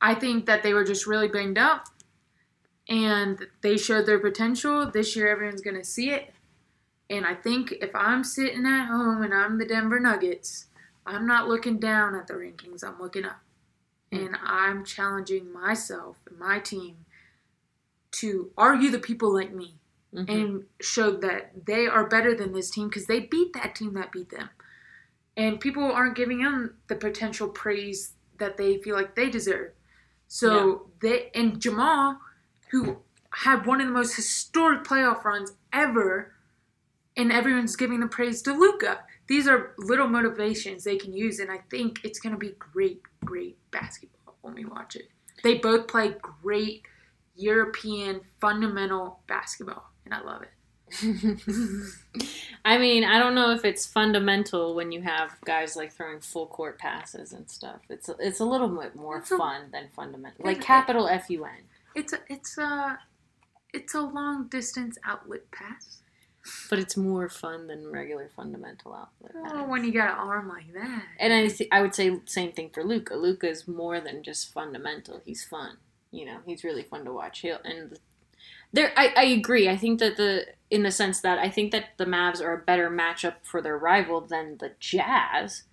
I 0.00 0.14
think 0.14 0.46
that 0.46 0.62
they 0.62 0.74
were 0.74 0.84
just 0.84 1.06
really 1.06 1.28
banged 1.28 1.58
up. 1.58 1.86
and 2.88 3.46
they 3.62 3.76
showed 3.76 4.06
their 4.06 4.18
potential. 4.18 4.90
This 4.90 5.16
year, 5.16 5.28
everyone's 5.28 5.62
going 5.62 5.76
to 5.76 5.84
see 5.84 6.10
it. 6.10 6.32
And 7.08 7.26
I 7.26 7.34
think 7.34 7.72
if 7.80 7.94
I'm 7.94 8.24
sitting 8.24 8.66
at 8.66 8.86
home 8.86 9.22
and 9.22 9.32
I'm 9.34 9.58
the 9.58 9.66
Denver 9.66 10.00
Nuggets, 10.00 10.66
I'm 11.06 11.26
not 11.26 11.48
looking 11.48 11.78
down 11.78 12.14
at 12.14 12.26
the 12.26 12.34
rankings, 12.34 12.84
I'm 12.84 13.00
looking 13.00 13.24
up. 13.24 13.40
And 14.12 14.36
I'm 14.44 14.84
challenging 14.84 15.52
myself 15.52 16.18
and 16.28 16.38
my 16.38 16.58
team 16.60 17.03
to 18.14 18.50
argue 18.56 18.90
the 18.90 18.98
people 18.98 19.32
like 19.32 19.52
me 19.52 19.78
Mhm. 20.12 20.28
and 20.28 20.66
show 20.80 21.10
that 21.10 21.66
they 21.66 21.86
are 21.86 22.08
better 22.08 22.34
than 22.34 22.52
this 22.52 22.70
team 22.70 22.88
because 22.88 23.06
they 23.06 23.20
beat 23.20 23.52
that 23.54 23.74
team 23.74 23.94
that 23.94 24.12
beat 24.12 24.30
them. 24.30 24.50
And 25.36 25.60
people 25.60 25.82
aren't 25.82 26.14
giving 26.14 26.42
them 26.42 26.76
the 26.86 26.94
potential 26.94 27.48
praise 27.48 28.14
that 28.38 28.56
they 28.56 28.78
feel 28.78 28.94
like 28.94 29.16
they 29.16 29.28
deserve. 29.28 29.72
So 30.28 30.90
they 31.00 31.30
and 31.34 31.60
Jamal, 31.60 32.20
who 32.70 33.02
had 33.30 33.66
one 33.66 33.80
of 33.80 33.88
the 33.88 33.92
most 33.92 34.14
historic 34.14 34.84
playoff 34.84 35.24
runs 35.24 35.52
ever, 35.72 36.34
and 37.16 37.32
everyone's 37.32 37.76
giving 37.76 38.00
the 38.00 38.06
praise 38.06 38.42
to 38.42 38.52
Luka. 38.52 39.04
These 39.26 39.48
are 39.48 39.74
little 39.78 40.08
motivations 40.08 40.84
they 40.84 40.96
can 40.96 41.12
use, 41.12 41.40
and 41.40 41.50
I 41.50 41.58
think 41.70 42.04
it's 42.04 42.20
going 42.20 42.32
to 42.34 42.38
be 42.38 42.54
great, 42.58 43.02
great 43.24 43.58
basketball 43.70 44.36
when 44.42 44.54
we 44.54 44.64
watch 44.64 44.94
it. 44.96 45.08
They 45.42 45.58
both 45.58 45.88
play 45.88 46.16
great 46.20 46.82
European 47.36 48.20
fundamental 48.40 49.20
basketball, 49.26 49.90
and 50.04 50.14
I 50.14 50.20
love 50.22 50.42
it. 50.42 50.50
I 52.64 52.78
mean, 52.78 53.04
I 53.04 53.18
don't 53.18 53.34
know 53.34 53.50
if 53.50 53.64
it's 53.64 53.86
fundamental 53.86 54.74
when 54.74 54.92
you 54.92 55.02
have 55.02 55.32
guys 55.44 55.76
like 55.76 55.92
throwing 55.92 56.20
full 56.20 56.46
court 56.46 56.78
passes 56.78 57.32
and 57.32 57.48
stuff. 57.50 57.80
It's 57.88 58.08
it's 58.18 58.40
a 58.40 58.44
little 58.44 58.68
bit 58.68 58.94
more 58.94 59.18
It's 59.18 59.30
a- 59.32 59.36
fun 59.38 59.70
than 59.72 59.88
fundamental, 59.94 60.44
like 60.44 60.60
capital 60.60 61.08
F 61.08 61.28
U 61.30 61.44
N. 61.44 61.52
It's 61.94 62.12
a, 62.12 62.18
it's 62.28 62.58
a, 62.58 62.98
it's 63.72 63.94
a 63.94 64.00
long 64.00 64.48
distance 64.48 64.98
outlet 65.04 65.50
pass. 65.52 66.00
But 66.68 66.78
it's 66.78 66.96
more 66.96 67.28
fun 67.30 67.68
than 67.68 67.90
regular 67.90 68.28
fundamental 68.36 68.92
outlet. 68.94 69.32
Oh, 69.34 69.60
pass. 69.60 69.68
when 69.68 69.84
you 69.84 69.92
got 69.92 70.10
an 70.10 70.16
arm 70.28 70.48
like 70.48 70.72
that. 70.74 71.04
And 71.18 71.32
I 71.32 71.50
I 71.76 71.80
would 71.82 71.94
say 71.94 72.20
same 72.26 72.52
thing 72.52 72.70
for 72.72 72.84
Luka. 72.84 73.14
Luka 73.14 73.48
is 73.48 73.66
more 73.66 74.00
than 74.00 74.22
just 74.22 74.52
fundamental. 74.52 75.22
He's 75.24 75.44
fun. 75.44 75.78
You 76.14 76.26
know, 76.26 76.38
he's 76.46 76.64
really 76.64 76.82
fun 76.82 77.04
to 77.04 77.12
watch. 77.12 77.40
He'll 77.40 77.58
and 77.64 77.98
there 78.72 78.92
I, 78.96 79.12
I 79.16 79.24
agree. 79.24 79.68
I 79.68 79.76
think 79.76 80.00
that 80.00 80.16
the 80.16 80.46
in 80.70 80.82
the 80.82 80.90
sense 80.90 81.20
that 81.20 81.38
I 81.38 81.48
think 81.50 81.72
that 81.72 81.96
the 81.96 82.04
Mavs 82.06 82.40
are 82.42 82.52
a 82.54 82.58
better 82.58 82.90
matchup 82.90 83.34
for 83.42 83.60
their 83.60 83.76
rival 83.78 84.20
than 84.20 84.58
the 84.58 84.72
Jazz. 84.80 85.64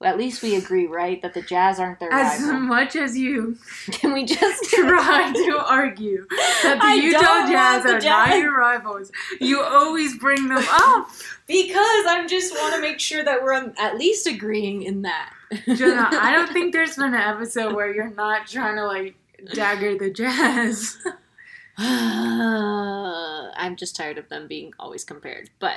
Well, 0.00 0.10
at 0.12 0.16
least 0.16 0.42
we 0.44 0.54
agree, 0.54 0.86
right, 0.86 1.20
that 1.22 1.34
the 1.34 1.42
Jazz 1.42 1.80
aren't 1.80 1.98
their 1.98 2.12
As 2.12 2.40
rival. 2.40 2.60
much 2.60 2.94
as 2.94 3.18
you 3.18 3.58
Can 3.90 4.12
we 4.12 4.24
just 4.24 4.62
try 4.70 5.32
to 5.32 5.64
argue 5.68 6.24
that 6.30 6.78
the 6.80 6.86
I 6.86 6.94
Utah 6.94 7.50
Jazz 7.50 7.82
the 7.82 7.94
are 7.96 8.00
Jazz. 8.00 8.28
not 8.28 8.38
your 8.38 8.56
rivals, 8.56 9.10
you 9.40 9.60
always 9.60 10.16
bring 10.16 10.46
them 10.48 10.64
up. 10.70 11.08
because 11.48 12.06
I 12.06 12.24
just 12.28 12.54
want 12.54 12.76
to 12.76 12.80
make 12.80 13.00
sure 13.00 13.24
that 13.24 13.42
we're 13.42 13.54
at 13.76 13.98
least 13.98 14.28
agreeing 14.28 14.82
in 14.84 15.02
that. 15.02 15.32
Jena, 15.66 16.08
I 16.12 16.30
don't 16.32 16.48
think 16.52 16.72
there's 16.72 16.94
been 16.94 17.14
an 17.14 17.14
episode 17.14 17.74
where 17.74 17.92
you're 17.92 18.10
not 18.10 18.46
trying 18.46 18.76
to 18.76 18.86
like 18.86 19.16
dagger 19.54 19.96
the 19.96 20.10
Jazz. 20.10 20.98
I'm 21.78 23.76
just 23.76 23.94
tired 23.94 24.18
of 24.18 24.28
them 24.28 24.48
being 24.48 24.72
always 24.78 25.04
compared. 25.04 25.50
But 25.58 25.76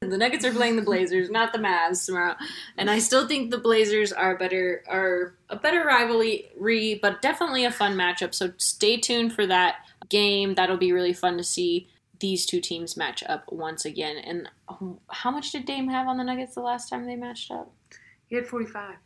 the 0.00 0.18
Nuggets 0.18 0.44
are 0.44 0.52
playing 0.52 0.76
the 0.76 0.82
Blazers, 0.82 1.30
not 1.30 1.52
the 1.52 1.58
Mavs 1.58 2.04
tomorrow, 2.04 2.36
and 2.76 2.90
I 2.90 2.98
still 2.98 3.26
think 3.26 3.50
the 3.50 3.58
Blazers 3.58 4.12
are 4.12 4.36
better 4.36 4.82
are 4.88 5.34
a 5.48 5.56
better 5.56 5.84
rivalry, 5.84 6.98
but 7.00 7.22
definitely 7.22 7.64
a 7.64 7.70
fun 7.70 7.96
matchup. 7.96 8.34
So 8.34 8.52
stay 8.56 8.96
tuned 8.96 9.32
for 9.32 9.46
that 9.46 9.76
game. 10.08 10.54
That'll 10.54 10.76
be 10.76 10.92
really 10.92 11.12
fun 11.12 11.36
to 11.38 11.44
see 11.44 11.88
these 12.20 12.46
two 12.46 12.60
teams 12.60 12.96
match 12.96 13.22
up 13.26 13.50
once 13.52 13.84
again. 13.84 14.16
And 14.16 14.48
oh, 14.68 14.98
how 15.10 15.30
much 15.30 15.52
did 15.52 15.66
Dame 15.66 15.88
have 15.88 16.08
on 16.08 16.16
the 16.16 16.24
Nuggets 16.24 16.54
the 16.54 16.62
last 16.62 16.88
time 16.88 17.06
they 17.06 17.16
matched 17.16 17.50
up? 17.50 17.70
He 18.26 18.36
had 18.36 18.46
45. 18.46 18.96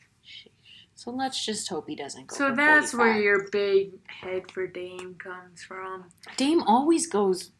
So 1.00 1.10
let's 1.12 1.42
just 1.42 1.66
hope 1.70 1.88
he 1.88 1.96
doesn't 1.96 2.26
go. 2.26 2.36
So 2.36 2.54
that's 2.54 2.90
45. 2.90 2.98
where 2.98 3.22
your 3.22 3.48
big 3.50 4.06
head 4.06 4.50
for 4.50 4.66
Dame 4.66 5.14
comes 5.14 5.62
from. 5.62 6.10
Dame 6.36 6.62
always 6.64 7.06
goes 7.06 7.52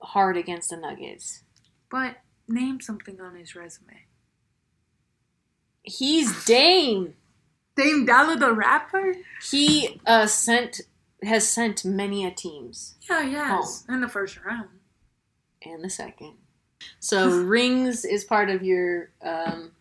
hard 0.00 0.36
against 0.36 0.70
the 0.70 0.76
Nuggets. 0.76 1.42
But 1.90 2.18
name 2.46 2.80
something 2.80 3.20
on 3.20 3.34
his 3.34 3.56
resume. 3.56 4.04
He's 5.82 6.44
Dame. 6.44 7.14
Dame 7.74 8.06
Dollar 8.06 8.36
the 8.36 8.52
rapper? 8.52 9.12
He 9.50 10.00
uh, 10.06 10.28
sent 10.28 10.82
has 11.24 11.48
sent 11.48 11.84
many 11.84 12.24
a 12.24 12.30
teams 12.30 12.94
Yeah, 13.10 13.22
yes. 13.22 13.86
In 13.88 14.02
the 14.02 14.08
first 14.08 14.38
round. 14.44 14.68
and 15.66 15.82
the 15.82 15.90
second. 15.90 16.34
So 17.00 17.28
rings 17.28 18.04
is 18.04 18.22
part 18.22 18.50
of 18.50 18.62
your 18.62 19.10
um, 19.20 19.72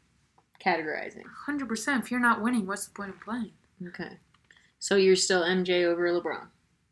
categorizing. 0.68 1.24
100%. 1.48 2.00
If 2.00 2.12
you're 2.12 2.20
not 2.20 2.42
winning, 2.42 2.68
what's 2.68 2.86
the 2.88 2.94
point 2.94 3.12
of 3.12 3.22
playing? 3.22 3.52
Okay. 3.88 4.18
So 4.80 4.96
you're 4.96 5.16
still 5.16 5.42
MJ 5.44 5.86
over 5.86 6.08
LeBron. 6.10 6.48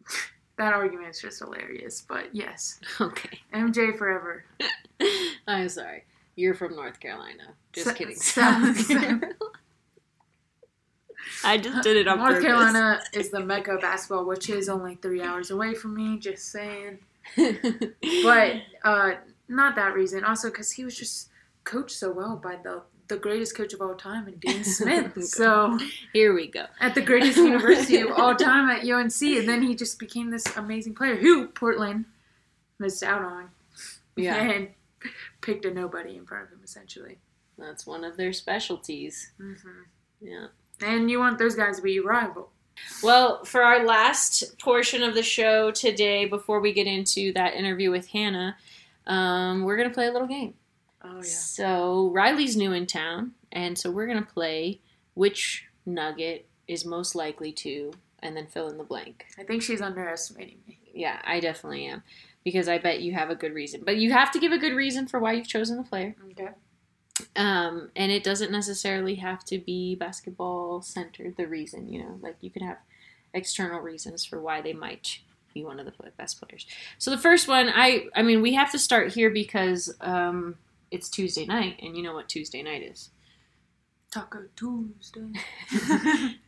That 0.57 0.71
argument 0.71 1.09
is 1.09 1.19
just 1.19 1.39
hilarious, 1.39 2.05
but 2.07 2.33
yes. 2.33 2.79
Okay. 3.01 3.39
MJ 3.53 3.97
forever. 3.97 4.45
I'm 5.47 5.67
sorry. 5.67 6.05
You're 6.37 6.53
from 6.53 6.77
North 6.77 6.97
Carolina. 7.01 7.43
Just 7.73 7.87
So- 7.87 7.93
kidding. 7.93 8.15
South 8.15 8.87
Carolina. 8.87 9.31
I 11.43 11.57
just 11.57 11.83
did 11.83 11.97
it 11.97 12.07
on 12.07 12.19
North 12.19 12.35
purpose. 12.35 12.45
Carolina 12.45 13.01
is 13.11 13.31
the 13.31 13.41
mecca 13.41 13.71
of 13.73 13.81
basketball, 13.81 14.25
which 14.25 14.49
is 14.49 14.69
only 14.69 14.95
three 14.95 15.21
hours 15.21 15.51
away 15.51 15.73
from 15.73 15.93
me, 15.93 16.17
just 16.19 16.51
saying. 16.53 16.99
But 17.35 18.61
uh, 18.85 19.11
not 19.49 19.75
that 19.75 19.93
reason. 19.93 20.23
Also, 20.23 20.49
because 20.49 20.71
he 20.71 20.85
was 20.85 20.95
just 20.97 21.29
coached 21.65 21.97
so 21.97 22.11
well 22.13 22.37
by 22.41 22.55
the 22.63 22.81
the 23.07 23.17
greatest 23.17 23.55
coach 23.55 23.73
of 23.73 23.81
all 23.81 23.95
time, 23.95 24.27
and 24.27 24.39
Dean 24.39 24.63
Smith. 24.77 25.23
so 25.25 25.77
here 26.13 26.33
we 26.33 26.47
go. 26.47 26.65
at 26.81 26.95
the 26.95 27.01
greatest 27.01 27.37
university 27.37 27.99
of 28.01 28.11
all 28.11 28.35
time 28.49 28.69
at 28.69 28.87
UNC, 28.89 29.21
and 29.21 29.47
then 29.47 29.61
he 29.61 29.75
just 29.75 29.99
became 29.99 30.31
this 30.31 30.45
amazing 30.57 30.95
player 30.95 31.15
who 31.15 31.47
Portland 31.47 32.05
missed 32.79 33.03
out 33.03 33.21
on. 33.21 33.49
Yeah. 34.15 34.35
and 34.51 34.69
picked 35.41 35.65
a 35.65 35.73
nobody 35.73 36.15
in 36.15 36.25
front 36.25 36.45
of 36.45 36.51
him 36.51 36.59
essentially. 36.63 37.17
That's 37.57 37.85
one 37.85 38.03
of 38.03 38.17
their 38.17 38.33
specialties. 38.33 39.31
hmm 39.37 39.53
Yeah. 40.21 40.47
And 40.81 41.09
you 41.09 41.19
want 41.19 41.37
those 41.37 41.55
guys 41.55 41.77
to 41.77 41.81
be 41.81 41.93
your 41.93 42.05
rival. 42.05 42.49
Well, 43.01 43.45
for 43.45 43.61
our 43.61 43.85
last 43.85 44.57
portion 44.59 45.01
of 45.03 45.13
the 45.15 45.23
show 45.23 45.71
today, 45.71 46.25
before 46.25 46.59
we 46.59 46.73
get 46.73 46.87
into 46.87 47.31
that 47.33 47.53
interview 47.53 47.89
with 47.91 48.07
Hannah, 48.07 48.57
um, 49.07 49.63
we're 49.63 49.77
going 49.77 49.87
to 49.87 49.93
play 49.93 50.07
a 50.07 50.11
little 50.11 50.27
game. 50.27 50.55
Oh 51.05 51.21
So, 51.21 52.09
Reilly's 52.09 52.57
new 52.57 52.73
in 52.73 52.85
town, 52.85 53.31
and 53.51 53.77
so 53.77 53.91
we're 53.91 54.07
going 54.07 54.23
to 54.23 54.33
play 54.33 54.81
which 55.13 55.65
nugget 55.85 56.47
is 56.67 56.85
most 56.85 57.15
likely 57.15 57.51
to, 57.51 57.93
and 58.19 58.35
then 58.35 58.47
fill 58.47 58.67
in 58.69 58.77
the 58.77 58.83
blank. 58.83 59.25
I 59.37 59.43
think 59.43 59.61
she's 59.61 59.81
underestimating 59.81 60.57
me. 60.67 60.79
Yeah, 60.93 61.21
I 61.23 61.39
definitely 61.39 61.85
am. 61.85 62.03
Because 62.43 62.67
I 62.67 62.77
bet 62.77 63.01
you 63.01 63.13
have 63.13 63.29
a 63.29 63.35
good 63.35 63.53
reason. 63.53 63.81
But 63.83 63.97
you 63.97 64.11
have 64.11 64.31
to 64.31 64.39
give 64.39 64.51
a 64.51 64.57
good 64.57 64.73
reason 64.73 65.07
for 65.07 65.19
why 65.19 65.33
you've 65.33 65.47
chosen 65.47 65.77
the 65.77 65.83
player. 65.83 66.15
Okay. 66.31 66.49
Um, 67.35 67.91
and 67.95 68.11
it 68.11 68.23
doesn't 68.23 68.51
necessarily 68.51 69.15
have 69.15 69.43
to 69.45 69.57
be 69.57 69.95
basketball 69.95 70.81
centered, 70.81 71.37
the 71.37 71.47
reason, 71.47 71.87
you 71.87 72.03
know, 72.03 72.19
like 72.21 72.35
you 72.41 72.49
can 72.49 72.65
have 72.65 72.77
external 73.33 73.79
reasons 73.79 74.25
for 74.25 74.41
why 74.41 74.61
they 74.61 74.73
might 74.73 75.19
be 75.53 75.63
one 75.63 75.79
of 75.79 75.85
the 75.85 75.93
best 76.17 76.41
players. 76.41 76.65
So 76.97 77.11
the 77.11 77.17
first 77.17 77.47
one, 77.47 77.71
I, 77.73 78.07
I 78.15 78.21
mean, 78.21 78.41
we 78.41 78.53
have 78.55 78.71
to 78.73 78.79
start 78.79 79.13
here 79.13 79.29
because 79.29 79.95
um, 80.01 80.55
it's 80.95 81.09
Tuesday 81.09 81.45
night, 81.45 81.79
and 81.83 81.95
you 81.95 82.01
know 82.01 82.13
what 82.13 82.29
Tuesday 82.29 82.63
night 82.63 82.81
is. 82.81 83.09
Taco 84.11 84.45
Tuesday. 84.55 85.27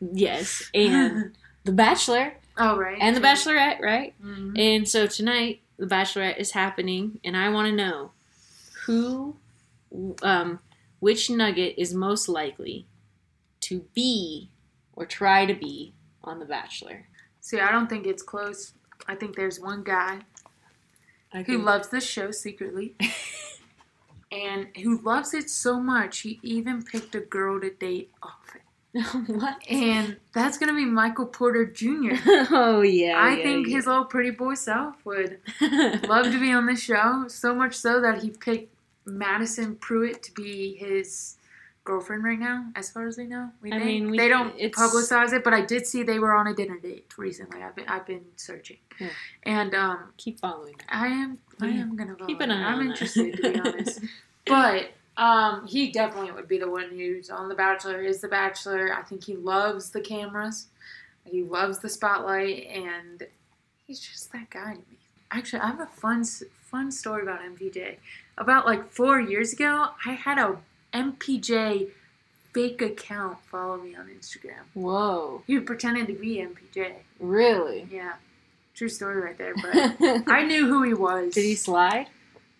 Yes, 0.00 0.70
and 0.74 1.36
The 1.64 1.72
Bachelor 1.72 2.32
oh 2.56 2.78
right. 2.78 2.96
and 3.00 3.14
The 3.14 3.20
Bachelorette, 3.20 3.80
right? 3.80 4.14
Mhm. 4.24 4.58
And 4.58 4.88
so 4.88 5.06
tonight, 5.06 5.60
The 5.76 5.86
Bachelorette 5.86 6.38
is 6.38 6.52
happening, 6.52 7.20
and 7.22 7.36
I 7.36 7.50
want 7.50 7.68
to 7.68 7.74
know 7.74 8.12
who, 8.86 9.36
um, 10.22 10.60
which 11.00 11.28
nugget 11.28 11.74
is 11.76 11.92
most 11.92 12.26
likely 12.28 12.86
to 13.60 13.84
be 13.94 14.48
or 14.94 15.04
try 15.04 15.44
to 15.44 15.54
be 15.54 15.92
on 16.24 16.38
The 16.38 16.46
Bachelor. 16.46 17.06
See, 17.40 17.60
I 17.60 17.70
don't 17.70 17.88
think 17.88 18.06
it's 18.06 18.22
close. 18.22 18.72
I 19.06 19.14
think 19.14 19.36
there's 19.36 19.60
one 19.60 19.82
guy 19.84 20.20
I 21.32 21.42
who 21.42 21.58
loves 21.58 21.88
this 21.88 22.06
show 22.06 22.30
secretly. 22.30 22.96
and 24.30 24.68
who 24.82 24.98
loves 24.98 25.34
it 25.34 25.48
so 25.50 25.80
much 25.80 26.20
he 26.20 26.38
even 26.42 26.82
picked 26.82 27.14
a 27.14 27.20
girl 27.20 27.60
to 27.60 27.70
date 27.70 28.10
off 28.22 28.54
it. 28.54 28.62
what? 29.26 29.58
And 29.68 30.16
that's 30.32 30.58
gonna 30.58 30.74
be 30.74 30.84
Michael 30.84 31.26
Porter 31.26 31.64
Jr. 31.64 32.14
oh 32.50 32.82
yeah. 32.82 33.18
I 33.18 33.36
yeah, 33.36 33.42
think 33.42 33.68
yeah. 33.68 33.76
his 33.76 33.86
little 33.86 34.04
pretty 34.04 34.30
boy 34.30 34.54
self 34.54 34.96
would 35.04 35.38
love 35.60 36.26
to 36.26 36.40
be 36.40 36.52
on 36.52 36.66
the 36.66 36.76
show, 36.76 37.26
so 37.28 37.54
much 37.54 37.74
so 37.74 38.00
that 38.00 38.22
he 38.22 38.30
picked 38.30 38.74
Madison 39.04 39.76
Pruitt 39.76 40.22
to 40.24 40.32
be 40.32 40.74
his 40.74 41.36
girlfriend 41.88 42.22
right 42.22 42.38
now, 42.38 42.66
as 42.76 42.90
far 42.90 43.08
as 43.08 43.16
they 43.16 43.24
know. 43.26 43.50
We 43.62 43.72
I 43.72 43.78
mean, 43.78 44.10
we- 44.10 44.18
they 44.18 44.28
don't 44.28 44.54
publicize 44.58 45.32
it, 45.32 45.42
but 45.42 45.54
I 45.54 45.62
did 45.62 45.86
see 45.86 46.02
they 46.02 46.18
were 46.18 46.34
on 46.34 46.46
a 46.46 46.54
dinner 46.54 46.78
date 46.78 47.06
recently. 47.16 47.62
I've 47.62 47.74
been 47.74 47.88
I've 47.88 48.06
been 48.06 48.24
searching, 48.36 48.76
Yeah. 49.00 49.08
and 49.44 49.74
um, 49.74 49.98
Keep 50.18 50.40
following. 50.40 50.76
I 50.88 51.06
am 51.08 51.38
I 51.60 51.68
Yeah. 51.68 51.80
am 51.80 51.96
gonna 51.96 52.14
follow 52.14 52.26
Keep 52.28 52.40
an 52.42 52.50
eye 52.50 52.62
I'm 52.70 52.78
on 52.80 52.84
that. 52.86 52.90
interested 52.92 53.36
to 53.36 53.52
be 53.52 53.58
honest, 53.60 54.00
but 54.46 54.90
um, 55.16 55.66
he 55.66 55.90
definitely 55.90 56.30
would 56.32 56.46
be 56.46 56.58
the 56.58 56.70
one 56.70 56.90
who's 56.90 57.28
on 57.30 57.48
The 57.48 57.54
Bachelor. 57.54 58.02
Is 58.02 58.20
The 58.20 58.28
Bachelor? 58.28 58.94
I 58.94 59.02
think 59.02 59.24
he 59.24 59.34
loves 59.34 59.90
the 59.90 60.00
cameras, 60.02 60.66
he 61.24 61.42
loves 61.42 61.78
the 61.80 61.88
spotlight, 61.88 62.66
and 62.66 63.26
he's 63.86 63.98
just 63.98 64.30
that 64.32 64.50
guy 64.50 64.72
to 64.74 64.78
me. 64.90 64.98
Actually, 65.30 65.60
I 65.60 65.68
have 65.68 65.80
a 65.80 65.86
fun 65.86 66.24
fun 66.70 66.90
story 66.92 67.22
about 67.22 67.40
MPJ. 67.40 67.96
About 68.36 68.66
like 68.66 68.90
four 68.92 69.20
years 69.20 69.52
ago, 69.54 69.88
I 70.06 70.12
had 70.12 70.36
a 70.38 70.58
MPJ 70.92 71.88
fake 72.52 72.82
account 72.82 73.38
follow 73.50 73.76
me 73.78 73.94
on 73.94 74.08
Instagram. 74.08 74.62
Whoa, 74.74 75.42
He 75.46 75.58
pretended 75.60 76.06
to 76.08 76.14
be 76.14 76.36
MPJ. 76.36 76.92
really? 77.20 77.86
Yeah, 77.90 78.14
true 78.74 78.88
story 78.88 79.20
right 79.20 79.36
there. 79.38 79.54
But 79.54 80.22
I 80.32 80.44
knew 80.44 80.66
who 80.66 80.82
he 80.82 80.94
was. 80.94 81.34
Did 81.34 81.44
he 81.44 81.54
slide? 81.54 82.06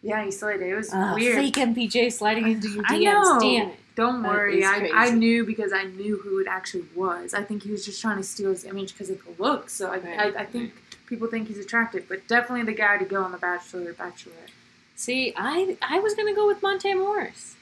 Yeah, 0.02 0.24
he 0.24 0.30
slid. 0.30 0.60
It 0.62 0.74
was 0.74 0.90
Ah, 0.92 1.14
weird. 1.14 1.36
Fake 1.36 1.54
MPJ 1.54 2.12
sliding 2.12 2.46
into 2.48 2.68
your 2.68 2.84
DMs. 2.84 2.90
I 2.90 2.98
know. 2.98 3.38
Damn 3.40 3.68
it. 3.70 3.76
Don't 3.96 4.22
worry. 4.22 4.64
I, 4.64 4.90
I 4.94 5.10
knew 5.10 5.44
because 5.44 5.72
I 5.72 5.82
knew 5.82 6.18
who 6.18 6.38
it 6.38 6.46
actually 6.48 6.84
was. 6.94 7.34
I 7.34 7.42
think 7.42 7.64
he 7.64 7.72
was 7.72 7.84
just 7.84 8.00
trying 8.00 8.18
to 8.18 8.22
steal 8.22 8.50
his 8.50 8.64
image 8.64 8.92
because 8.92 9.10
of 9.10 9.18
the 9.24 9.42
look. 9.42 9.68
So 9.68 9.88
I, 9.90 9.98
Right, 9.98 10.36
I, 10.36 10.42
I 10.42 10.44
think 10.44 10.72
people 11.06 11.26
think 11.26 11.48
he's 11.48 11.58
attractive, 11.58 12.04
but 12.08 12.28
definitely 12.28 12.64
the 12.64 12.78
guy 12.78 12.96
to 12.98 13.04
go 13.04 13.24
on 13.24 13.32
The 13.32 13.38
Bachelor 13.38 13.90
or 13.90 13.94
Bachelorette. 13.94 14.52
See, 14.94 15.32
I 15.36 15.76
I 15.82 15.98
was 15.98 16.14
gonna 16.14 16.32
go 16.34 16.46
with 16.46 16.62
Monte 16.62 16.94
Morris. 16.94 17.56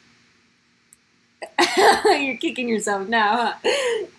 You're 1.77 2.37
kicking 2.38 2.68
yourself 2.68 3.09
now, 3.09 3.37
huh? 3.62 3.70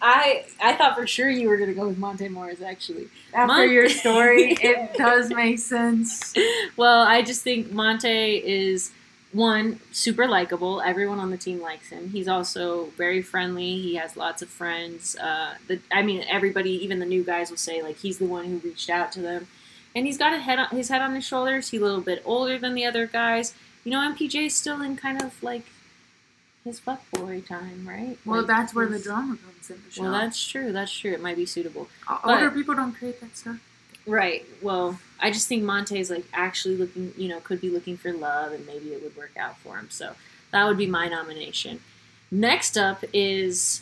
I 0.02 0.46
I 0.62 0.74
thought 0.76 0.96
for 0.96 1.08
sure 1.08 1.30
you 1.30 1.50
were 1.50 1.58
gonna 1.58 1.74
go 1.74 1.88
with 1.88 1.98
Monte 1.98 2.28
Morris. 2.30 2.62
Actually, 2.62 3.08
After 3.34 3.48
Mon- 3.48 3.72
your 3.72 3.90
story, 3.90 4.52
it 4.62 4.94
does 4.96 5.30
make 5.30 5.60
sense. 5.60 6.34
well, 6.76 7.02
I 7.02 7.22
just 7.24 7.42
think 7.42 7.72
Monte 7.72 8.08
is 8.38 8.92
one 9.34 9.80
super 9.92 10.28
likable. 10.28 10.82
Everyone 10.82 11.20
on 11.20 11.32
the 11.32 11.38
team 11.38 11.62
likes 11.62 11.90
him. 11.90 12.10
He's 12.10 12.28
also 12.28 12.86
very 12.98 13.22
friendly. 13.22 13.82
He 13.82 13.96
has 13.96 14.16
lots 14.16 14.42
of 14.42 14.50
friends. 14.50 15.16
Uh, 15.18 15.56
the, 15.68 15.80
I 15.92 16.02
mean, 16.04 16.24
everybody, 16.30 16.72
even 16.84 17.00
the 17.00 17.06
new 17.06 17.24
guys, 17.24 17.50
will 17.50 17.58
say 17.58 17.82
like 17.82 17.98
he's 17.98 18.20
the 18.20 18.26
one 18.26 18.46
who 18.46 18.58
reached 18.60 18.90
out 18.90 19.12
to 19.14 19.22
them, 19.22 19.48
and 19.96 20.06
he's 20.06 20.18
got 20.18 20.34
a 20.34 20.38
head 20.40 20.60
on, 20.60 20.68
his 20.70 20.90
head 20.90 21.02
on 21.02 21.16
his 21.16 21.26
shoulders. 21.26 21.70
He's 21.70 21.82
a 21.82 21.86
little 21.86 22.02
bit 22.02 22.22
older 22.26 22.58
than 22.60 22.74
the 22.76 22.86
other 22.86 23.08
guys. 23.08 23.54
You 23.84 23.92
know, 23.92 24.00
MPJ's 24.00 24.54
still 24.56 24.82
in 24.82 24.96
kind 24.98 25.22
of 25.22 25.42
like 25.42 25.64
his 26.68 26.80
fuckboy 26.80 27.46
time, 27.46 27.88
right? 27.88 28.18
Well, 28.26 28.40
Like, 28.40 28.48
that's 28.48 28.74
where 28.76 28.86
the 28.88 29.00
drama 29.00 29.38
comes 29.38 29.70
in 29.70 29.82
the 29.86 29.92
show. 29.92 30.04
Well, 30.04 30.12
that's 30.12 30.46
true. 30.48 30.72
That's 30.72 30.92
true. 30.92 31.12
It 31.14 31.22
might 31.22 31.36
be 31.36 31.46
suitable. 31.46 31.88
O- 32.10 32.20
but- 32.24 32.36
Older 32.44 32.52
people 32.52 32.76
don't 32.76 32.94
create 32.94 33.20
that 33.22 33.36
stuff. 33.36 33.58
Right. 34.06 34.46
Well, 34.62 35.00
I 35.20 35.32
just 35.32 35.48
think 35.50 35.64
Monte's 35.64 36.10
like 36.10 36.26
actually 36.34 36.78
looking, 36.78 37.14
you 37.18 37.28
know, 37.28 37.40
could 37.42 37.60
be 37.60 37.70
looking 37.70 37.98
for 37.98 38.14
love 38.14 38.54
and 38.54 38.66
maybe 38.66 38.94
it 38.94 39.04
would 39.04 39.18
work 39.18 39.32
out 39.38 39.58
for 39.60 39.78
him. 39.78 39.90
So 39.90 40.14
that 40.52 40.66
would 40.66 40.78
be 40.78 40.88
my 40.88 41.08
nomination. 41.10 41.82
Next 42.32 42.78
up 42.78 43.04
is 43.12 43.82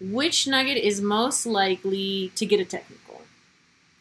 which 0.00 0.46
nugget 0.46 0.78
is 0.78 1.00
most 1.02 1.44
likely 1.44 2.32
to 2.36 2.46
get 2.46 2.60
a 2.60 2.64
technical 2.64 3.22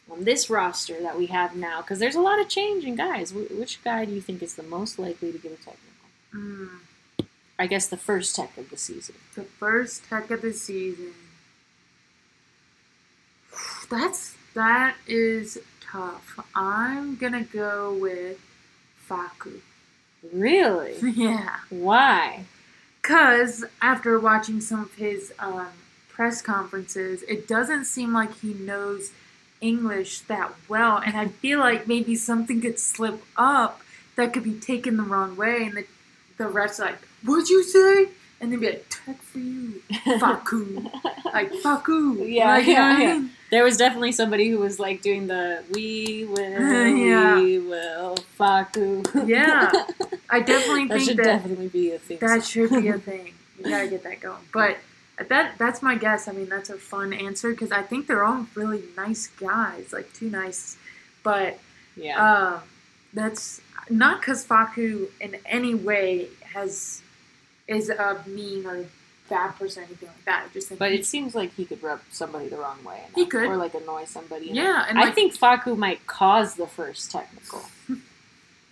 on 0.10 0.24
this 0.24 0.50
roster 0.50 1.02
that 1.02 1.18
we 1.18 1.26
have 1.26 1.54
now? 1.56 1.82
Because 1.82 2.00
there's 2.00 2.16
a 2.16 2.22
lot 2.22 2.40
of 2.40 2.48
change 2.48 2.86
in 2.86 2.96
guys. 2.96 3.34
Which 3.34 3.84
guy 3.84 4.06
do 4.06 4.14
you 4.14 4.22
think 4.22 4.42
is 4.42 4.56
the 4.56 4.64
most 4.64 4.98
likely 4.98 5.34
to 5.34 5.38
get 5.38 5.52
a 5.52 5.56
technical? 5.56 5.84
Mm, 6.34 6.70
I 7.60 7.68
guess 7.68 7.88
the 7.88 7.98
first 7.98 8.36
tech 8.36 8.56
of 8.58 8.70
the 8.70 8.78
season. 8.78 9.16
the 9.36 9.44
first 9.44 10.06
tech 10.08 10.30
of 10.30 10.42
the 10.42 10.54
season. 10.54 11.14
That's 13.90 14.36
that 14.54 14.96
is 15.08 15.58
tough. 15.82 16.40
I'm 16.56 17.16
gonna 17.16 17.44
go 17.44 17.94
with 17.94 18.40
Facu. 19.10 19.62
Really? 20.34 20.96
Yeah. 21.16 21.58
Why? 21.70 22.46
Because 23.02 23.64
after 23.82 24.20
watching 24.20 24.60
some 24.62 24.82
of 24.82 24.94
his 24.96 25.34
um, 25.40 25.70
press 26.10 26.42
conferences, 26.42 27.24
it 27.24 27.48
doesn't 27.48 27.86
seem 27.86 28.12
like 28.14 28.36
he 28.40 28.54
knows 28.54 29.12
English 29.62 30.22
that 30.22 30.52
well. 30.68 30.98
And 30.98 31.16
I 31.16 31.28
feel 31.28 31.60
like 31.60 31.88
maybe 31.88 32.16
something 32.16 32.60
could 32.62 32.80
slip 32.80 33.24
up 33.38 33.82
that 34.16 34.34
could 34.34 34.44
be 34.44 34.60
taken 34.60 34.98
the 34.98 35.04
wrong 35.04 35.36
way. 35.38 35.64
And 35.64 35.78
the, 35.78 35.86
the 36.38 36.46
refs 36.46 36.80
like, 36.80 36.98
What'd 37.28 37.50
you 37.50 37.64
say? 37.64 38.10
And 38.40 38.52
they'd 38.52 38.60
be 38.60 38.68
like, 38.68 38.86
Tech 38.90 39.22
for 39.22 39.40
you. 39.40 39.82
Facu. 39.92 40.92
like, 41.34 41.52
Facu. 41.54 42.28
Yeah, 42.32 42.50
Like, 42.50 42.66
you 42.68 42.74
know 42.74 42.80
yeah, 42.80 42.96
I 42.98 43.02
yeah. 43.02 43.14
mean? 43.18 43.32
There 43.50 43.64
was 43.64 43.78
definitely 43.78 44.12
somebody 44.12 44.50
who 44.50 44.60
was 44.60 44.78
like 44.80 45.02
doing 45.02 45.28
the 45.28 45.64
"we 45.74 46.26
will, 46.26 46.42
Yeah. 46.98 47.36
we 47.40 47.60
will, 47.60 48.18
faku." 48.38 49.04
Yeah. 49.26 49.72
I 50.30 50.42
definitely 50.42 50.88
that 50.88 50.96
think 50.98 51.10
should 51.10 51.18
that 51.18 51.24
should 51.24 51.24
definitely 51.24 51.68
be 51.70 51.92
a 51.92 51.98
thing. 52.00 52.18
That 52.20 52.44
should 52.44 52.70
be 52.72 52.90
a 52.90 52.98
thing. 53.00 53.34
You 53.58 53.64
gotta 53.70 53.88
get 53.88 54.04
that 54.04 54.20
going. 54.20 54.44
But 54.52 54.78
that 55.30 55.58
that's 55.58 55.82
my 55.82 55.96
guess. 55.96 56.28
I 56.28 56.34
mean, 56.34 56.50
that's 56.50 56.70
a 56.70 56.78
fun 56.78 57.14
answer 57.14 57.52
because 57.52 57.72
I 57.72 57.84
think 57.84 58.06
they're 58.08 58.26
all 58.26 58.46
really 58.54 58.84
nice 58.98 59.28
guys, 59.28 59.94
like 59.94 60.12
too 60.14 60.30
nice. 60.30 60.78
But 61.24 61.58
yeah, 61.96 62.18
um, 62.56 62.60
that's 63.14 63.62
not 63.90 64.20
because 64.20 64.46
Facu 64.46 65.08
in 65.22 65.38
any 65.46 65.74
way 65.74 66.28
has 66.54 67.02
is 67.68 67.90
a 67.90 68.24
mean 68.28 68.66
or 68.66 68.86
bad 69.30 69.52
person 69.58 69.84
or 69.84 69.86
anything 69.88 70.08
like 70.10 70.26
that. 70.26 70.46
I 70.50 70.54
just 70.54 70.70
think 70.70 70.80
but 70.80 70.92
it 70.94 71.06
seems 71.06 71.36
like 71.36 71.54
he 71.56 71.66
could 71.66 71.84
rub 71.84 72.00
somebody 72.12 72.48
the 72.48 72.58
wrong 72.58 72.82
way. 72.84 73.02
He 73.16 73.26
could. 73.26 73.44
or 73.50 73.58
like 73.58 73.74
annoy 73.74 74.06
somebody. 74.06 74.48
yeah, 74.48 74.86
and 74.88 74.98
I 74.98 75.06
like, 75.06 75.16
think 75.16 75.38
Facu 75.38 75.78
might 75.78 76.08
cause 76.08 76.56
the 76.56 76.68
first 76.68 77.12
technical 77.12 77.62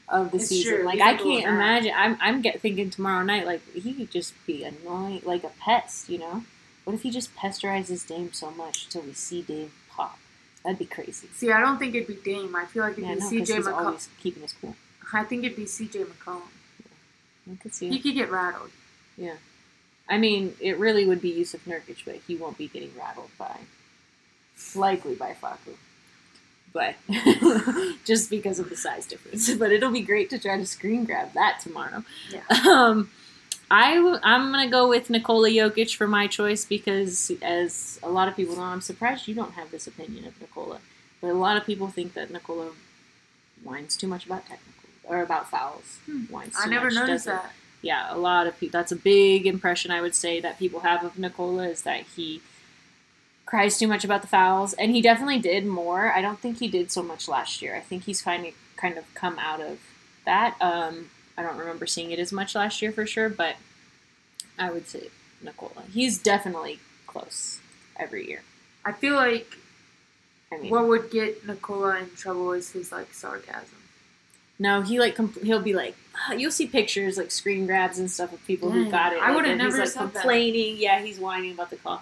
of 0.08 0.32
the 0.32 0.40
season. 0.40 0.78
true. 0.78 0.86
Like 0.86 0.94
He's 0.96 1.02
I 1.04 1.12
like 1.12 1.20
a 1.20 1.24
little 1.24 1.42
can't 1.42 1.54
imagine. 1.56 1.94
I'm 1.96 2.18
I'm 2.22 2.42
get, 2.42 2.62
thinking 2.62 2.90
tomorrow 2.90 3.24
night 3.24 3.46
like 3.46 3.62
he 3.74 3.94
could 3.94 4.12
just 4.12 4.34
be 4.46 4.64
annoying, 4.64 5.22
like 5.26 5.44
a 5.44 5.52
pest. 5.60 6.10
You 6.10 6.20
know, 6.20 6.44
what 6.86 6.94
if 6.94 7.02
he 7.02 7.10
just 7.12 7.36
pesterizes 7.36 8.08
Dame 8.08 8.32
so 8.34 8.52
much 8.52 8.88
till 8.90 9.02
we 9.02 9.14
see 9.14 9.42
Dame 9.42 9.72
pop? 9.90 10.18
That'd 10.64 10.80
be 10.80 10.86
crazy. 10.86 11.28
see, 11.34 11.52
I 11.52 11.60
don't 11.60 11.78
think 11.78 11.94
it'd 11.96 12.08
be 12.08 12.16
Dame. 12.16 12.56
I 12.56 12.66
feel 12.66 12.82
like 12.84 12.94
it'd 12.94 13.04
Yeah, 13.04 13.16
be 13.16 13.20
no, 13.20 13.30
CJ 13.30 13.62
McCollum. 13.64 13.86
always 13.86 14.10
keeping 14.22 14.42
his 14.42 14.54
cool. 14.54 14.76
I 15.14 15.24
think 15.24 15.44
it'd 15.44 15.58
be 15.58 15.66
CJ 15.66 16.06
McCollum. 16.06 16.42
I 17.52 17.56
could 17.62 17.76
see. 17.76 17.90
He 17.90 18.00
could 18.00 18.16
get 18.16 18.32
rattled. 18.32 18.72
Yeah, 19.18 19.36
I 20.10 20.18
mean, 20.18 20.56
it 20.60 20.78
really 20.78 21.06
would 21.06 21.22
be 21.22 21.30
Yusuf 21.30 21.66
Nurkic, 21.66 22.04
but 22.06 22.16
he 22.28 22.36
won't 22.36 22.58
be 22.58 22.68
getting 22.68 22.92
rattled 22.98 23.30
by, 23.38 23.58
likely 24.76 25.16
by 25.16 25.34
Facu. 25.42 25.76
But 26.74 26.96
just 28.06 28.30
because 28.30 28.60
of 28.60 28.70
the 28.70 28.76
size 28.76 29.06
difference, 29.06 29.54
but 29.56 29.72
it'll 29.72 29.92
be 29.92 30.02
great 30.02 30.30
to 30.32 30.40
try 30.40 30.58
to 30.58 30.66
screen 30.66 31.06
grab 31.06 31.34
that 31.34 31.60
tomorrow. 31.62 32.04
Yeah. 32.32 32.42
Um, 32.68 33.10
I 33.72 33.96
w- 33.96 34.20
I'm 34.22 34.52
gonna 34.52 34.70
go 34.70 34.88
with 34.88 35.10
Nikola 35.10 35.50
Jokic 35.50 35.96
for 35.96 36.08
my 36.08 36.28
choice 36.28 36.66
because, 36.66 37.32
as 37.42 38.00
a 38.04 38.10
lot 38.10 38.28
of 38.28 38.36
people 38.36 38.56
know, 38.56 38.62
I'm 38.62 38.82
surprised 38.82 39.28
you 39.28 39.34
don't 39.34 39.54
have 39.54 39.72
this 39.72 39.88
opinion 39.88 40.26
of 40.26 40.40
Nikola. 40.40 40.80
But 41.22 41.32
a 41.32 41.34
lot 41.34 41.58
of 41.58 41.66
people 41.66 41.88
think 41.88 42.14
that 42.14 42.30
Nikola 42.30 42.72
whines 43.64 43.98
too 43.98 44.08
much 44.08 44.26
about 44.28 44.46
technical 44.46 44.90
or 45.04 45.24
about 45.24 45.50
fouls. 45.50 45.98
Whines 46.30 46.56
Hmm. 46.56 46.62
I 46.64 46.68
never 46.68 46.86
much, 46.86 46.94
noticed 46.94 47.26
that. 47.26 47.54
Yeah, 47.86 48.08
a 48.10 48.18
lot 48.18 48.48
of 48.48 48.60
people. 48.60 48.80
That's 48.80 48.92
a 48.92 48.96
big 48.96 49.46
impression 49.46 49.92
I 49.92 50.02
would 50.02 50.16
say 50.16 50.40
that 50.40 50.58
people 50.58 50.80
have 50.80 51.04
of 51.04 51.20
Nikola 51.20 51.68
is 51.68 51.84
that 51.84 52.02
he 52.16 52.42
cries 53.46 53.78
too 53.78 53.88
much 53.88 54.04
about 54.04 54.24
the 54.24 54.28
fouls, 54.28 54.74
and 54.74 54.92
he 54.92 55.04
definitely 55.04 55.38
did 55.38 55.68
more. 55.68 56.12
I 56.12 56.20
don't 56.20 56.40
think 56.40 56.58
he 56.58 56.68
did 56.68 56.92
so 56.92 57.04
much 57.04 57.28
last 57.28 57.62
year. 57.62 57.76
I 57.76 57.82
think 57.82 58.06
he's 58.06 58.24
finally 58.24 58.56
kind 58.76 58.98
of 58.98 59.14
come 59.14 59.38
out 59.38 59.62
of 59.62 59.78
that. 60.26 60.58
Um, 60.60 61.12
I 61.38 61.44
don't 61.44 61.58
remember 61.58 61.86
seeing 61.86 62.10
it 62.10 62.18
as 62.18 62.34
much 62.34 62.56
last 62.56 62.82
year 62.82 62.92
for 62.92 63.06
sure, 63.06 63.30
but 63.30 63.56
I 64.58 64.72
would 64.72 64.88
say 64.88 65.10
Nikola. 65.44 65.84
He's 65.94 66.18
definitely 66.18 66.80
close 67.06 67.60
every 67.98 68.28
year. 68.28 68.42
I 68.84 68.94
feel 68.94 69.14
like 69.14 69.58
I 70.52 70.58
mean, 70.58 70.72
what 70.72 70.88
would 70.88 71.12
get 71.12 71.46
Nikola 71.46 72.00
in 72.00 72.10
trouble 72.16 72.52
is 72.54 72.72
his 72.72 72.92
like 72.92 73.14
sarcasm. 73.14 73.75
No, 74.60 74.82
he 74.82 75.00
like 75.00 75.16
compl- 75.16 75.44
he'll 75.44 75.62
be 75.62 75.74
like, 75.74 75.96
you'll 76.38 76.52
see 76.52 76.68
pictures 76.68 77.18
like 77.18 77.32
screen 77.32 77.66
grabs 77.66 78.00
and 78.00 78.10
stuff 78.10 78.32
of 78.34 78.46
people 78.46 78.72
who 78.72 78.90
got 78.90 79.14
it. 79.14 79.22
I 79.22 79.28
like, 79.28 79.36
would've 79.36 79.52
and 79.52 79.62
he's 79.62 79.72
never 79.74 79.84
like 79.84 79.92
said 79.94 80.04
that. 80.08 80.14
complaining. 80.14 80.78
Yeah, 80.78 81.02
he's 81.02 81.20
whining 81.20 81.52
about 81.52 81.70
the 81.70 81.76
call. 81.78 82.02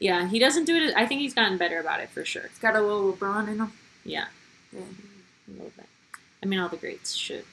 Yeah, 0.00 0.28
he 0.28 0.38
doesn't 0.38 0.64
do 0.64 0.76
it. 0.76 0.94
I 0.96 1.06
think 1.06 1.20
he's 1.20 1.34
gotten 1.34 1.58
better 1.58 1.80
about 1.80 2.00
it 2.00 2.08
for 2.10 2.24
sure. 2.24 2.42
He's 2.48 2.58
got 2.58 2.76
a 2.76 2.80
little 2.80 3.12
LeBron 3.12 3.48
in 3.48 3.58
him. 3.58 3.72
Yeah, 4.04 4.26
Yeah. 4.72 4.80
a 4.80 5.50
little 5.50 5.72
bit. 5.76 5.86
I 6.42 6.46
mean, 6.46 6.60
all 6.60 6.68
the 6.68 6.76
greats 6.76 7.14
should. 7.16 7.44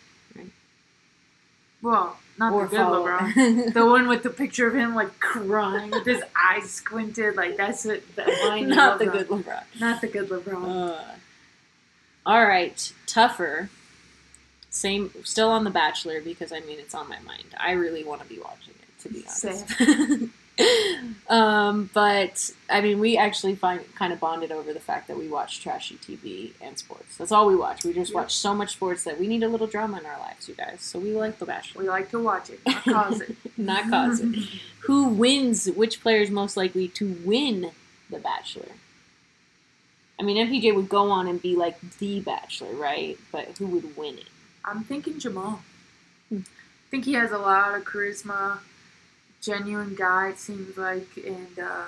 Well, 1.82 2.18
not 2.40 2.54
Or 2.54 2.64
the 2.64 2.70
good 2.70 2.78
follow. 2.78 3.06
LeBron. 3.06 3.74
the 3.74 3.86
one 3.86 4.08
with 4.08 4.24
the 4.24 4.30
picture 4.30 4.68
of 4.68 4.74
him 4.76 4.96
like 4.96 5.20
crying 5.20 5.92
with 5.92 6.06
his 6.06 6.24
eyes 6.36 6.70
squinted. 6.72 7.36
Like 7.36 7.58
that's 7.58 7.86
it. 7.86 8.04
Not 8.18 8.98
the 9.00 9.06
good 9.06 9.28
LeBron. 9.28 9.64
Not 9.80 10.02
the 10.02 10.08
good 10.08 10.30
LeBron. 10.30 10.90
Uh, 10.90 11.04
all 12.26 12.44
right, 12.46 12.92
tougher. 13.06 13.70
Same, 14.76 15.10
still 15.24 15.50
on 15.50 15.64
The 15.64 15.70
Bachelor 15.70 16.20
because 16.22 16.52
I 16.52 16.60
mean 16.60 16.80
it's 16.80 16.94
on 16.94 17.08
my 17.08 17.20
mind. 17.22 17.46
I 17.58 17.72
really 17.72 18.04
want 18.04 18.22
to 18.22 18.28
be 18.28 18.40
watching 18.40 18.74
it. 18.82 19.02
to 19.04 19.10
be 19.10 19.24
honest. 19.26 20.30
um, 21.30 21.90
but 21.94 22.52
I 22.70 22.82
mean, 22.82 23.00
we 23.00 23.18
actually 23.18 23.56
find 23.56 23.82
kind 23.96 24.12
of 24.12 24.20
bonded 24.20 24.52
over 24.52 24.74
the 24.74 24.80
fact 24.80 25.08
that 25.08 25.18
we 25.18 25.28
watch 25.30 25.62
trashy 25.62 25.96
TV 25.96 26.52
and 26.62 26.78
sports. 26.78 27.16
That's 27.18 27.32
all 27.32 27.48
we 27.48 27.56
watch. 27.56 27.84
We 27.86 27.94
just 27.94 28.12
Yeah. 28.12 28.20
watch 28.20 28.34
so 28.36 28.54
much 28.54 28.74
sports 28.74 29.04
that 29.06 29.20
we 29.20 29.28
need 29.28 29.44
a 29.44 29.48
little 29.48 29.68
drama 29.68 30.00
in 30.00 30.06
our 30.06 30.20
lives, 30.20 30.48
you 30.50 30.56
guys. 30.56 30.82
So 30.82 31.00
we 31.00 31.12
like 31.16 31.40
The 31.40 31.46
Bachelor, 31.46 31.82
We 31.84 31.90
like 31.90 32.10
to 32.12 32.20
watch 32.22 32.50
it, 32.50 32.60
not 32.66 32.84
cause 32.96 33.22
it. 33.22 33.36
not 33.58 33.90
cause 33.90 34.20
it. 34.20 34.36
Who 34.82 35.08
wins? 35.10 35.68
Which 35.68 36.02
player 36.02 36.20
is 36.22 36.30
most 36.32 36.58
likely 36.58 36.88
to 36.90 37.18
win 37.24 37.72
The 38.10 38.20
Bachelor? 38.20 38.74
I 40.20 40.24
mean, 40.24 40.38
MPJ 40.38 40.74
would 40.76 40.88
go 40.90 41.10
on 41.12 41.28
and 41.28 41.42
be 41.42 41.56
like 41.56 41.78
the 42.00 42.20
Bachelor, 42.22 42.74
right? 42.76 43.18
But 43.32 43.58
who 43.58 43.68
would 43.68 43.98
win 43.98 44.18
it? 44.18 44.28
I'm 44.66 44.84
thinking 44.84 45.20
Jamal. 45.20 45.62
Hmm. 46.30 46.40
I 46.40 46.90
think 46.92 47.06
he 47.06 47.14
has 47.14 47.32
a 47.32 47.38
lot 47.38 47.76
of 47.76 47.84
charisma, 47.86 48.60
genuine 49.42 49.96
guy. 49.96 50.30
It 50.30 50.40
seems 50.40 50.78
like, 50.78 51.08
and 51.26 51.60
uh, 51.60 51.86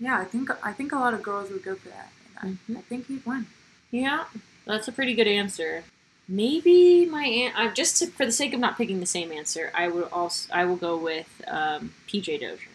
yeah, 0.00 0.18
I 0.18 0.24
think 0.24 0.50
I 0.64 0.72
think 0.72 0.92
a 0.92 0.96
lot 0.96 1.14
of 1.14 1.22
girls 1.22 1.50
would 1.50 1.62
go 1.64 1.74
for 1.74 1.88
that, 1.88 2.10
and 2.42 2.58
I, 2.68 2.72
Mhm. 2.72 2.78
I 2.78 2.80
think 2.82 3.06
he'd 3.08 3.24
win. 3.26 3.46
Yeah, 3.90 4.24
that's 4.64 4.88
a 4.88 4.92
pretty 4.92 5.14
good 5.14 5.26
answer. 5.28 5.84
Maybe 6.28 7.06
my 7.06 7.24
an- 7.24 7.52
uh, 7.56 7.72
just 7.74 7.96
to, 7.98 8.06
for 8.08 8.26
the 8.26 8.32
sake 8.32 8.52
of 8.52 8.60
not 8.60 8.76
picking 8.76 9.00
the 9.00 9.06
same 9.06 9.32
answer, 9.32 9.70
I 9.74 9.88
will 9.88 10.08
also 10.12 10.48
I 10.52 10.64
will 10.66 10.76
go 10.76 10.96
with 10.96 11.28
um, 11.46 11.94
PJ 12.06 12.40
Dozier. 12.40 12.68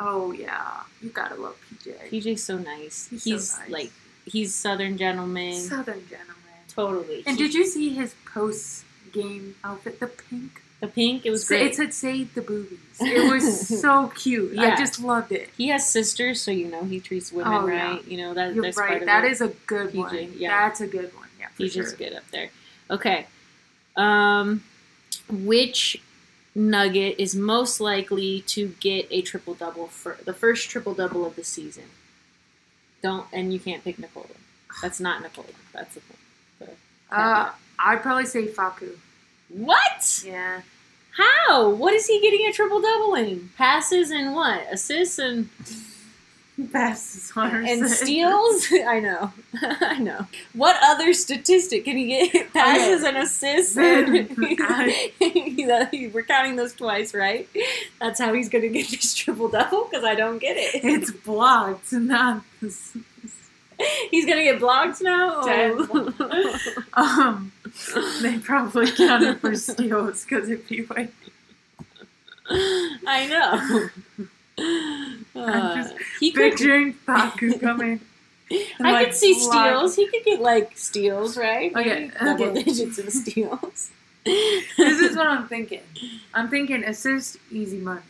Oh 0.00 0.32
yeah, 0.32 0.80
you 1.02 1.10
gotta 1.10 1.34
love 1.36 1.56
PJ. 1.70 2.10
PJ's 2.10 2.42
so 2.44 2.58
nice. 2.58 3.08
He's 3.08 3.24
He's, 3.24 3.50
so 3.50 3.60
nice. 3.62 3.70
like 3.70 3.92
he's 4.26 4.54
Southern 4.54 4.96
gentleman. 4.96 5.54
Southern 5.54 6.06
gentleman. 6.08 6.34
Totally. 6.74 7.22
And 7.26 7.36
did 7.38 7.54
you 7.54 7.64
see 7.66 7.90
his 7.94 8.14
post 8.32 8.84
game 9.12 9.54
outfit? 9.62 10.00
The 10.00 10.08
pink. 10.08 10.62
the 10.80 10.88
pink? 10.88 11.24
It 11.24 11.30
was 11.30 11.46
great. 11.46 11.62
It 11.66 11.74
said 11.76 11.94
"Save 11.94 12.34
the 12.34 12.42
boobies." 12.42 12.78
It 13.00 13.30
was 13.32 13.68
so 13.80 14.08
cute. 14.14 14.58
I 14.58 14.76
just 14.76 15.00
loved 15.00 15.32
it. 15.32 15.50
he 15.56 15.68
has 15.68 15.88
sisters, 15.88 16.40
so 16.40 16.50
you 16.50 16.68
know 16.68 16.84
he 16.84 17.00
treats 17.00 17.32
women 17.32 17.52
Oh, 17.52 17.66
yeah. 17.66 17.90
right. 17.92 18.04
You 18.06 18.18
know 18.18 18.34
that 18.34 18.54
You're 18.54 18.64
that's 18.64 18.76
part 18.76 19.00
of 19.02 19.06
That 19.06 19.24
is 19.24 19.40
a 19.40 19.48
good 19.66 19.90
PJ, 19.92 19.96
one. 19.96 20.32
yeah. 20.36 20.68
That's 20.68 20.80
a 20.80 20.86
good 20.86 21.14
one. 21.14 21.28
Yeah, 21.38 21.46
He's 21.58 21.72
sure. 21.72 21.82
just 21.84 21.96
good 21.98 22.12
up 22.12 22.24
there. 22.32 22.50
Okay. 22.90 23.26
Um, 23.96 24.62
which 25.30 26.00
nugget 26.56 27.16
is 27.18 27.34
most 27.34 27.80
likely 27.80 28.40
to 28.42 28.68
get 28.80 29.06
a 29.10 29.22
triple 29.22 29.54
double 29.54 29.86
for 29.88 30.18
the 30.24 30.32
first 30.34 30.68
triple 30.70 30.94
double 30.94 31.24
of 31.26 31.34
the 31.36 31.44
season? 31.44 31.84
Don't 33.02 33.26
and 33.32 33.52
you 33.52 33.58
can't 33.60 33.82
pick 33.84 33.98
Nikola. 33.98 34.26
That's 34.82 34.98
not 35.00 35.22
Nikola. 35.22 35.46
That's 35.72 35.94
the 35.94 36.00
point. 36.00 36.18
Uh, 37.10 37.50
I'd 37.78 38.02
probably 38.02 38.26
say 38.26 38.46
Facu. 38.46 38.96
What? 39.48 40.22
Yeah. 40.26 40.62
How? 41.16 41.70
What 41.70 41.94
is 41.94 42.06
he 42.06 42.20
getting 42.20 42.46
a 42.46 42.52
triple 42.52 42.80
double 42.80 43.14
in? 43.14 43.50
Passes 43.56 44.10
and 44.10 44.34
what? 44.34 44.62
Assists 44.72 45.18
and 45.18 45.48
Passes 46.72 47.32
and 47.36 47.88
steals? 47.88 48.66
I 48.86 49.00
know. 49.00 49.32
I 49.62 49.98
know. 49.98 50.26
What 50.52 50.76
other 50.84 51.12
statistic 51.12 51.84
can 51.84 51.96
he 51.96 52.06
get? 52.06 52.52
Passes 52.52 53.02
and 53.02 53.16
assists. 53.16 53.76
And 53.76 54.36
We're 54.38 56.22
counting 56.22 56.54
those 56.54 56.72
twice, 56.72 57.12
right? 57.12 57.48
That's 58.00 58.20
how 58.20 58.32
he's 58.32 58.48
going 58.48 58.62
to 58.62 58.68
get 58.68 58.88
this 58.88 59.14
triple 59.14 59.48
double 59.48 59.88
because 59.90 60.04
I 60.04 60.14
don't 60.14 60.38
get 60.38 60.56
it. 60.56 60.84
It's 60.84 61.10
blocked, 61.10 61.92
not. 61.92 62.44
He's 64.10 64.26
to 64.26 64.42
get 64.44 64.60
blocked 64.60 65.02
now? 65.02 65.42
Oh. 65.42 66.60
Um, 66.94 67.50
they 68.22 68.38
probably 68.38 68.88
counted 68.90 69.40
for 69.40 69.56
steals 69.56 70.24
because 70.24 70.48
it'd 70.48 70.68
be 70.68 70.86
like 70.86 71.12
I 72.48 73.26
know. 73.26 73.88
Uh, 75.34 75.74
just 75.74 75.94
he 76.20 76.30
could, 76.30 76.52
picturing 76.52 76.94
Facu 76.94 77.60
coming. 77.60 78.00
I 78.52 78.92
like, 78.92 79.06
could 79.06 79.14
see 79.16 79.34
steals. 79.34 79.96
He 79.96 80.06
could 80.06 80.24
get 80.24 80.40
like 80.40 80.78
steals, 80.78 81.36
right? 81.36 81.74
Okay, 81.74 81.84
Maybe 81.84 82.12
double 82.20 82.44
okay. 82.50 82.62
digits 82.62 82.98
in 82.98 83.10
steals. 83.10 83.90
This 84.24 85.00
is 85.00 85.16
what 85.16 85.26
I'm 85.26 85.48
thinking. 85.48 85.82
I'm 86.32 86.48
thinking 86.48 86.84
assist, 86.84 87.38
easy 87.50 87.78
money. 87.78 88.02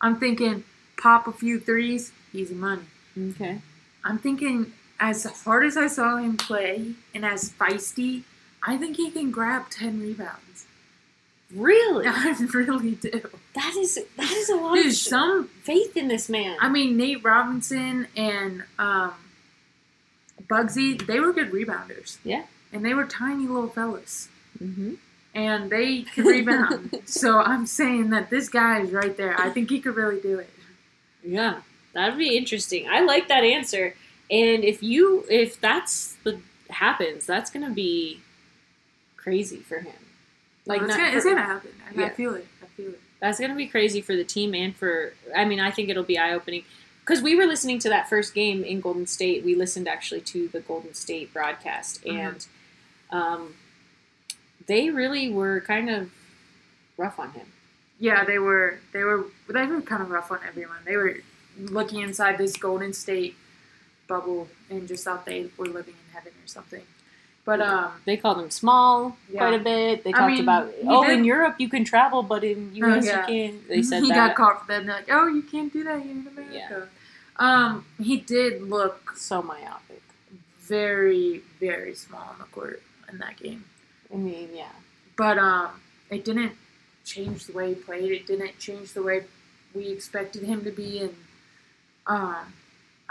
I'm 0.00 0.18
thinking 0.18 0.64
pop 0.96 1.26
a 1.26 1.32
few 1.32 1.60
threes, 1.60 2.12
easy 2.32 2.54
money. 2.54 2.82
okay. 3.18 3.60
I'm 4.04 4.18
thinking 4.18 4.72
as 5.02 5.24
hard 5.44 5.66
as 5.66 5.76
I 5.76 5.88
saw 5.88 6.16
him 6.16 6.36
play 6.36 6.92
and 7.12 7.24
as 7.24 7.50
feisty, 7.50 8.22
I 8.62 8.76
think 8.76 8.96
he 8.96 9.10
can 9.10 9.32
grab 9.32 9.68
ten 9.68 10.00
rebounds. 10.00 10.66
Really? 11.52 12.06
I 12.08 12.34
really 12.54 12.94
do. 12.94 13.20
That 13.54 13.74
is 13.76 13.98
that 14.16 14.30
is 14.30 14.48
a 14.48 14.56
lot 14.56 14.76
Dude, 14.76 14.86
of 14.86 14.92
some 14.94 15.48
faith 15.48 15.96
in 15.96 16.06
this 16.06 16.28
man. 16.28 16.56
I 16.60 16.68
mean 16.68 16.96
Nate 16.96 17.24
Robinson 17.24 18.06
and 18.16 18.62
um, 18.78 19.12
Muggsy, 20.48 21.04
they 21.04 21.18
were 21.18 21.32
good 21.32 21.50
rebounders. 21.50 22.18
Yeah. 22.24 22.44
And 22.72 22.84
they 22.84 22.94
were 22.94 23.04
tiny 23.04 23.46
little 23.46 23.68
fellas. 23.68 24.28
mm-hmm. 24.62 24.94
And 25.34 25.70
they 25.70 26.02
could 26.02 26.26
rebound. 26.26 27.00
so 27.06 27.40
I'm 27.40 27.66
saying 27.66 28.10
that 28.10 28.30
this 28.30 28.48
guy 28.48 28.82
is 28.82 28.92
right 28.92 29.16
there. 29.16 29.38
I 29.38 29.50
think 29.50 29.70
he 29.70 29.80
could 29.80 29.96
really 29.96 30.20
do 30.20 30.38
it. 30.38 30.50
Yeah, 31.24 31.62
that'd 31.94 32.18
be 32.18 32.36
interesting. 32.36 32.88
I 32.88 33.00
like 33.00 33.28
that 33.28 33.42
answer. 33.42 33.94
And 34.32 34.64
if 34.64 34.82
you 34.82 35.24
if 35.30 35.60
that's 35.60 36.16
the 36.24 36.40
happens, 36.70 37.26
that's 37.26 37.50
gonna 37.50 37.70
be 37.70 38.20
crazy 39.16 39.58
for 39.58 39.78
him. 39.80 39.92
Like 40.66 40.82
it's, 40.82 40.96
gonna, 40.96 41.10
for- 41.10 41.16
it's 41.16 41.24
gonna 41.26 41.42
happen. 41.42 41.70
I, 41.96 42.04
I 42.04 42.08
feel 42.10 42.34
it. 42.34 42.46
I 42.62 42.66
feel 42.66 42.88
it. 42.90 43.00
that's 43.20 43.38
gonna 43.38 43.54
be 43.54 43.66
crazy 43.66 44.00
for 44.00 44.16
the 44.16 44.24
team 44.24 44.54
and 44.54 44.74
for. 44.74 45.12
I 45.36 45.44
mean, 45.44 45.60
I 45.60 45.70
think 45.70 45.90
it'll 45.90 46.02
be 46.02 46.18
eye 46.18 46.32
opening 46.32 46.64
because 47.00 47.20
we 47.22 47.36
were 47.36 47.44
listening 47.46 47.78
to 47.80 47.88
that 47.90 48.08
first 48.08 48.32
game 48.34 48.64
in 48.64 48.80
Golden 48.80 49.06
State. 49.06 49.44
We 49.44 49.54
listened 49.54 49.86
actually 49.86 50.22
to 50.22 50.48
the 50.48 50.60
Golden 50.60 50.94
State 50.94 51.32
broadcast, 51.34 52.02
Mhm. 52.04 52.18
and 52.18 52.46
um, 53.10 53.54
they 54.66 54.88
really 54.90 55.30
were 55.30 55.60
kind 55.60 55.90
of 55.90 56.10
rough 56.96 57.18
on 57.18 57.32
him. 57.32 57.46
Yeah, 57.98 58.24
they 58.24 58.38
were 58.38 58.78
they 58.92 59.02
were 59.04 59.26
they 59.48 59.66
were 59.66 59.82
kind 59.82 60.00
of 60.02 60.10
rough 60.10 60.32
on 60.32 60.38
everyone. 60.48 60.78
They 60.86 60.96
were 60.96 61.16
looking 61.58 62.00
inside 62.00 62.38
this 62.38 62.56
Golden 62.56 62.92
State 62.94 63.36
bubble 64.12 64.40
and 64.70 64.80
just 64.92 65.02
thought 65.04 65.24
they 65.32 65.40
were 65.58 65.66
living 65.78 65.94
in 66.02 66.08
heaven 66.16 66.32
or 66.44 66.48
something. 66.56 66.84
But 67.44 67.60
um, 67.60 67.90
They 68.08 68.16
called 68.22 68.38
him 68.42 68.50
small 68.62 69.16
Yeah. 69.28 69.38
quite 69.40 69.54
a 69.60 69.64
bit. 69.72 70.04
They 70.04 70.10
I 70.14 70.18
talked 70.18 70.32
mean, 70.32 70.42
about, 70.48 70.64
oh, 70.86 71.02
did- 71.04 71.18
in 71.18 71.24
Europe 71.34 71.56
you 71.58 71.68
can 71.74 71.84
travel, 71.92 72.20
but 72.32 72.42
in 72.44 72.60
Oh, 72.82 72.86
yeah. 73.00 73.00
you 73.00 73.26
can't. 73.32 73.58
They 73.68 73.82
said 73.90 74.00
he 74.06 74.10
that. 74.10 74.20
got 74.28 74.36
caught 74.40 74.56
for 74.60 74.66
that. 74.68 74.80
And 74.80 74.88
they're 74.88 74.96
like, 75.02 75.10
oh, 75.18 75.26
you 75.36 75.42
can't 75.42 75.72
do 75.72 75.82
that 75.88 75.98
here 76.02 76.12
in 76.12 76.26
America. 76.34 76.88
Um, 77.36 77.86
he 78.08 78.14
did 78.34 78.52
look 78.76 78.96
so 79.16 79.36
myopic. 79.42 80.02
very 80.60 81.42
very 81.60 81.94
small 82.04 82.26
on 82.32 82.36
the 82.38 82.44
court 82.56 82.80
in 83.10 83.18
that 83.18 83.36
game. 83.44 83.64
I 84.14 84.16
mean, 84.28 84.48
yeah. 84.62 84.74
but 85.16 85.36
um, 85.38 85.70
it 86.10 86.24
didn't 86.28 86.52
change 87.04 87.46
the 87.46 87.52
way 87.58 87.66
he 87.70 87.74
played. 87.88 88.10
It 88.18 88.24
didn't 88.26 88.54
change 88.66 88.92
the 88.92 89.02
way 89.02 89.24
we 89.74 89.84
expected 89.88 90.42
him 90.44 90.62
to 90.68 90.70
be, 90.70 90.90
and 91.00 91.14
um, 92.06 92.44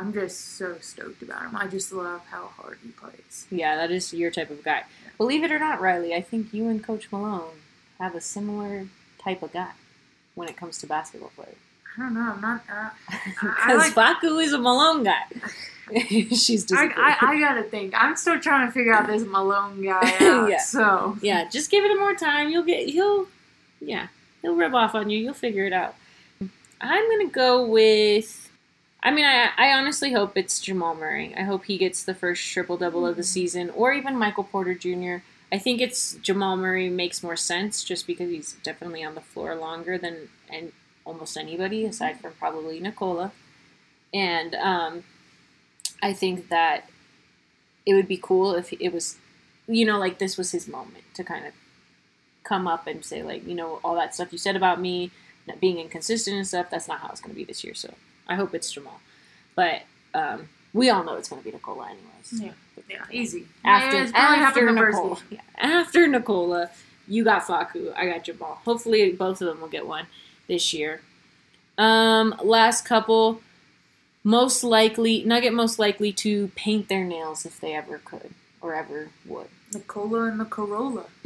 I'm 0.02 0.14
just 0.14 0.58
so 0.58 0.78
stoked 0.82 1.22
about 1.22 1.44
him. 1.44 1.56
I 1.56 1.68
just 1.68 1.92
love 1.94 2.22
how 2.32 2.48
hard 2.58 2.80
he 2.84 2.90
plays. 2.90 3.46
Yeah, 3.52 3.76
that 3.76 3.92
is 3.92 4.12
your 4.14 4.32
type 4.32 4.50
of 4.50 4.64
guy. 4.64 4.84
Believe 5.18 5.44
it 5.44 5.52
or 5.52 5.60
not, 5.60 5.80
Reilly, 5.80 6.16
I 6.16 6.22
think 6.22 6.54
you 6.54 6.68
and 6.70 6.84
Coach 6.84 7.12
Malone 7.12 7.52
have 8.00 8.16
a 8.16 8.22
similar 8.22 8.88
type 9.24 9.44
of 9.44 9.54
guy 9.54 9.72
when 10.34 10.50
it 10.50 10.58
comes 10.58 10.80
to 10.80 10.88
basketball 10.88 11.32
players. 11.36 11.56
I 11.98 12.02
don't 12.02 12.14
know. 12.16 12.22
I'm 12.34 12.42
not. 12.42 12.64
Uh, 12.72 12.90
Because 13.42 13.78
like, 13.78 13.94
Facu 13.94 14.44
is 14.44 14.54
a 14.54 14.58
Malone 14.58 15.04
guy. 15.04 15.22
She's 16.08 16.72
I. 16.72 16.86
I, 16.86 17.18
I 17.22 17.40
gotta 17.40 17.64
think. 17.64 17.94
I'm 17.96 18.16
still 18.16 18.40
trying 18.40 18.66
to 18.68 18.72
figure 18.72 18.94
out 18.94 19.08
this 19.08 19.24
Malone 19.24 19.84
guy 19.84 20.00
out. 20.22 20.50
Yeah. 20.50 20.60
So 20.60 21.18
yeah, 21.22 21.50
just 21.50 21.70
give 21.70 21.84
it 21.84 21.96
more 22.00 22.16
time. 22.16 22.50
You'll 22.50 22.64
get. 22.64 22.88
He'll. 22.90 23.28
Yeah, 23.82 24.08
he'll 24.42 24.56
rub 24.56 24.74
off 24.74 24.96
on 24.96 25.10
you. 25.10 25.20
You'll 25.20 25.34
figure 25.34 25.66
it 25.66 25.74
out. 25.74 25.96
I'm 26.80 27.10
gonna 27.12 27.30
go 27.30 27.66
with. 27.66 28.50
I 29.04 29.12
mean, 29.12 29.26
I, 29.26 29.50
I 29.58 29.74
honestly 29.74 30.14
hope 30.14 30.38
it's 30.38 30.60
Jamal 30.60 30.96
Murray. 30.96 31.34
I 31.36 31.42
hope 31.42 31.66
he 31.66 31.78
gets 31.78 32.04
the 32.04 32.14
first 32.14 32.48
triple 32.52 32.78
double 32.78 33.08
of 33.08 33.16
the 33.16 33.24
season, 33.24 33.72
or 33.72 33.94
even 33.94 34.16
Michael 34.16 34.44
Porter 34.44 34.76
Jr. 34.76 35.24
I 35.52 35.58
think 35.58 35.82
it's 35.82 36.14
Jamal 36.16 36.56
Murray 36.56 36.90
makes 36.90 37.24
more 37.24 37.36
sense 37.36 37.84
just 37.84 38.06
because 38.06 38.30
he's 38.30 38.54
definitely 38.64 39.04
on 39.04 39.16
the 39.16 39.22
floor 39.22 39.56
longer 39.56 39.98
than 39.98 40.30
and 40.50 40.72
almost 41.04 41.36
anybody 41.36 41.86
aside 41.86 42.20
from 42.20 42.34
probably 42.34 42.80
Nikola. 42.80 43.32
And 44.14 44.56
um, 44.56 45.04
I 46.02 46.14
think 46.14 46.50
that 46.50 46.90
it 47.86 47.96
would 47.96 48.08
be 48.08 48.20
cool 48.22 48.54
if 48.54 48.72
it 48.72 48.94
was, 48.94 49.18
you 49.68 49.86
know, 49.86 49.98
like 49.98 50.20
this 50.20 50.38
was 50.38 50.52
his 50.52 50.68
moment 50.68 51.04
to 51.16 51.24
kind 51.24 51.46
of 51.46 51.54
come 52.44 52.68
up 52.68 52.88
and 52.88 53.04
say 53.04 53.24
like, 53.24 53.46
you 53.48 53.56
know, 53.56 53.80
all 53.84 53.96
that 53.96 54.14
stuff 54.14 54.32
you 54.32 54.38
said 54.38 54.56
about 54.56 54.80
me 54.80 55.12
not 55.48 55.60
being 55.60 55.80
inconsistent 55.80 56.38
and 56.38 56.48
stuff. 56.48 56.70
That's 56.70 56.88
not 56.88 57.00
how 57.00 57.10
it's 57.10 57.20
going 57.20 57.34
to 57.34 57.38
be 57.38 57.44
this 57.44 57.64
year. 57.64 57.74
So 57.74 57.94
I 58.32 58.36
hope 58.36 58.56
it's 58.56 58.72
Jamal, 58.72 59.02
but 59.56 59.82
um, 60.14 60.48
we 60.74 60.90
all 60.90 61.04
know 61.04 61.16
it's 61.16 61.28
going 61.28 61.42
to 61.42 61.46
be 61.46 61.52
Nikola 61.52 61.88
anyways. 61.88 62.42
Yeah. 62.42 62.52
yeah, 62.90 63.04
easy. 63.12 63.46
After 63.66 64.04
yeah, 64.06 64.12
after 64.16 64.72
Nikola, 64.72 65.18
yeah, 65.30 65.42
after 65.58 66.08
Nikola, 66.08 66.70
you 67.08 67.26
got 67.26 67.44
Facu. 67.44 67.94
I 67.96 68.08
got 68.08 68.24
Jamal. 68.24 68.62
Hopefully, 68.64 69.12
both 69.12 69.42
of 69.42 69.48
them 69.48 69.60
will 69.60 69.68
get 69.68 69.86
one 69.86 70.08
this 70.48 70.74
year. 70.74 71.02
Um, 71.78 72.36
last 72.42 72.86
couple, 72.86 73.42
most 74.24 74.64
likely 74.64 75.24
Nugget 75.26 75.54
most 75.54 75.78
likely 75.78 76.14
to 76.14 76.48
paint 76.56 76.88
their 76.88 77.04
nails 77.04 77.46
if 77.46 77.60
they 77.60 77.74
ever 77.74 77.98
could 77.98 78.32
or 78.62 78.74
ever 78.74 79.10
would. 79.26 79.48
Nikola 79.74 80.26
and 80.26 80.40
the 80.40 80.46
Corolla. 80.46 81.06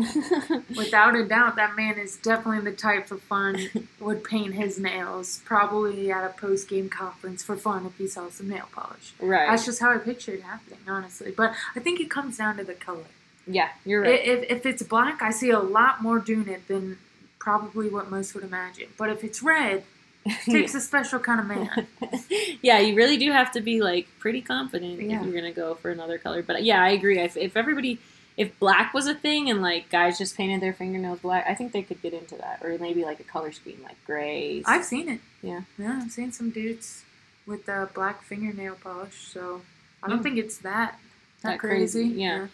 Without 0.77 1.15
a 1.15 1.25
doubt, 1.25 1.55
that 1.55 1.75
man 1.75 1.97
is 1.97 2.17
definitely 2.17 2.69
the 2.69 2.75
type 2.75 3.07
for 3.07 3.17
fun. 3.17 3.57
Would 3.99 4.23
paint 4.23 4.53
his 4.53 4.79
nails, 4.79 5.41
probably 5.45 6.11
at 6.11 6.23
a 6.23 6.29
post 6.29 6.69
game 6.69 6.89
conference 6.89 7.43
for 7.43 7.55
fun 7.57 7.85
if 7.85 7.97
he 7.97 8.07
saw 8.07 8.29
some 8.29 8.49
nail 8.49 8.67
polish. 8.71 9.13
Right. 9.19 9.47
That's 9.49 9.65
just 9.65 9.79
how 9.81 9.91
I 9.93 9.97
picture 9.97 10.33
it 10.33 10.43
happening, 10.43 10.79
honestly. 10.87 11.31
But 11.35 11.53
I 11.75 11.79
think 11.79 11.99
it 11.99 12.09
comes 12.09 12.37
down 12.37 12.57
to 12.57 12.63
the 12.63 12.73
color. 12.75 13.05
yeah, 13.47 13.69
you're 13.85 14.01
right. 14.01 14.23
If, 14.23 14.49
if 14.51 14.65
it's 14.65 14.83
black, 14.83 15.21
I 15.21 15.31
see 15.31 15.49
a 15.49 15.59
lot 15.59 16.01
more 16.01 16.19
doing 16.19 16.47
it 16.47 16.67
than 16.67 16.97
probably 17.39 17.89
what 17.89 18.09
most 18.11 18.33
would 18.35 18.43
imagine. 18.43 18.89
But 18.97 19.09
if 19.09 19.23
it's 19.23 19.41
red, 19.43 19.83
it 20.25 20.37
takes 20.51 20.73
a 20.75 20.81
special 20.81 21.19
kind 21.19 21.39
of 21.39 21.45
man. 21.47 21.87
yeah, 22.61 22.79
you 22.79 22.95
really 22.95 23.17
do 23.17 23.31
have 23.31 23.51
to 23.53 23.61
be 23.61 23.81
like 23.81 24.07
pretty 24.19 24.41
confident 24.41 24.99
Yeah. 25.01 25.19
if 25.19 25.25
you're 25.25 25.35
gonna 25.35 25.51
go 25.53 25.75
for 25.75 25.91
another 25.91 26.17
color. 26.17 26.41
But 26.43 26.63
yeah, 26.63 26.81
I 26.81 26.89
agree. 26.89 27.19
If, 27.19 27.37
if 27.37 27.55
everybody, 27.55 27.99
if 28.37 28.57
black 28.59 28.93
was 28.93 29.07
a 29.07 29.15
thing 29.15 29.49
and 29.49 29.61
like 29.61 29.89
guys 29.89 30.17
just 30.17 30.35
painted 30.35 30.61
their 30.61 30.73
fingernails 30.73 31.19
black, 31.19 31.45
I 31.47 31.53
think 31.55 31.71
they 31.71 31.81
could 31.83 32.01
get 32.01 32.13
into 32.13 32.35
that, 32.37 32.59
or 32.63 32.77
maybe 32.79 33.03
like 33.05 33.19
a 33.19 33.23
color 33.23 33.51
scheme 33.51 33.79
like 33.83 34.03
grays. 34.05 34.63
I've 34.67 34.85
seen 34.85 35.07
it. 35.09 35.21
Yeah. 35.41 35.61
Yeah, 35.77 36.01
I've 36.03 36.11
seen 36.11 36.31
some 36.31 36.49
dudes 36.49 37.03
with 37.45 37.69
uh, 37.69 37.87
black 37.93 38.23
fingernail 38.23 38.75
polish, 38.75 39.15
so 39.31 39.61
I 40.03 40.09
don't 40.09 40.19
Mm. 40.19 40.23
think 40.23 40.37
it's 40.37 40.57
that 40.59 40.99
that, 41.41 41.51
That 41.51 41.59
crazy, 41.59 42.03
crazy. 42.05 42.21
yeah. 42.21 42.47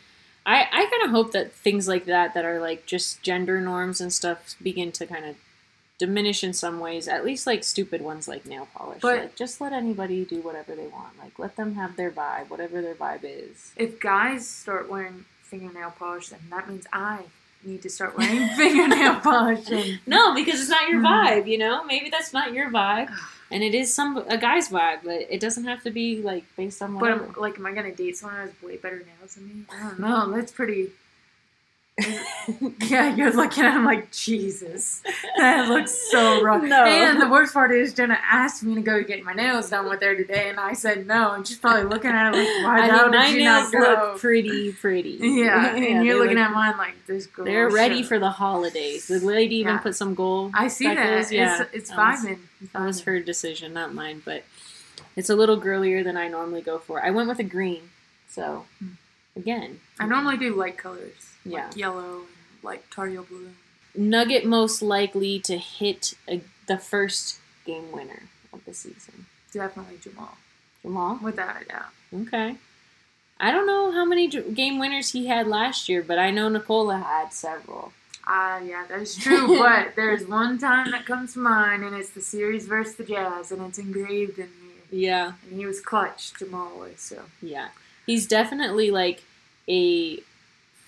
I, 0.46 0.68
I 0.72 0.86
kind 0.90 1.04
of 1.06 1.12
hope 1.12 1.32
that 1.34 1.54
things 1.54 1.88
like 1.88 2.06
that 2.06 2.34
that 2.34 2.44
are 2.46 2.60
like 2.60 2.86
just 2.86 3.22
gender 3.22 3.62
norms 3.62 4.02
and 4.02 4.12
stuff 4.12 4.56
begin 4.62 4.92
to 4.94 5.06
kind 5.06 5.24
of 5.26 5.36
diminish 6.00 6.44
in 6.44 6.52
some 6.52 6.80
ways 6.80 7.08
at 7.08 7.24
least 7.24 7.46
like 7.46 7.64
stupid 7.64 8.02
ones 8.02 8.28
like 8.28 8.44
nail 8.46 8.68
polish 8.76 9.02
But- 9.02 9.20
like 9.20 9.36
just 9.36 9.62
let 9.62 9.72
anybody 9.72 10.26
do 10.26 10.42
whatever 10.42 10.76
they 10.76 10.88
want 10.88 11.18
like 11.20 11.38
let 11.38 11.56
them 11.58 11.76
have 11.76 11.96
their 11.96 12.10
vibe 12.10 12.50
whatever 12.50 12.82
their 12.82 12.96
vibe 12.96 13.20
is 13.24 13.72
If 13.78 14.00
guys 14.00 14.48
start 14.48 14.90
wearing 14.90 15.26
fingernail 15.56 15.92
polish, 16.00 16.30
then 16.30 16.40
that 16.50 16.70
means 16.70 16.86
I 16.94 17.20
need 17.64 17.82
to 17.84 17.90
start 17.90 18.18
wearing 18.18 18.48
fingernail 18.58 19.16
polish. 19.20 19.68
No 20.08 20.34
because 20.34 20.60
it's 20.62 20.70
not 20.78 20.88
your 20.90 21.02
Mhm. 21.02 21.12
vibe 21.12 21.48
you 21.48 21.58
know 21.64 21.84
maybe 21.84 22.10
that's 22.10 22.34
not 22.34 22.54
your 22.54 22.70
vibe 22.72 23.10
and 23.52 23.62
it 23.68 23.76
is 23.76 23.94
some 23.94 24.18
a 24.18 24.38
guy's 24.38 24.70
vibe 24.70 25.00
but 25.04 25.20
it 25.30 25.40
doesn't 25.46 25.66
have 25.66 25.84
to 25.84 25.92
be 25.92 26.22
like 26.32 26.44
based 26.56 26.82
on 26.82 26.98
but 26.98 27.12
I'm, 27.12 27.34
like, 27.46 27.60
am 27.60 27.66
I 27.68 27.74
gonna 27.74 27.94
date 28.04 28.18
someone 28.18 28.38
who 28.40 28.46
has 28.48 28.54
way 28.64 28.78
better 28.78 29.04
nails 29.10 29.36
than 29.36 29.44
me? 29.50 29.56
I 29.76 29.80
don't 29.84 30.00
know. 30.00 30.32
That's 30.36 30.52
pretty. 30.60 30.90
Yeah, 32.82 33.16
you're 33.16 33.32
looking 33.32 33.64
at 33.64 33.74
him 33.76 33.86
like 33.86 34.12
Jesus. 34.12 35.02
That 35.38 35.70
looks 35.70 35.92
so 36.12 36.42
wrong. 36.44 36.62
No. 36.72 36.86
And 36.86 37.22
the 37.22 37.30
worst 37.30 37.54
part 37.54 37.72
is 37.72 37.94
Jena 37.94 38.18
asked 38.24 38.64
me 38.64 38.76
to 38.76 38.82
go 38.82 39.04
get 39.04 39.24
my 39.24 39.34
nails 39.34 39.70
done 39.70 39.88
with 39.90 40.02
her 40.02 40.16
today, 40.16 40.50
and 40.50 40.60
I 40.60 40.74
said 40.74 41.08
no. 41.08 41.32
And 41.34 41.48
she's 41.48 41.58
probably 41.58 41.84
looking 41.84 42.12
at 42.12 42.34
it 42.34 42.38
like, 42.38 42.66
why 42.66 42.80
I 42.80 42.92
mean, 42.92 43.12
did 43.12 43.18
my 43.18 43.28
you 43.28 43.38
nails 43.40 43.74
look 43.74 44.20
pretty 44.20 44.74
pretty 44.74 45.10
yeah, 45.22 45.76
and 45.76 46.06
you're 46.06 46.18
looking 46.18 46.38
look- 46.38 46.46
at 46.46 46.52
mine 46.54 46.78
like 46.78 47.06
this 47.08 47.26
girl. 47.28 47.46
They're 47.46 47.70
ready 47.70 48.04
for 48.04 48.20
the 48.20 48.30
holidays. 48.30 49.08
The 49.08 49.20
lady 49.20 49.58
even 49.58 49.76
Yeah. 49.76 49.80
put 49.80 49.96
some 49.96 50.14
gold. 50.16 50.52
I 50.54 50.68
see 50.68 50.86
speckles. 50.86 51.30
that. 51.30 51.36
Yeah, 51.36 51.62
It's, 51.64 51.74
it's 51.74 51.92
vibing. 51.92 52.40
That 52.74 52.86
was 52.86 53.02
her 53.02 53.20
decision, 53.20 53.74
not 53.74 53.94
mine. 53.94 54.22
But 54.24 54.44
it's 55.16 55.30
a 55.30 55.36
little 55.36 55.58
girlier 55.58 56.04
than 56.04 56.18
I 56.18 56.28
normally 56.28 56.62
go 56.62 56.80
for. 56.80 57.04
I 57.04 57.10
went 57.12 57.28
with 57.28 57.40
a 57.40 57.44
green. 57.44 57.90
So 58.30 58.66
hmm. 58.80 58.92
again, 59.36 59.82
I 60.00 60.06
normally 60.06 60.38
do 60.38 60.56
light 60.56 60.78
colors. 60.78 61.31
Yeah. 61.46 61.68
Like 61.68 61.78
yellow 61.78 62.22
like 62.64 62.90
Tario 62.90 63.24
blue. 63.24 63.50
Nugget 63.96 64.46
most 64.46 64.82
likely 64.82 65.40
to 65.40 65.58
hit 65.58 66.14
a, 66.30 66.42
the 66.68 66.78
first 66.78 67.40
game 67.66 67.92
winner 67.92 68.24
of 68.54 68.64
the 68.66 68.74
season. 68.74 69.26
Definitely 69.52 69.98
Jamal. 70.02 70.38
Jamal. 70.82 71.20
Without 71.22 71.62
a 71.62 71.66
doubt. 71.66 71.90
Okay. 72.14 72.56
I 73.40 73.52
don't 73.52 73.66
know 73.66 73.92
how 73.92 74.06
many 74.06 74.28
game 74.28 74.78
winners 74.78 75.12
he 75.12 75.26
had 75.28 75.48
last 75.48 75.90
year, 75.90 76.04
but 76.04 76.20
I 76.20 76.30
know 76.30 76.48
Nikola 76.48 77.00
had 77.00 77.34
several. 77.34 77.92
Ah, 78.28 78.60
yeah, 78.60 78.86
that 78.88 79.02
is 79.02 79.16
true. 79.16 79.58
but 79.60 79.96
there's 79.96 80.28
one 80.28 80.60
time 80.60 80.92
that 80.92 81.08
comes 81.08 81.34
to 81.34 81.40
mind, 81.40 81.84
and 81.84 81.96
it's 81.96 82.12
the 82.12 82.22
series 82.22 82.68
versus 82.68 82.96
the 82.96 83.04
Jazz, 83.04 83.52
and 83.52 83.62
it's 83.64 83.80
engraved 83.80 84.38
in 84.38 84.46
me. 84.46 84.74
Yeah. 84.92 85.34
And 85.50 85.58
he 85.58 85.66
was 85.66 85.82
clutch, 85.82 86.34
Jamal 86.38 86.78
was. 86.78 87.00
So 87.00 87.24
Yeah, 87.42 87.70
he's 88.06 88.28
definitely 88.28 88.92
like 88.92 89.24
a 89.68 90.20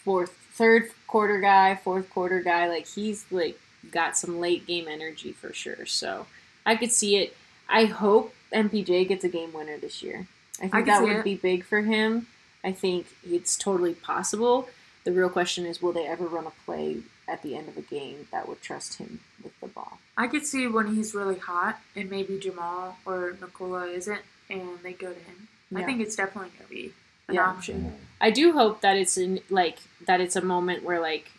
fourth, 0.03 0.42
third 0.53 0.89
quarter 1.07 1.39
guy, 1.39 1.75
fourth 1.75 2.09
quarter 2.09 2.41
guy. 2.41 2.67
Like 2.67 2.87
he's 2.87 3.25
like 3.31 3.59
got 3.91 4.17
some 4.17 4.39
late 4.39 4.65
game 4.65 4.87
energy 4.87 5.31
for 5.31 5.53
sure. 5.53 5.85
So 5.85 6.27
I 6.65 6.75
could 6.75 6.91
see 6.91 7.17
it. 7.17 7.35
I 7.67 7.85
hope 7.85 8.33
MPJ 8.53 9.07
gets 9.07 9.23
a 9.23 9.29
game 9.29 9.53
winner 9.53 9.77
this 9.77 10.01
year. 10.01 10.27
I 10.59 10.63
think 10.63 10.75
I 10.75 10.81
that 10.83 11.01
would 11.01 11.17
it. 11.17 11.23
be 11.23 11.35
big 11.35 11.65
for 11.65 11.81
him. 11.81 12.27
I 12.63 12.71
think 12.71 13.07
it's 13.25 13.57
totally 13.57 13.93
possible. 13.93 14.69
The 15.03 15.11
real 15.11 15.29
question 15.29 15.65
is, 15.65 15.81
will 15.81 15.91
they 15.91 16.07
ever 16.07 16.25
run 16.25 16.47
a 16.47 16.51
play 16.65 16.99
at 17.27 17.41
the 17.41 17.55
end 17.57 17.67
of 17.67 17.77
a 17.77 17.81
game 17.81 18.27
that 18.31 18.47
would 18.47 18.61
trust 18.61 18.99
him 18.99 19.19
with 19.43 19.59
the 19.59 19.67
ball? 19.67 19.99
I 20.15 20.27
could 20.27 20.45
see 20.45 20.67
when 20.67 20.95
he's 20.95 21.13
really 21.13 21.39
hot, 21.39 21.81
and 21.95 22.09
maybe 22.09 22.39
Jamal 22.39 22.97
or 23.05 23.35
Nikola 23.41 23.87
isn't, 23.87 24.21
and 24.49 24.79
they 24.81 24.93
go 24.93 25.11
to 25.11 25.19
him. 25.19 25.47
I 25.75 25.83
think 25.83 26.01
it's 26.01 26.15
definitely 26.15 26.51
gonna 26.57 26.69
be 26.69 26.93
an 27.27 27.35
Yeah. 27.35 27.49
option. 27.49 27.97
I 28.21 28.29
do 28.31 28.53
hope 28.53 28.81
that 28.81 28.95
it's 28.97 29.17
in 29.17 29.41
like 29.49 29.79
that 30.05 30.21
it's 30.21 30.35
a 30.35 30.41
moment 30.41 30.83
where 30.83 30.99
like 30.99 31.31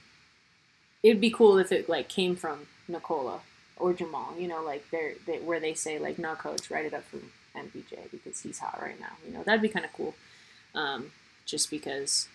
it'd 1.02 1.20
be 1.20 1.30
cool 1.30 1.58
if 1.58 1.72
it 1.72 1.88
like 1.88 2.08
came 2.08 2.36
from 2.36 2.66
Nikola 2.88 3.40
or 3.76 3.92
Jamal, 3.92 4.34
you 4.38 4.46
know, 4.48 4.62
like 4.62 4.90
they're 4.90 5.14
they, 5.26 5.38
where 5.38 5.60
they 5.60 5.74
say 5.74 5.98
like, 5.98 6.18
"No, 6.18 6.34
coach, 6.34 6.70
write 6.70 6.84
it 6.86 6.94
up 6.94 7.04
for 7.04 7.18
MPJ 7.56 8.10
because 8.10 8.40
he's 8.40 8.58
hot 8.58 8.80
right 8.80 8.98
now." 9.00 9.12
You 9.26 9.32
know, 9.32 9.42
that'd 9.42 9.62
be 9.62 9.68
kind 9.68 9.84
of 9.84 9.92
cool, 9.92 10.14
um, 10.74 11.12
just 11.46 11.70
because 11.70 12.28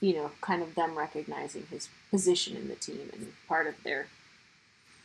you 0.00 0.12
know, 0.14 0.30
kind 0.42 0.62
of 0.62 0.74
them 0.74 0.94
recognizing 0.96 1.66
his 1.70 1.88
position 2.10 2.54
in 2.56 2.68
the 2.68 2.74
team 2.74 3.08
and 3.12 3.32
part 3.48 3.66
of 3.66 3.74
their 3.82 4.06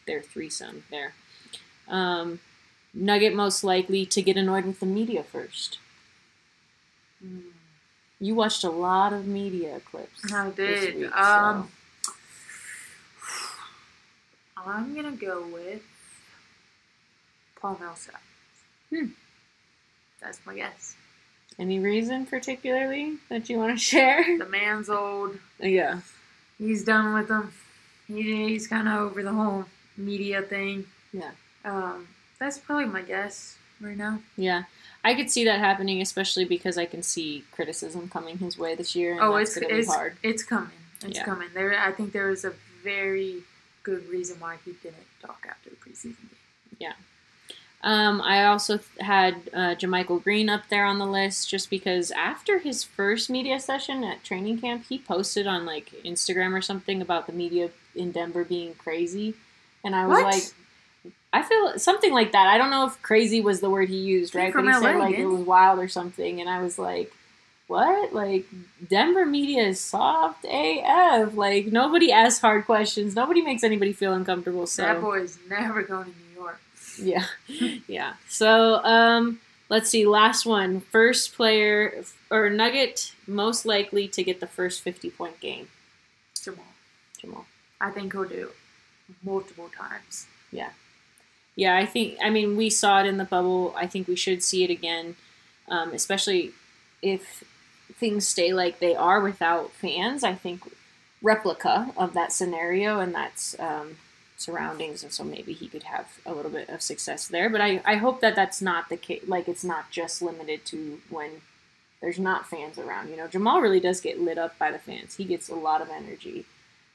their 0.05 0.21
threesome 0.21 0.83
there. 0.91 1.13
Um, 1.87 2.39
Nugget 2.93 3.33
most 3.33 3.63
likely 3.63 4.05
to 4.07 4.21
get 4.21 4.35
annoyed 4.37 4.65
with 4.65 4.79
the 4.79 4.85
media 4.85 5.23
first. 5.23 5.77
Mm. 7.25 7.41
You 8.19 8.35
watched 8.35 8.63
a 8.63 8.69
lot 8.69 9.13
of 9.13 9.25
media 9.27 9.79
clips. 9.89 10.31
I 10.31 10.49
this 10.51 10.85
did. 10.85 10.95
week, 10.97 11.15
um, 11.17 11.69
so- 12.05 12.11
I'm 14.65 14.93
gonna 14.95 15.11
go 15.13 15.45
with 15.47 15.81
Paul 17.59 17.77
Millsap. 17.79 18.21
Hmm. 18.89 19.07
That's 20.21 20.39
my 20.45 20.55
guess. 20.55 20.95
Any 21.57 21.79
reason 21.79 22.25
particularly 22.25 23.17
that 23.29 23.49
you 23.49 23.57
want 23.57 23.77
to 23.77 23.83
share? 23.91 24.23
The 24.37 24.45
man's 24.45 24.89
old. 24.89 25.37
Yeah. 25.59 26.01
He's 26.57 26.83
done 26.83 27.13
with 27.13 27.27
them. 27.27 27.51
He, 28.07 28.49
he's 28.49 28.67
kind 28.67 28.87
of 28.87 28.99
over 28.99 29.23
the 29.23 29.31
whole 29.33 29.65
media 29.97 30.41
thing. 30.43 30.85
Yeah. 31.11 31.31
Um, 31.65 32.07
that's 32.39 32.57
probably 32.59 32.85
my 32.85 33.01
guess 33.01 33.57
right 33.79 33.97
now. 33.97 34.21
Yeah. 34.37 34.63
I 35.03 35.15
could 35.15 35.31
see 35.31 35.45
that 35.45 35.59
happening, 35.59 36.01
especially 36.01 36.45
because 36.45 36.77
I 36.77 36.85
can 36.85 37.01
see 37.03 37.43
criticism 37.51 38.07
coming 38.09 38.37
his 38.37 38.57
way 38.57 38.75
this 38.75 38.95
year, 38.95 39.17
oh, 39.21 39.35
it's 39.35 39.57
it's 39.57 39.87
hard. 39.87 40.15
it's 40.23 40.43
coming. 40.43 40.69
It's 41.03 41.17
Yeah. 41.17 41.25
coming. 41.25 41.49
There, 41.53 41.77
I 41.79 41.91
think 41.91 42.13
there 42.13 42.29
is 42.29 42.45
a 42.45 42.53
very 42.83 43.43
good 43.83 44.07
reason 44.09 44.39
why 44.39 44.57
he 44.63 44.73
didn't 44.73 45.07
talk 45.21 45.45
after 45.49 45.71
the 45.71 45.75
preseason 45.77 46.15
game. 46.79 46.93
Um, 47.83 48.21
I 48.21 48.45
also 48.45 48.77
th- 48.77 48.87
had 48.99 49.33
uh, 49.53 49.73
JaMychal 49.73 50.23
Green 50.23 50.49
up 50.49 50.69
there 50.69 50.85
on 50.85 50.99
the 50.99 51.05
list 51.07 51.49
just 51.49 51.71
because 51.71 52.11
after 52.11 52.59
his 52.59 52.83
first 52.83 53.27
media 53.27 53.59
session 53.59 54.03
at 54.03 54.23
training 54.23 54.59
camp, 54.61 54.85
he 54.87 54.99
posted 54.99 55.47
on 55.47 55.65
like 55.65 55.91
Instagram 56.05 56.53
or 56.53 56.61
something 56.61 57.01
about 57.01 57.25
the 57.25 57.33
media 57.33 57.71
in 57.95 58.11
Denver 58.11 58.43
being 58.43 58.75
crazy, 58.75 59.33
and 59.83 59.95
I 59.95 60.05
was 60.05 60.21
What? 60.21 60.33
like, 60.35 60.43
I 61.33 61.43
feel 61.43 61.79
something 61.79 62.11
like 62.13 62.33
that. 62.33 62.47
I 62.47 62.57
don't 62.57 62.71
know 62.71 62.85
if 62.85 63.01
crazy 63.01 63.39
was 63.41 63.61
the 63.61 63.69
word 63.69 63.87
he 63.89 63.97
used, 63.97 64.35
right? 64.35 64.53
but 64.53 64.65
he 64.65 64.73
said 64.73 64.97
like 64.97 65.15
it 65.15 65.25
was 65.25 65.41
wild 65.41 65.79
or 65.79 65.87
something, 65.87 66.39
and 66.41 66.49
I 66.49 66.61
was 66.61 66.77
like. 66.79 67.11
What? 67.67 68.13
Like 68.13 68.47
Denver 68.89 69.25
media 69.25 69.63
is 69.63 69.79
soft 69.79 70.43
AF. 70.43 71.35
Like 71.35 71.67
nobody 71.67 72.11
asks 72.11 72.41
hard 72.41 72.65
questions. 72.65 73.15
Nobody 73.15 73.41
makes 73.41 73.63
anybody 73.63 73.93
feel 73.93 74.11
uncomfortable. 74.11 74.67
So 74.67 74.81
That 74.81 74.99
boy 74.99 75.21
is 75.21 75.39
never 75.49 75.81
going 75.81 76.03
to 76.03 76.09
New 76.11 76.41
York. 76.41 76.59
yeah, 77.01 77.25
yeah. 77.87 78.13
So 78.27 78.83
um, 78.83 79.39
let's 79.69 79.89
see. 79.89 80.05
Last 80.05 80.45
one. 80.45 80.81
First 80.81 81.33
player 81.33 82.03
or 82.29 82.49
Nugget 82.49 83.13
most 83.25 83.65
likely 83.65 84.05
to 84.09 84.21
get 84.21 84.41
the 84.41 84.47
first 84.47 84.81
fifty 84.81 85.09
point 85.09 85.39
game. 85.39 85.69
Jamal. 86.43 86.65
Jamal. 87.21 87.45
I 87.79 87.91
think 87.91 88.11
he'll 88.11 88.25
do 88.25 88.49
multiple 89.23 89.69
times. 89.79 90.27
Yeah, 90.51 90.71
I 91.77 91.85
think. 91.85 92.17
I 92.23 92.29
mean, 92.29 92.55
we 92.55 92.69
saw 92.69 93.01
it 93.01 93.05
in 93.05 93.17
the 93.17 93.25
bubble. 93.25 93.73
I 93.75 93.87
think 93.87 94.07
we 94.07 94.15
should 94.15 94.43
see 94.43 94.63
it 94.63 94.69
again, 94.69 95.15
um, 95.67 95.93
especially 95.93 96.51
if 97.01 97.43
things 97.95 98.27
stay 98.27 98.53
like 98.53 98.79
they 98.79 98.95
are 98.95 99.21
without 99.21 99.71
fans. 99.71 100.23
I 100.23 100.33
think 100.33 100.63
replica 101.21 101.91
of 101.97 102.13
that 102.13 102.31
scenario, 102.31 102.99
and 102.99 103.13
that's 103.13 103.59
um, 103.59 103.97
surroundings, 104.37 105.03
and 105.03 105.11
so 105.11 105.23
maybe 105.23 105.53
he 105.53 105.67
could 105.67 105.83
have 105.83 106.19
a 106.25 106.33
little 106.33 106.51
bit 106.51 106.69
of 106.69 106.81
success 106.81 107.27
there. 107.27 107.49
But 107.49 107.61
I, 107.61 107.81
I 107.85 107.95
hope 107.95 108.21
that 108.21 108.35
that's 108.35 108.61
not 108.61 108.89
the 108.89 108.97
case. 108.97 109.23
Like 109.27 109.47
it's 109.47 109.63
not 109.63 109.91
just 109.91 110.21
limited 110.21 110.65
to 110.67 111.01
when 111.09 111.41
there's 112.01 112.19
not 112.19 112.49
fans 112.49 112.77
around. 112.77 113.09
You 113.09 113.17
know, 113.17 113.27
Jamal 113.27 113.61
really 113.61 113.79
does 113.79 114.01
get 114.01 114.19
lit 114.19 114.37
up 114.37 114.57
by 114.57 114.71
the 114.71 114.79
fans. 114.79 115.15
He 115.15 115.25
gets 115.25 115.49
a 115.49 115.55
lot 115.55 115.81
of 115.81 115.89
energy 115.89 116.45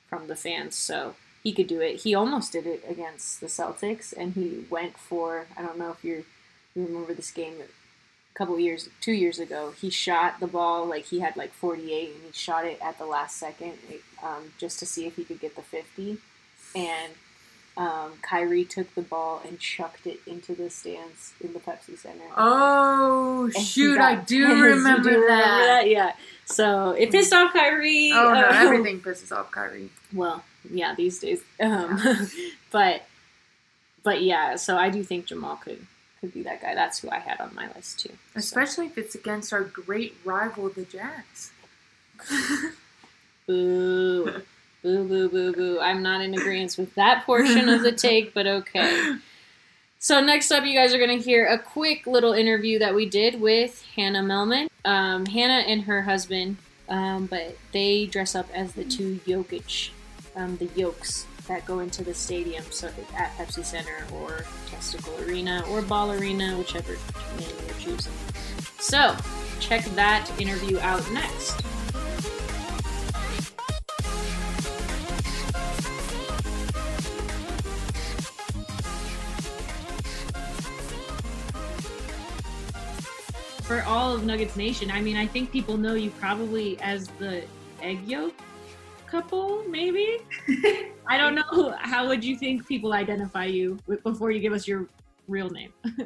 from 0.08 0.26
the 0.26 0.36
fans, 0.36 0.74
so 0.74 1.14
he 1.46 1.52
could 1.52 1.68
do 1.68 1.80
it. 1.80 2.00
He 2.00 2.12
almost 2.12 2.50
did 2.50 2.66
it 2.66 2.82
against 2.88 3.40
the 3.40 3.46
Celtics, 3.46 4.12
and 4.12 4.34
he 4.34 4.64
went 4.68 4.98
for 4.98 5.46
I 5.56 5.62
don't 5.62 5.78
know 5.78 5.92
if 5.92 6.02
you 6.02 6.24
remember 6.74 7.14
this 7.14 7.30
game 7.30 7.54
a 7.60 8.36
couple 8.36 8.58
years, 8.58 8.88
two 9.00 9.12
years 9.12 9.38
ago. 9.38 9.72
He 9.80 9.88
shot 9.88 10.40
the 10.40 10.48
ball 10.48 10.86
like 10.86 11.04
he 11.04 11.20
had 11.20 11.36
like 11.36 11.52
48, 11.52 12.14
and 12.16 12.24
he 12.24 12.32
shot 12.32 12.64
it 12.64 12.80
at 12.82 12.98
the 12.98 13.06
last 13.06 13.36
second 13.36 13.74
um, 14.24 14.54
just 14.58 14.80
to 14.80 14.86
see 14.86 15.06
if 15.06 15.14
he 15.14 15.22
could 15.22 15.38
get 15.38 15.54
the 15.54 15.62
50, 15.62 16.18
and 16.74 17.12
um, 17.76 18.14
Kyrie 18.22 18.64
took 18.64 18.92
the 18.96 19.02
ball 19.02 19.40
and 19.46 19.60
chucked 19.60 20.08
it 20.08 20.18
into 20.26 20.52
the 20.52 20.68
stands 20.68 21.32
in 21.40 21.52
the 21.52 21.60
Pepsi 21.60 21.96
Center. 21.96 22.24
Oh 22.36 23.48
shoot! 23.50 24.00
I 24.00 24.16
do 24.16 24.48
remember, 24.64 25.10
do 25.10 25.16
remember 25.16 25.28
that. 25.28 25.66
that. 25.66 25.88
Yeah. 25.88 26.14
So 26.46 26.90
it 26.90 27.12
pissed 27.12 27.32
off 27.32 27.52
Kyrie. 27.52 28.10
Oh 28.12 28.34
no! 28.34 28.48
Everything 28.50 28.98
pisses 29.00 29.30
off 29.30 29.52
Kyrie. 29.52 29.90
Well, 30.12 30.42
yeah, 30.70 30.94
these 30.94 31.18
days. 31.18 31.42
Um, 31.60 32.00
but 32.70 33.06
but 34.02 34.22
yeah, 34.22 34.56
so 34.56 34.76
I 34.76 34.90
do 34.90 35.02
think 35.02 35.26
Jamal 35.26 35.56
could 35.56 35.86
could 36.20 36.32
be 36.32 36.42
that 36.42 36.62
guy. 36.62 36.74
That's 36.74 36.98
who 37.00 37.10
I 37.10 37.18
had 37.18 37.40
on 37.40 37.54
my 37.54 37.68
list 37.74 38.00
too. 38.00 38.10
So. 38.10 38.38
Especially 38.38 38.86
if 38.86 38.98
it's 38.98 39.14
against 39.14 39.52
our 39.52 39.62
great 39.62 40.16
rival, 40.24 40.68
the 40.68 40.84
Jazz. 40.84 41.50
Boo. 43.46 44.42
Boo, 44.82 45.08
boo, 45.08 45.28
boo, 45.28 45.52
boo. 45.52 45.80
I'm 45.80 46.02
not 46.02 46.20
in 46.20 46.34
agreement 46.34 46.76
with 46.78 46.94
that 46.94 47.24
portion 47.24 47.68
of 47.68 47.82
the 47.82 47.92
take, 48.06 48.34
but 48.34 48.46
okay. 48.46 49.16
So 49.98 50.20
next 50.20 50.52
up, 50.52 50.64
you 50.64 50.74
guys 50.74 50.94
are 50.94 50.98
going 50.98 51.18
to 51.18 51.24
hear 51.24 51.46
a 51.46 51.58
quick 51.58 52.06
little 52.06 52.32
interview 52.32 52.78
that 52.78 52.94
we 52.94 53.06
did 53.06 53.40
with 53.40 53.84
Hannah 53.96 54.22
Mellman. 54.22 54.68
Um, 54.84 55.26
Hannah 55.26 55.66
and 55.66 55.82
her 55.82 56.02
husband, 56.02 56.58
um, 56.88 57.26
but 57.26 57.56
they 57.72 58.06
dress 58.06 58.36
up 58.36 58.48
as 58.54 58.74
the 58.74 58.84
two 58.84 59.20
Jokic, 59.26 59.90
um, 60.36 60.56
the 60.58 60.66
Yokes 60.76 61.26
that 61.48 61.64
go 61.64 61.80
into 61.80 62.04
the 62.04 62.14
stadium, 62.14 62.64
so 62.70 62.88
at 63.16 63.36
Pepsi 63.36 63.64
Center 63.64 64.04
or 64.12 64.44
Testicle 64.68 65.14
Arena 65.26 65.64
or 65.70 65.82
Ball 65.82 66.12
Arena, 66.12 66.56
whichever 66.56 66.96
name 67.38 67.54
you're 67.66 67.78
choosing. 67.78 68.12
So 68.78 69.16
check 69.60 69.84
that 69.96 70.30
interview 70.40 70.78
out 70.78 71.10
next. 71.12 71.62
for 83.62 83.82
all 83.82 84.14
of 84.14 84.24
Nuggets 84.24 84.56
Nation, 84.56 84.92
I 84.92 85.00
mean, 85.00 85.16
I 85.16 85.26
think 85.26 85.50
people 85.50 85.76
know 85.76 85.94
you 85.94 86.10
probably 86.10 86.78
as 86.80 87.08
the 87.18 87.42
egg 87.82 88.06
yolk 88.06 88.32
couple, 89.06 89.64
maybe. 89.68 90.18
I 91.08 91.16
don't 91.16 91.34
know. 91.34 91.74
How 91.78 92.08
would 92.08 92.24
you 92.24 92.36
think 92.36 92.66
people 92.66 92.92
identify 92.92 93.44
you 93.44 93.78
before 94.02 94.30
you 94.30 94.40
give 94.40 94.52
us 94.52 94.66
your 94.66 94.88
real 95.28 95.50
name? 95.50 95.72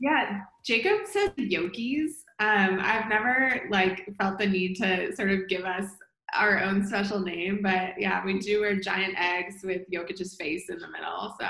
yeah, 0.00 0.42
Jacob 0.64 1.06
said 1.06 1.34
Yokies. 1.36 2.10
Um, 2.38 2.78
I've 2.82 3.08
never 3.08 3.62
like 3.70 4.08
felt 4.18 4.38
the 4.38 4.46
need 4.46 4.76
to 4.76 5.14
sort 5.16 5.30
of 5.30 5.48
give 5.48 5.64
us 5.64 5.90
our 6.34 6.62
own 6.62 6.86
special 6.86 7.20
name, 7.20 7.60
but 7.62 7.94
yeah, 7.98 8.24
we 8.24 8.38
do 8.38 8.60
wear 8.60 8.78
giant 8.78 9.14
eggs 9.18 9.56
with 9.62 9.82
Jokic's 9.92 10.36
face 10.36 10.68
in 10.68 10.78
the 10.78 10.90
middle. 10.90 11.34
So 11.40 11.48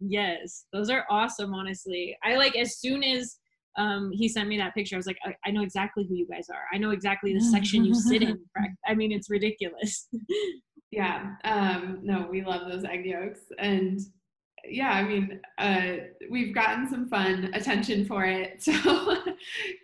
yes, 0.00 0.66
those 0.72 0.90
are 0.90 1.04
awesome. 1.10 1.54
Honestly, 1.54 2.16
I 2.22 2.36
like 2.36 2.56
as 2.56 2.78
soon 2.78 3.02
as 3.02 3.38
um, 3.76 4.10
he 4.12 4.28
sent 4.28 4.48
me 4.48 4.56
that 4.58 4.74
picture. 4.74 4.96
I 4.96 4.98
was 4.98 5.06
like, 5.06 5.18
I, 5.24 5.34
I, 5.46 5.50
know 5.50 5.62
exactly 5.62 6.06
who 6.08 6.14
you 6.14 6.26
guys 6.26 6.48
are. 6.48 6.64
I 6.72 6.78
know 6.78 6.90
exactly 6.90 7.34
the 7.34 7.40
section 7.52 7.84
you 7.84 7.94
sit 7.94 8.22
in. 8.22 8.38
I 8.86 8.94
mean, 8.94 9.12
it's 9.12 9.30
ridiculous. 9.30 10.08
yeah. 10.90 11.34
Um, 11.44 12.00
no, 12.02 12.28
we 12.30 12.42
love 12.42 12.70
those 12.70 12.84
egg 12.84 13.04
yolks. 13.04 13.40
And 13.58 14.00
yeah, 14.66 14.90
I 14.90 15.02
mean, 15.02 15.40
uh, 15.58 15.96
we've 16.30 16.54
gotten 16.54 16.88
some 16.88 17.08
fun 17.08 17.50
attention 17.54 18.04
for 18.04 18.24
it. 18.24 18.62
So 18.74 19.16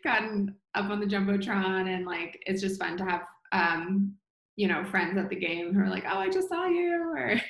gotten 0.05 0.55
up 0.75 0.91
on 0.91 1.01
the 1.01 1.07
Jumbotron 1.07 1.89
and 1.89 2.07
like, 2.07 2.41
it's 2.47 2.63
just 2.63 2.81
fun 2.81 2.97
to 2.99 3.05
have, 3.05 3.23
um, 3.53 4.15
you 4.57 4.69
know, 4.69 4.85
friends 4.85 5.19
at 5.19 5.29
the 5.29 5.37
game 5.37 5.75
who 5.75 5.81
are 5.81 5.91
like, 5.91 6.05
oh, 6.09 6.19
I 6.19 6.29
just 6.29 6.49
saw 6.49 6.67
you. 6.67 6.95
Or, 7.17 7.41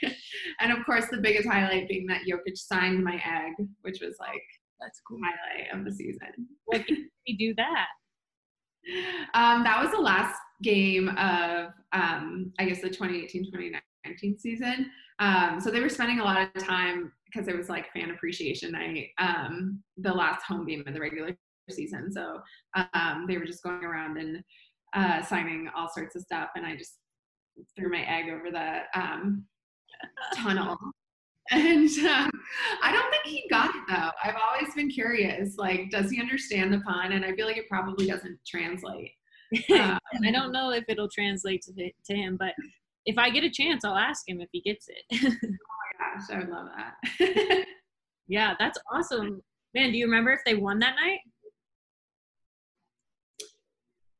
and 0.60 0.72
of 0.72 0.84
course, 0.86 1.06
the 1.10 1.18
biggest 1.18 1.48
highlight 1.48 1.88
being 1.88 2.06
that 2.06 2.22
Jokic 2.22 2.56
signed 2.56 3.04
my 3.04 3.14
egg, 3.14 3.66
which 3.82 4.00
was 4.00 4.16
like, 4.18 4.42
that's 4.80 5.00
cool. 5.06 5.18
highlight 5.22 5.78
of 5.78 5.84
the 5.84 5.92
season. 5.92 6.48
What 6.64 6.86
did 6.86 6.98
we 7.26 7.36
do 7.36 7.54
that? 7.56 7.86
Um, 9.34 9.62
that 9.62 9.80
was 9.80 9.92
the 9.92 10.00
last 10.00 10.34
game 10.62 11.10
of, 11.10 11.68
um, 11.92 12.50
I 12.58 12.64
guess, 12.64 12.80
the 12.80 12.88
2018-2019 12.88 14.38
season. 14.38 14.90
Um, 15.18 15.60
so 15.60 15.70
they 15.70 15.80
were 15.80 15.90
spending 15.90 16.20
a 16.20 16.24
lot 16.24 16.40
of 16.40 16.64
time 16.64 17.12
because 17.26 17.46
it 17.46 17.56
was 17.56 17.68
like 17.68 17.92
fan 17.92 18.10
appreciation 18.10 18.72
night, 18.72 19.08
um, 19.18 19.82
the 19.98 20.12
last 20.12 20.42
home 20.44 20.66
game 20.66 20.82
of 20.86 20.94
the 20.94 21.00
regular 21.00 21.36
season. 21.70 22.10
So 22.10 22.40
um, 22.94 23.26
they 23.28 23.36
were 23.36 23.44
just 23.44 23.62
going 23.62 23.84
around 23.84 24.16
and 24.16 24.42
uh, 24.94 25.22
signing 25.22 25.68
all 25.76 25.88
sorts 25.94 26.16
of 26.16 26.22
stuff, 26.22 26.48
and 26.56 26.66
I 26.66 26.74
just 26.74 26.94
threw 27.76 27.90
my 27.90 28.02
egg 28.02 28.30
over 28.30 28.50
the 28.50 29.00
um, 29.00 29.44
tunnel 30.34 30.78
and 31.52 31.88
um, 32.06 32.30
I 32.82 32.92
don't 32.92 33.10
think 33.10 33.24
he 33.24 33.48
got 33.48 33.70
it 33.70 33.82
though. 33.88 34.10
I've 34.22 34.36
always 34.36 34.72
been 34.74 34.88
curious. 34.88 35.56
Like, 35.56 35.90
does 35.90 36.10
he 36.10 36.20
understand 36.20 36.72
the 36.72 36.80
pun? 36.80 37.12
And 37.12 37.24
I 37.24 37.32
feel 37.34 37.46
like 37.46 37.56
it 37.56 37.68
probably 37.68 38.06
doesn't 38.06 38.38
translate. 38.46 39.12
Um, 39.72 39.98
I 40.24 40.30
don't 40.30 40.52
know 40.52 40.70
if 40.70 40.84
it'll 40.86 41.08
translate 41.08 41.62
to, 41.62 41.90
to 42.04 42.14
him, 42.14 42.36
but 42.36 42.54
if 43.04 43.18
I 43.18 43.30
get 43.30 43.42
a 43.42 43.50
chance, 43.50 43.84
I'll 43.84 43.96
ask 43.96 44.28
him 44.28 44.40
if 44.40 44.48
he 44.52 44.60
gets 44.60 44.86
it. 44.88 45.02
oh 45.24 45.48
my 45.48 46.18
gosh, 46.18 46.30
I 46.30 46.38
would 46.38 46.48
love 46.50 46.68
that. 46.76 47.64
yeah, 48.28 48.54
that's 48.60 48.78
awesome. 48.92 49.42
Man, 49.74 49.90
do 49.90 49.98
you 49.98 50.04
remember 50.04 50.30
if 50.30 50.40
they 50.46 50.54
won 50.54 50.78
that 50.78 50.94
night? 50.94 51.18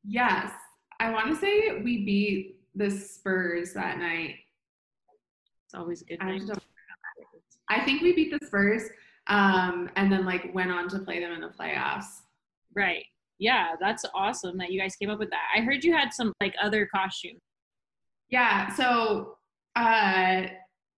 Yes. 0.05 0.51
I 0.99 1.11
want 1.11 1.29
to 1.29 1.37
say 1.37 1.81
we 1.81 2.05
beat 2.05 2.61
the 2.75 2.91
Spurs 2.91 3.73
that 3.75 3.99
night. 3.99 4.35
It's 5.67 5.75
always 5.75 6.03
a 6.03 6.05
good 6.07 6.19
night. 6.19 6.43
I 7.71 7.85
think 7.85 8.03
we 8.03 8.13
beat 8.13 8.31
the 8.31 8.45
Spurs 8.47 8.83
um, 9.29 9.89
and 9.97 10.13
then 10.13 10.27
like 10.27 10.53
went 10.53 10.71
on 10.71 10.89
to 10.91 10.99
play 10.99 11.21
them 11.21 11.33
in 11.33 11.41
the 11.41 11.49
playoffs. 11.49 12.23
Right. 12.75 13.05
Yeah, 13.39 13.75
that's 13.81 14.05
awesome 14.15 14.59
that 14.59 14.71
you 14.71 14.79
guys 14.79 14.97
came 14.97 15.09
up 15.09 15.19
with 15.19 15.31
that. 15.31 15.49
I 15.57 15.61
heard 15.61 15.83
you 15.83 15.95
had 15.95 16.13
some 16.13 16.33
like 16.41 16.55
other 16.61 16.87
costumes. 16.95 17.41
Yeah, 18.29 18.73
so 18.75 19.39
uh, 19.77 20.43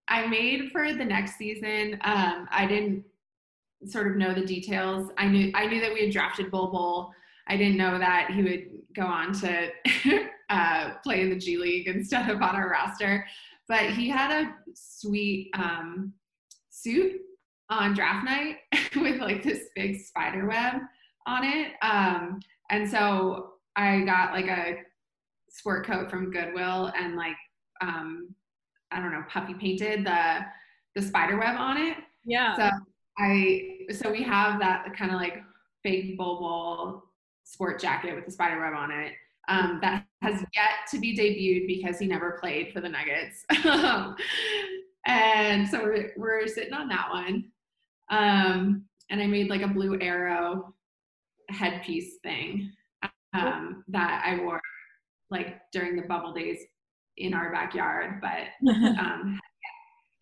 I 0.09 0.27
made 0.29 0.71
for 0.73 0.93
the 0.93 1.05
next 1.05 1.37
season. 1.37 1.99
Um, 2.03 2.49
I 2.51 2.67
didn't 2.67 3.05
sort 3.87 4.09
of 4.09 4.17
know 4.17 4.35
the 4.35 4.45
details. 4.45 5.11
I 5.19 5.29
knew 5.29 5.53
I 5.55 5.67
knew 5.67 5.81
that 5.81 5.93
we 5.93 6.03
had 6.03 6.13
drafted 6.13 6.51
Bol 6.51 6.73
Bol. 6.73 7.13
I 7.47 7.57
didn't 7.57 7.77
know 7.77 7.99
that 7.99 8.31
he 8.31 8.43
would 8.43 8.67
go 8.95 9.03
on 9.03 9.33
to 9.41 9.69
uh, 10.51 10.91
play 11.05 11.23
in 11.23 11.31
the 11.31 11.39
G 11.39 11.57
League 11.59 11.87
instead 11.87 12.29
of 12.29 12.43
on 12.43 12.57
our 12.57 12.69
roster. 12.71 13.25
But 13.69 13.91
he 13.91 14.09
had 14.09 14.31
a 14.31 14.55
sweet 14.75 15.51
um, 15.55 16.13
suit 16.83 17.21
on 17.71 17.95
draft 17.95 18.25
night 18.25 18.57
with 18.97 19.21
like 19.21 19.43
this 19.43 19.69
big 19.75 20.01
spider 20.01 20.47
web 20.47 20.75
on 21.27 21.45
it. 21.45 21.73
Um, 21.83 22.41
and 22.71 22.89
so 22.89 23.55
I 23.77 24.01
got 24.01 24.33
like 24.33 24.47
a 24.47 24.79
sport 25.49 25.87
coat 25.87 26.11
from 26.11 26.31
Goodwill 26.31 26.93
and 26.97 27.17
like 27.17 27.37
um, 27.81 28.35
I 28.91 29.01
don't 29.01 29.13
know, 29.13 29.25
puppy 29.29 29.55
painted 29.55 30.07
the 30.07 30.41
the 30.95 31.03
spider 31.03 31.39
web 31.39 31.57
on 31.57 31.79
it. 31.79 31.97
Yeah. 32.25 32.57
So 32.57 32.71
I 33.19 33.79
so 33.91 34.11
we 34.11 34.23
have 34.23 34.61
that 34.61 34.95
kind 34.97 35.11
of 35.11 35.19
like 35.19 35.43
fake 35.83 36.17
Bol 36.17 37.03
sport 37.45 37.81
jacket 37.81 38.15
with 38.15 38.25
the 38.27 38.31
spider 38.33 38.61
web 38.61 38.75
on 38.75 38.91
it. 38.91 39.13
Um, 39.49 39.81
that 39.83 40.07
has 40.23 40.41
yet 40.55 40.89
to 40.93 41.01
be 41.01 41.17
debuted 41.17 41.67
because 41.67 41.99
he 41.99 42.07
never 42.07 42.39
played 42.41 42.73
for 42.73 42.81
the 42.81 42.89
Nuggets. 42.89 43.45
and 45.07 45.69
so 45.69 45.83
we're, 45.83 46.13
we're 46.17 46.47
sitting 46.47 46.73
on 46.73 46.89
that 46.89 47.09
one. 47.11 47.45
Um, 48.11 48.85
and 49.11 49.21
I 49.21 49.27
made 49.27 49.49
like 49.49 49.63
a 49.63 49.69
blue 49.69 49.99
arrow 50.01 50.75
headpiece 51.51 52.19
thing 52.23 52.71
um, 53.35 53.85
that 53.89 54.23
I 54.25 54.43
wore 54.43 54.61
like 55.31 55.61
during 55.73 55.97
the 55.97 56.03
bubble 56.03 56.33
days 56.33 56.61
in 57.17 57.35
our 57.35 57.53
backyard, 57.53 58.21
but 58.21 58.71
um, 58.71 59.39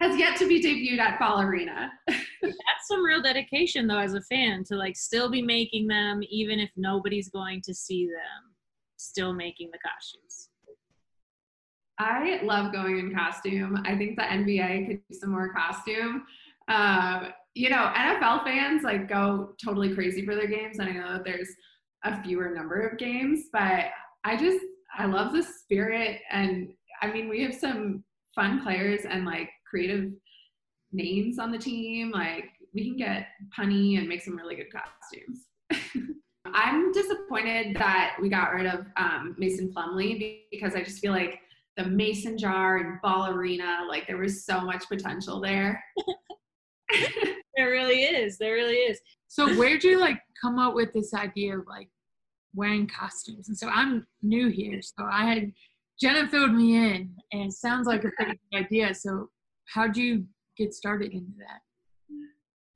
has 0.00 0.18
yet 0.18 0.36
to 0.38 0.48
be 0.48 0.62
debuted 0.62 0.98
at 0.98 1.18
Ball 1.18 1.42
Arena. 1.42 1.90
That's 2.08 2.88
some 2.88 3.04
real 3.04 3.20
dedication 3.20 3.86
though 3.86 3.98
as 3.98 4.14
a 4.14 4.22
fan 4.22 4.64
to 4.64 4.76
like 4.76 4.96
still 4.96 5.30
be 5.30 5.42
making 5.42 5.86
them 5.88 6.20
even 6.28 6.58
if 6.58 6.70
nobody's 6.76 7.28
going 7.28 7.60
to 7.62 7.74
see 7.74 8.06
them, 8.06 8.54
still 8.96 9.32
making 9.32 9.70
the 9.72 9.78
costumes. 9.78 10.49
I 12.00 12.40
love 12.42 12.72
going 12.72 12.98
in 12.98 13.14
costume. 13.14 13.82
I 13.84 13.94
think 13.94 14.16
the 14.16 14.22
NBA 14.22 14.86
could 14.86 15.00
do 15.10 15.18
some 15.18 15.32
more 15.32 15.52
costume. 15.52 16.24
Um, 16.68 17.28
you 17.54 17.68
know, 17.68 17.92
NFL 17.94 18.42
fans 18.42 18.82
like 18.82 19.06
go 19.06 19.54
totally 19.62 19.94
crazy 19.94 20.24
for 20.24 20.34
their 20.34 20.46
games, 20.46 20.78
and 20.78 20.88
I 20.88 20.92
know 20.92 21.12
that 21.12 21.24
there's 21.24 21.50
a 22.04 22.22
fewer 22.22 22.54
number 22.54 22.88
of 22.88 22.96
games, 22.96 23.44
but 23.52 23.86
I 24.24 24.34
just 24.38 24.64
I 24.96 25.04
love 25.04 25.34
the 25.34 25.42
spirit, 25.42 26.22
and 26.30 26.72
I 27.02 27.12
mean 27.12 27.28
we 27.28 27.42
have 27.42 27.54
some 27.54 28.02
fun 28.34 28.62
players 28.62 29.02
and 29.04 29.26
like 29.26 29.50
creative 29.68 30.10
names 30.92 31.38
on 31.38 31.52
the 31.52 31.58
team. 31.58 32.12
Like 32.12 32.46
we 32.72 32.82
can 32.82 32.96
get 32.96 33.26
punny 33.58 33.98
and 33.98 34.08
make 34.08 34.22
some 34.22 34.36
really 34.38 34.56
good 34.56 34.72
costumes. 34.72 35.48
I'm 36.54 36.92
disappointed 36.92 37.76
that 37.76 38.16
we 38.22 38.30
got 38.30 38.54
rid 38.54 38.64
of 38.64 38.86
um, 38.96 39.34
Mason 39.36 39.70
Plumlee 39.76 40.44
because 40.50 40.74
I 40.74 40.82
just 40.82 41.00
feel 41.00 41.12
like 41.12 41.40
the 41.76 41.84
mason 41.84 42.36
jar 42.36 42.78
and 42.78 43.00
ball 43.02 43.28
arena, 43.30 43.84
like 43.88 44.06
there 44.06 44.18
was 44.18 44.44
so 44.44 44.60
much 44.60 44.88
potential 44.88 45.40
there. 45.40 45.82
there 47.56 47.70
really 47.70 48.02
is. 48.02 48.38
There 48.38 48.54
really 48.54 48.76
is. 48.76 49.00
So 49.28 49.54
where'd 49.56 49.84
you 49.84 49.98
like 50.00 50.18
come 50.42 50.58
up 50.58 50.74
with 50.74 50.92
this 50.92 51.14
idea 51.14 51.58
of 51.58 51.66
like 51.68 51.88
wearing 52.54 52.88
costumes? 52.88 53.48
And 53.48 53.56
so 53.56 53.68
I'm 53.68 54.06
new 54.22 54.48
here, 54.48 54.80
so 54.82 55.04
I 55.10 55.26
had 55.26 55.52
Jena 56.00 56.28
filled 56.28 56.54
me 56.54 56.76
in, 56.76 57.14
and 57.32 57.42
it 57.42 57.52
sounds 57.52 57.86
like 57.86 58.04
a 58.04 58.10
pretty 58.16 58.40
good 58.50 58.64
idea. 58.64 58.94
So 58.94 59.28
how'd 59.66 59.96
you 59.96 60.24
get 60.56 60.74
started 60.74 61.12
into 61.12 61.32
that? 61.38 61.60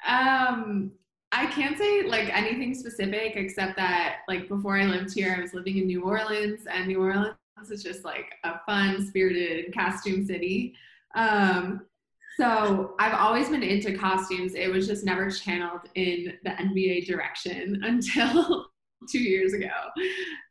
Um, 0.06 0.92
I 1.32 1.46
can't 1.46 1.78
say 1.78 2.02
like 2.02 2.28
anything 2.28 2.74
specific 2.74 3.32
except 3.36 3.76
that 3.76 4.18
like 4.28 4.48
before 4.48 4.78
I 4.78 4.84
lived 4.84 5.14
here, 5.14 5.34
I 5.36 5.40
was 5.40 5.54
living 5.54 5.78
in 5.78 5.86
New 5.86 6.02
Orleans, 6.04 6.66
and 6.70 6.86
New 6.86 7.00
Orleans 7.00 7.34
is 7.70 7.82
just 7.82 8.04
like 8.04 8.32
a 8.44 8.60
fun, 8.66 9.06
spirited 9.06 9.74
costume 9.74 10.24
city. 10.24 10.74
Um, 11.14 11.82
so 12.36 12.94
I've 12.98 13.14
always 13.14 13.48
been 13.48 13.62
into 13.62 13.96
costumes. 13.96 14.54
It 14.54 14.70
was 14.70 14.86
just 14.86 15.04
never 15.04 15.30
channeled 15.30 15.82
in 15.94 16.34
the 16.42 16.50
NBA 16.50 17.06
direction 17.06 17.80
until 17.84 18.66
two 19.10 19.20
years 19.20 19.52
ago. 19.52 19.70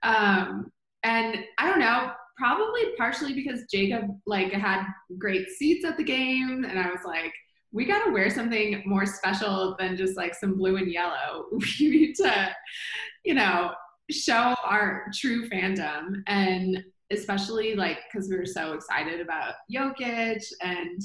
Um, 0.04 0.72
and 1.04 1.44
I 1.58 1.70
don't 1.70 1.80
know, 1.80 2.12
probably 2.38 2.96
partially 2.98 3.34
because 3.34 3.66
Jacob 3.70 4.06
like 4.26 4.52
had 4.54 4.86
great 5.18 5.50
seats 5.50 5.86
at 5.86 5.98
the 5.98 6.04
game, 6.04 6.66
and 6.68 6.80
I 6.80 6.90
was 6.90 7.02
like, 7.06 7.34
we 7.72 7.86
got 7.86 8.06
to 8.06 8.12
wear 8.12 8.30
something 8.30 8.84
more 8.86 9.06
special 9.06 9.76
than 9.80 9.98
just 9.98 10.16
like 10.16 10.36
some 10.36 10.56
blue 10.56 10.78
and 10.78 10.92
yellow. 10.92 11.48
We 11.80 11.90
need 11.90 12.16
to, 12.18 12.56
you 13.26 13.34
know, 13.34 13.72
show 14.12 14.56
our 14.64 15.08
true 15.14 15.50
fandom, 15.50 16.24
and 16.28 16.84
especially 17.14 17.76
like 17.76 18.00
because 18.12 18.30
we 18.30 18.38
were 18.38 18.46
so 18.46 18.74
excited 18.74 19.20
about 19.22 19.54
Jokic 19.74 20.44
and 20.62 21.02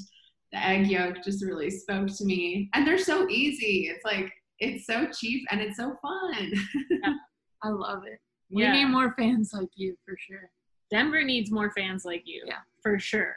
the 0.52 0.64
egg 0.66 0.86
yolk 0.88 1.16
just 1.24 1.44
really 1.44 1.70
spoke 1.70 2.08
to 2.16 2.24
me. 2.24 2.68
And 2.74 2.86
they're 2.86 2.98
so 2.98 3.28
easy. 3.28 3.88
It's 3.94 4.04
like 4.04 4.32
it's 4.58 4.86
so 4.86 5.06
cheap 5.16 5.46
and 5.50 5.60
it's 5.60 5.76
so 5.76 5.94
fun. 6.02 6.52
yeah, 6.90 7.12
I 7.62 7.68
love 7.68 8.02
it. 8.06 8.18
We 8.50 8.62
Yeah. 8.62 8.72
need 8.72 8.86
more 8.86 9.14
fans 9.18 9.50
like 9.52 9.68
you 9.76 9.96
for 10.04 10.16
sure. 10.18 10.50
Denver 10.90 11.22
needs 11.22 11.50
more 11.50 11.70
fans 11.76 12.04
like 12.04 12.22
you. 12.24 12.42
Yeah. 12.46 12.60
For 12.82 12.98
sure. 12.98 13.36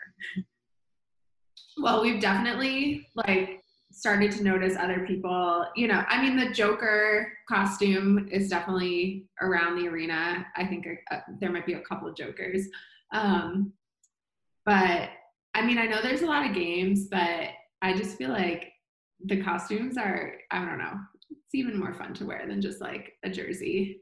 Well, 1.78 2.01
we've 2.01 2.22
definitely 2.22 3.07
like 3.15 3.61
started 3.92 4.32
to 4.32 4.44
notice 4.44 4.76
other 4.78 5.06
people. 5.06 5.66
You 5.76 5.88
know, 5.88 6.04
I 6.08 6.22
mean, 6.22 6.38
the 6.38 6.54
Joker 6.54 7.32
costume 7.48 8.30
is 8.32 8.50
definitely 8.50 9.26
around 9.42 9.78
the 9.78 9.88
arena. 9.88 10.46
I 10.56 10.66
think 10.66 10.88
uh, 11.12 11.20
there 11.39 11.52
might 11.52 11.66
be 11.66 11.74
a 11.74 11.82
couple 11.82 12.08
of 12.08 12.16
Jokers, 12.16 12.68
um, 13.12 13.74
but 14.66 15.10
I 15.54 15.66
mean, 15.66 15.78
I 15.78 15.86
know 15.86 16.02
there's 16.02 16.22
a 16.22 16.28
lot 16.28 16.48
of 16.48 16.56
games, 16.56 17.08
but 17.10 17.50
I 17.82 17.96
just 17.96 18.18
feel 18.18 18.30
like 18.30 18.72
the 19.26 19.42
costumes 19.42 19.98
are. 19.98 20.34
I 20.52 20.66
don't 20.66 20.78
know. 20.78 20.94
It's 21.30 21.56
even 21.56 21.80
more 21.80 21.94
fun 21.94 22.14
to 22.16 22.26
wear 22.26 22.46
than 22.48 22.62
just 22.62 22.82
like 22.82 23.14
a 23.24 23.30
jersey, 23.30 24.02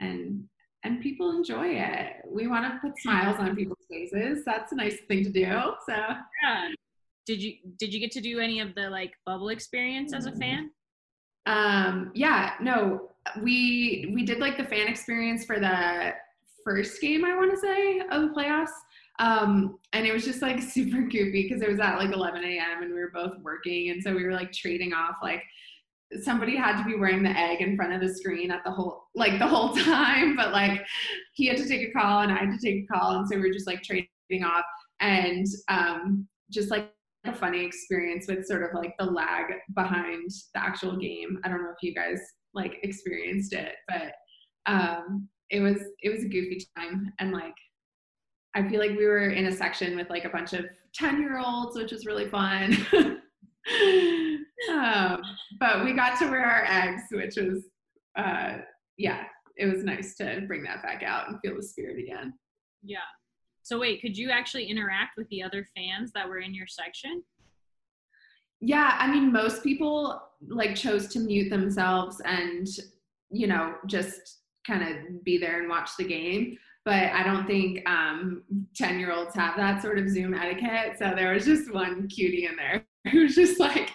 and 0.00 0.44
and 0.84 1.00
people 1.00 1.30
enjoy 1.30 1.68
it. 1.68 2.14
We 2.26 2.46
want 2.48 2.64
to 2.64 2.78
put 2.80 2.98
smiles 2.98 3.38
on 3.38 3.56
people's 3.56 3.86
faces. 3.88 4.44
That's 4.44 4.72
a 4.72 4.76
nice 4.76 4.98
thing 5.08 5.24
to 5.24 5.30
do. 5.30 5.46
So. 5.86 5.96
Yeah. 6.42 6.68
Did 7.26 7.42
you 7.42 7.54
did 7.78 7.94
you 7.94 8.00
get 8.00 8.10
to 8.12 8.20
do 8.20 8.40
any 8.40 8.60
of 8.60 8.74
the 8.74 8.90
like 8.90 9.12
bubble 9.24 9.50
experience 9.50 10.12
as 10.12 10.26
a 10.26 10.32
fan? 10.32 10.70
Um, 11.46 12.12
yeah, 12.14 12.54
no, 12.60 13.10
we 13.40 14.10
we 14.14 14.24
did 14.24 14.38
like 14.38 14.56
the 14.56 14.64
fan 14.64 14.88
experience 14.88 15.44
for 15.44 15.58
the 15.58 16.12
first 16.64 17.00
game, 17.00 17.24
I 17.24 17.36
want 17.36 17.50
to 17.52 17.58
say, 17.58 18.00
of 18.10 18.22
the 18.22 18.28
playoffs. 18.28 18.70
Um, 19.18 19.78
and 19.92 20.06
it 20.06 20.12
was 20.12 20.24
just 20.24 20.42
like 20.42 20.60
super 20.62 21.02
goofy 21.02 21.48
because 21.48 21.62
it 21.62 21.68
was 21.68 21.80
at 21.80 21.98
like 21.98 22.12
11 22.12 22.44
a.m. 22.44 22.82
and 22.82 22.92
we 22.92 23.00
were 23.00 23.12
both 23.12 23.38
working, 23.42 23.90
and 23.90 24.02
so 24.02 24.14
we 24.14 24.24
were 24.24 24.32
like 24.32 24.52
trading 24.52 24.92
off 24.92 25.16
like 25.22 25.42
somebody 26.20 26.56
had 26.56 26.76
to 26.76 26.84
be 26.84 26.94
wearing 26.94 27.22
the 27.22 27.30
egg 27.30 27.62
in 27.62 27.74
front 27.74 27.92
of 27.92 28.00
the 28.00 28.14
screen 28.14 28.50
at 28.50 28.62
the 28.64 28.70
whole 28.70 29.04
like 29.14 29.38
the 29.38 29.46
whole 29.46 29.74
time, 29.76 30.36
but 30.36 30.52
like 30.52 30.84
he 31.34 31.46
had 31.46 31.56
to 31.56 31.68
take 31.68 31.88
a 31.88 31.92
call 31.92 32.20
and 32.20 32.32
I 32.32 32.38
had 32.38 32.50
to 32.50 32.58
take 32.58 32.84
a 32.84 32.86
call, 32.86 33.18
and 33.18 33.28
so 33.28 33.36
we 33.36 33.42
were 33.42 33.52
just 33.52 33.66
like 33.66 33.82
trading 33.82 34.44
off 34.44 34.64
and 35.00 35.46
um, 35.68 36.26
just 36.50 36.70
like 36.70 36.90
a 37.24 37.34
funny 37.34 37.64
experience 37.64 38.26
with 38.26 38.46
sort 38.46 38.62
of 38.62 38.70
like 38.74 38.94
the 38.98 39.04
lag 39.04 39.44
behind 39.74 40.30
the 40.54 40.60
actual 40.60 40.96
game. 40.96 41.38
I 41.44 41.48
don't 41.48 41.62
know 41.62 41.70
if 41.70 41.82
you 41.82 41.94
guys 41.94 42.20
like 42.54 42.78
experienced 42.82 43.52
it, 43.52 43.74
but 43.88 44.12
um 44.66 45.28
it 45.50 45.60
was 45.60 45.78
it 46.02 46.10
was 46.10 46.24
a 46.24 46.28
goofy 46.28 46.66
time 46.76 47.12
and 47.18 47.32
like 47.32 47.54
I 48.54 48.68
feel 48.68 48.80
like 48.80 48.98
we 48.98 49.06
were 49.06 49.30
in 49.30 49.46
a 49.46 49.52
section 49.52 49.96
with 49.96 50.10
like 50.10 50.24
a 50.24 50.30
bunch 50.30 50.52
of 50.52 50.66
10 50.94 51.22
year 51.22 51.38
olds, 51.38 51.76
which 51.76 51.90
was 51.90 52.04
really 52.04 52.28
fun. 52.28 52.76
um, 54.70 55.22
but 55.58 55.84
we 55.84 55.94
got 55.94 56.18
to 56.18 56.28
wear 56.28 56.44
our 56.44 56.64
eggs, 56.66 57.02
which 57.12 57.36
was 57.36 57.64
uh 58.16 58.58
yeah, 58.98 59.24
it 59.56 59.66
was 59.66 59.84
nice 59.84 60.16
to 60.16 60.42
bring 60.46 60.62
that 60.64 60.82
back 60.82 61.02
out 61.02 61.28
and 61.28 61.38
feel 61.40 61.56
the 61.56 61.62
spirit 61.62 61.98
again. 61.98 62.34
Yeah. 62.82 62.98
So 63.62 63.78
wait, 63.78 64.00
could 64.00 64.16
you 64.16 64.30
actually 64.30 64.64
interact 64.66 65.16
with 65.16 65.28
the 65.28 65.42
other 65.42 65.66
fans 65.76 66.12
that 66.12 66.28
were 66.28 66.38
in 66.38 66.54
your 66.54 66.66
section? 66.66 67.22
Yeah, 68.60 68.96
I 68.98 69.10
mean, 69.10 69.32
most 69.32 69.62
people 69.62 70.22
like 70.48 70.76
chose 70.76 71.08
to 71.08 71.20
mute 71.20 71.50
themselves 71.50 72.20
and, 72.24 72.66
you 73.30 73.46
know, 73.46 73.74
just 73.86 74.38
kind 74.66 74.82
of 74.82 75.24
be 75.24 75.38
there 75.38 75.60
and 75.60 75.68
watch 75.68 75.90
the 75.98 76.04
game. 76.04 76.56
But 76.84 77.12
I 77.12 77.22
don't 77.22 77.46
think 77.46 77.88
um, 77.88 78.42
10 78.76 78.98
year 78.98 79.12
olds 79.12 79.34
have 79.34 79.56
that 79.56 79.82
sort 79.82 79.98
of 79.98 80.08
Zoom 80.08 80.34
etiquette. 80.34 80.96
So 80.98 81.12
there 81.14 81.32
was 81.32 81.44
just 81.44 81.72
one 81.72 82.08
cutie 82.08 82.46
in 82.46 82.56
there 82.56 82.84
who 83.10 83.22
was 83.22 83.34
just 83.34 83.60
like, 83.60 83.90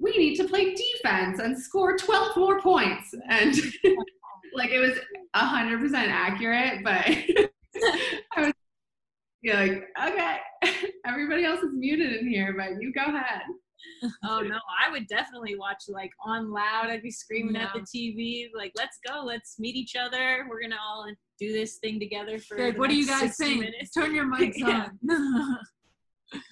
we 0.00 0.16
need 0.16 0.36
to 0.36 0.44
play 0.44 0.74
defense 0.74 1.40
and 1.40 1.58
score 1.58 1.96
12 1.96 2.36
more 2.36 2.60
points. 2.60 3.14
And 3.28 3.54
like 4.54 4.70
it 4.70 4.80
was 4.80 4.98
100% 5.36 5.92
accurate, 5.94 6.84
but 6.84 7.06
yeah, 9.42 9.60
like, 9.60 9.84
okay, 10.08 10.38
everybody 11.06 11.44
else 11.44 11.60
is 11.60 11.72
muted 11.74 12.12
in 12.14 12.28
here, 12.28 12.54
but 12.56 12.80
you 12.80 12.92
go 12.92 13.04
ahead. 13.04 13.42
Oh 14.24 14.40
no, 14.40 14.56
I 14.84 14.90
would 14.90 15.06
definitely 15.06 15.56
watch 15.56 15.84
like 15.88 16.10
on 16.24 16.50
loud. 16.50 16.86
I'd 16.86 17.02
be 17.02 17.12
screaming 17.12 17.56
at 17.56 17.72
the 17.72 17.80
TV, 17.80 18.48
like, 18.54 18.72
"Let's 18.76 18.98
go, 19.06 19.22
let's 19.24 19.58
meet 19.60 19.76
each 19.76 19.94
other. 19.94 20.46
We're 20.48 20.60
gonna 20.60 20.76
all 20.84 21.06
do 21.38 21.52
this 21.52 21.76
thing 21.76 22.00
together 22.00 22.40
for." 22.40 22.58
Like, 22.58 22.76
what 22.76 22.90
do 22.90 22.96
you 22.96 23.06
guys 23.06 23.36
60 23.36 23.44
think? 23.44 23.60
Minutes. 23.60 23.92
Turn 23.92 24.14
your 24.14 24.26
mics 24.32 24.62
on. 24.64 24.98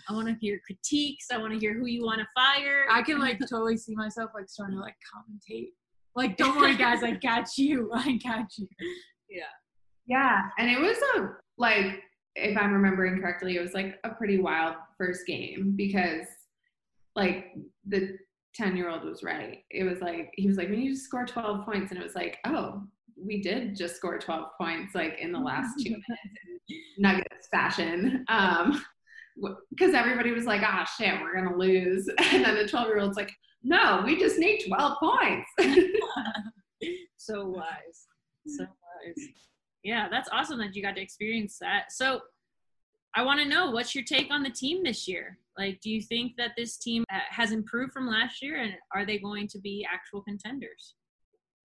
I 0.09 0.12
want 0.12 0.28
to 0.28 0.34
hear 0.41 0.61
critiques. 0.64 1.26
I 1.32 1.39
want 1.39 1.53
to 1.53 1.59
hear 1.59 1.74
who 1.74 1.87
you 1.87 2.05
want 2.05 2.20
to 2.20 2.26
fire. 2.34 2.87
I 2.91 3.03
can 3.03 3.18
like 3.18 3.41
totally 3.41 3.76
see 3.76 3.95
myself 3.97 4.30
like 4.34 4.49
starting 4.49 4.76
to 4.76 4.82
like 4.82 4.97
commentate. 5.12 5.70
Like, 6.14 6.37
don't 6.37 6.57
worry, 6.57 6.76
guys, 6.76 7.03
I 7.03 7.11
got 7.12 7.59
you. 7.59 7.91
I 7.93 8.18
got 8.24 8.47
you. 8.57 8.68
yeah. 9.28 9.43
Yeah, 10.07 10.43
and 10.59 10.70
it 10.70 10.78
was 10.78 10.97
a 11.16 11.28
like, 11.59 12.01
if 12.37 12.57
I'm 12.57 12.72
remembering 12.72 13.20
correctly, 13.20 13.57
it 13.57 13.62
was 13.62 13.72
like 13.72 13.99
a 14.05 14.11
pretty 14.11 14.39
wild 14.39 14.76
first 14.99 15.26
game 15.26 15.72
because, 15.76 16.26
like, 17.14 17.55
the 17.87 18.18
ten 18.55 18.76
year 18.76 18.89
old 18.89 19.05
was 19.05 19.22
right. 19.22 19.59
It 19.70 19.84
was 19.84 20.01
like 20.01 20.32
he 20.34 20.47
was 20.47 20.57
like, 20.57 20.68
we 20.68 20.76
need 20.76 20.91
to 20.91 20.97
score 20.97 21.26
twelve 21.26 21.64
points, 21.64 21.91
and 21.91 22.01
it 22.01 22.05
was 22.05 22.14
like, 22.14 22.39
oh, 22.47 22.82
we 23.16 23.41
did 23.41 23.76
just 23.76 23.97
score 23.97 24.18
twelve 24.18 24.51
points 24.59 24.95
like 24.95 25.18
in 25.20 25.32
the 25.32 25.39
last 25.39 25.78
two 25.78 25.91
minutes, 26.09 26.64
in 26.68 26.78
Nuggets 26.99 27.49
fashion. 27.51 28.24
Um, 28.28 28.82
because 29.70 29.95
everybody 29.95 30.32
was 30.32 30.47
like, 30.47 30.62
ah, 30.64 30.89
shit, 30.99 31.20
we're 31.20 31.34
gonna 31.34 31.57
lose, 31.57 32.09
and 32.18 32.45
then 32.45 32.57
the 32.57 32.68
twelve 32.68 32.89
year 32.89 33.01
old's 33.01 33.16
like, 33.16 33.30
no, 33.62 34.03
we 34.05 34.18
just 34.18 34.39
need 34.39 34.64
twelve 34.66 34.99
points. 34.99 35.51
so 37.16 37.47
wise. 37.49 38.07
So 38.47 38.64
wise. 38.64 39.28
Yeah, 39.87 40.09
that's 40.11 40.28
awesome 40.32 40.59
that 40.59 40.74
you 40.74 40.82
got 40.82 40.97
to 40.97 41.01
experience 41.01 41.59
that. 41.61 41.93
So 41.93 42.22
I 43.14 43.22
want 43.22 43.39
to 43.39 43.49
know 43.49 43.70
what's 43.70 43.95
your 43.95 44.03
take 44.03 44.32
on 44.32 44.43
the 44.43 44.51
team 44.51 44.82
this 44.82 45.07
year? 45.07 45.39
Like, 45.57 45.80
do 45.80 45.91
you 45.91 46.03
think 46.03 46.32
that 46.39 46.51
this 46.57 46.76
team 46.76 47.05
uh, 47.09 47.20
has 47.30 47.53
improved 47.53 47.93
from 47.93 48.09
last 48.09 48.43
year 48.43 48.61
and 48.61 48.72
are 48.93 49.07
they 49.07 49.18
going 49.18 49.47
to 49.47 49.61
be 49.61 49.87
actual 49.89 50.22
contenders? 50.22 50.95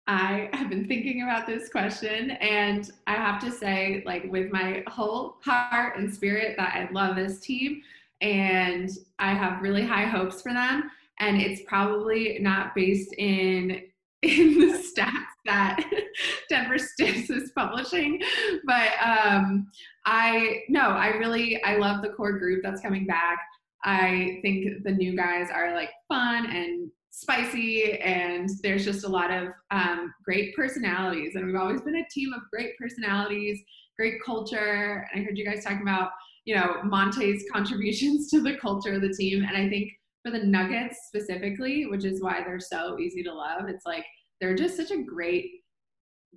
I 0.05 0.49
have 0.51 0.69
been 0.69 0.85
thinking 0.85 1.21
about 1.21 1.47
this 1.47 1.69
question, 1.69 2.31
and 2.31 2.91
I 3.07 3.13
have 3.13 3.39
to 3.41 3.51
say, 3.51 4.03
like, 4.05 4.25
with 4.29 4.51
my 4.51 4.83
whole 4.87 5.37
heart 5.41 5.97
and 5.97 6.13
spirit, 6.13 6.55
that 6.57 6.73
I 6.75 6.91
love 6.91 7.15
this 7.15 7.39
team 7.39 7.83
and 8.19 8.89
I 9.19 9.33
have 9.33 9.61
really 9.61 9.85
high 9.85 10.07
hopes 10.07 10.41
for 10.41 10.51
them. 10.51 10.91
And 11.19 11.39
it's 11.39 11.61
probably 11.67 12.39
not 12.41 12.75
based 12.75 13.13
in 13.17 13.83
in 14.23 14.59
the 14.59 14.77
stats 14.77 15.28
that 15.49 15.83
Denver 16.49 16.77
Stiffs 16.77 17.29
is 17.29 17.51
publishing. 17.55 18.21
But 18.65 18.91
um, 19.03 19.69
I 20.05 20.61
no, 20.69 20.81
I 20.81 21.07
really 21.09 21.61
I 21.63 21.77
love 21.77 22.01
the 22.01 22.09
core 22.09 22.37
group 22.37 22.61
that's 22.63 22.81
coming 22.81 23.05
back. 23.05 23.39
I 23.83 24.39
think 24.41 24.83
the 24.83 24.91
new 24.91 25.15
guys 25.15 25.49
are 25.53 25.73
like 25.73 25.89
fun 26.07 26.45
and 26.47 26.91
spicy, 27.11 27.99
and 27.99 28.49
there's 28.61 28.85
just 28.85 29.05
a 29.05 29.09
lot 29.09 29.31
of 29.31 29.49
um, 29.71 30.13
great 30.23 30.55
personalities. 30.55 31.35
And 31.35 31.45
we've 31.45 31.55
always 31.55 31.81
been 31.81 31.95
a 31.95 32.07
team 32.13 32.33
of 32.33 32.41
great 32.51 32.77
personalities, 32.77 33.59
great 33.97 34.15
culture. 34.25 35.07
And 35.11 35.21
I 35.21 35.25
heard 35.25 35.37
you 35.37 35.45
guys 35.45 35.63
talking 35.63 35.81
about 35.81 36.11
you 36.45 36.55
know 36.55 36.77
Monte's 36.83 37.43
contributions 37.53 38.29
to 38.31 38.41
the 38.41 38.57
culture 38.57 38.93
of 38.93 39.01
the 39.01 39.13
team, 39.13 39.43
and 39.43 39.57
I 39.57 39.69
think 39.69 39.91
for 40.23 40.31
the 40.31 40.45
Nuggets 40.45 40.97
specifically, 41.07 41.85
which 41.85 42.03
is 42.03 42.21
why 42.21 42.43
they're 42.43 42.59
so 42.59 42.99
easy 42.99 43.23
to 43.23 43.33
love. 43.33 43.69
It's 43.69 43.85
like 43.85 44.03
they're 44.39 44.55
just 44.55 44.77
such 44.77 44.91
a 44.91 45.03
great 45.03 45.51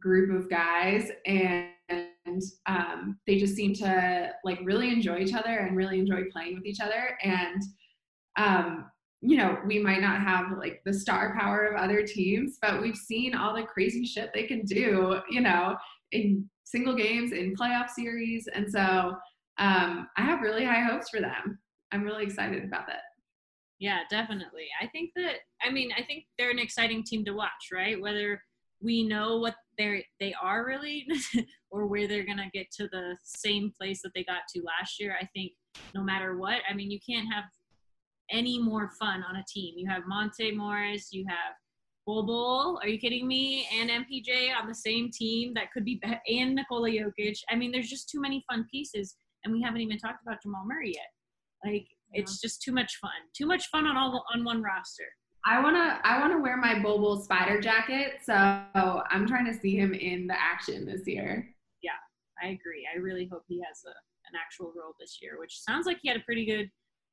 group 0.00 0.30
of 0.30 0.50
guys 0.50 1.10
and 1.26 1.68
um, 2.66 3.18
they 3.26 3.38
just 3.38 3.54
seem 3.54 3.74
to 3.74 4.30
like 4.44 4.58
really 4.64 4.90
enjoy 4.90 5.18
each 5.18 5.34
other 5.34 5.58
and 5.58 5.76
really 5.76 5.98
enjoy 5.98 6.22
playing 6.32 6.54
with 6.54 6.64
each 6.64 6.80
other 6.80 7.16
and 7.22 7.62
um, 8.38 8.86
you 9.20 9.36
know 9.36 9.58
we 9.66 9.78
might 9.78 10.00
not 10.00 10.20
have 10.20 10.58
like 10.58 10.80
the 10.84 10.92
star 10.92 11.36
power 11.38 11.66
of 11.66 11.80
other 11.80 12.02
teams 12.02 12.58
but 12.60 12.80
we've 12.80 12.96
seen 12.96 13.34
all 13.34 13.54
the 13.54 13.62
crazy 13.62 14.04
shit 14.04 14.30
they 14.34 14.44
can 14.44 14.62
do 14.62 15.20
you 15.30 15.40
know 15.40 15.76
in 16.12 16.48
single 16.64 16.94
games 16.94 17.32
in 17.32 17.54
playoff 17.54 17.88
series 17.90 18.48
and 18.54 18.70
so 18.70 19.14
um, 19.58 20.08
i 20.16 20.22
have 20.22 20.40
really 20.40 20.64
high 20.64 20.80
hopes 20.80 21.08
for 21.10 21.20
them. 21.20 21.58
I'm 21.92 22.04
really 22.04 22.24
excited 22.24 22.64
about 22.64 22.86
that 22.86 23.02
yeah, 23.82 24.02
definitely. 24.08 24.68
I 24.80 24.86
think 24.86 25.10
that 25.16 25.38
I 25.60 25.68
mean, 25.68 25.90
I 25.98 26.04
think 26.04 26.26
they're 26.38 26.52
an 26.52 26.60
exciting 26.60 27.02
team 27.02 27.24
to 27.24 27.32
watch, 27.32 27.70
right? 27.72 28.00
Whether 28.00 28.40
we 28.80 29.02
know 29.02 29.38
what 29.38 29.56
they're 29.76 30.04
they 30.20 30.32
are 30.40 30.64
really 30.64 31.04
or 31.72 31.88
where 31.88 32.06
they're 32.06 32.24
gonna 32.24 32.48
get 32.54 32.70
to 32.78 32.86
the 32.92 33.16
same 33.24 33.72
place 33.76 34.00
that 34.02 34.12
they 34.14 34.22
got 34.22 34.42
to 34.54 34.62
last 34.62 35.00
year. 35.00 35.16
I 35.20 35.26
think 35.34 35.50
no 35.96 36.04
matter 36.04 36.36
what, 36.36 36.60
I 36.70 36.74
mean 36.74 36.92
you 36.92 37.00
can't 37.04 37.26
have 37.34 37.42
any 38.30 38.56
more 38.56 38.92
fun 39.00 39.24
on 39.28 39.34
a 39.34 39.44
team. 39.52 39.74
You 39.76 39.90
have 39.90 40.04
Monte 40.06 40.52
Morris, 40.52 41.08
you 41.12 41.24
have 41.28 41.54
Bol 42.06 42.24
Bol, 42.24 42.78
are 42.84 42.88
you 42.88 43.00
kidding 43.00 43.26
me? 43.26 43.66
And 43.74 43.90
MPJ 43.90 44.56
on 44.56 44.68
the 44.68 44.76
same 44.76 45.10
team 45.10 45.54
that 45.54 45.72
could 45.72 45.84
be 45.84 46.00
and 46.28 46.54
Nikola 46.54 46.88
Jokic. 46.88 47.38
I 47.50 47.56
mean, 47.56 47.72
there's 47.72 47.90
just 47.90 48.08
too 48.08 48.20
many 48.20 48.44
fun 48.48 48.64
pieces, 48.70 49.16
and 49.42 49.52
we 49.52 49.60
haven't 49.60 49.80
even 49.80 49.98
talked 49.98 50.22
about 50.24 50.40
Jamal 50.40 50.64
Murray 50.64 50.94
yet. 50.94 51.08
Like 51.64 51.88
it's 52.12 52.40
just 52.40 52.62
too 52.62 52.72
much 52.72 52.96
fun. 52.96 53.10
Too 53.34 53.46
much 53.46 53.68
fun 53.68 53.86
on 53.86 53.96
all 53.96 54.24
on 54.34 54.44
one 54.44 54.62
roster. 54.62 55.04
I 55.44 55.60
wanna 55.60 56.00
I 56.04 56.20
wanna 56.20 56.40
wear 56.40 56.56
my 56.56 56.80
Bol 56.80 56.98
Bol 56.98 57.20
spider 57.20 57.60
jacket, 57.60 58.20
so 58.22 58.34
I'm 58.34 59.26
trying 59.26 59.46
to 59.46 59.54
see 59.54 59.76
him 59.76 59.92
in 59.94 60.26
the 60.26 60.40
action 60.40 60.86
this 60.86 61.02
year. 61.06 61.48
Yeah, 61.82 61.90
I 62.42 62.48
agree. 62.48 62.86
I 62.92 62.98
really 62.98 63.28
hope 63.30 63.42
he 63.48 63.60
has 63.66 63.82
a, 63.86 63.90
an 63.90 64.40
actual 64.40 64.72
role 64.76 64.94
this 65.00 65.18
year, 65.20 65.38
which 65.38 65.60
sounds 65.60 65.86
like 65.86 65.98
he 66.00 66.08
had 66.08 66.16
a 66.16 66.24
pretty 66.24 66.46
good 66.46 66.70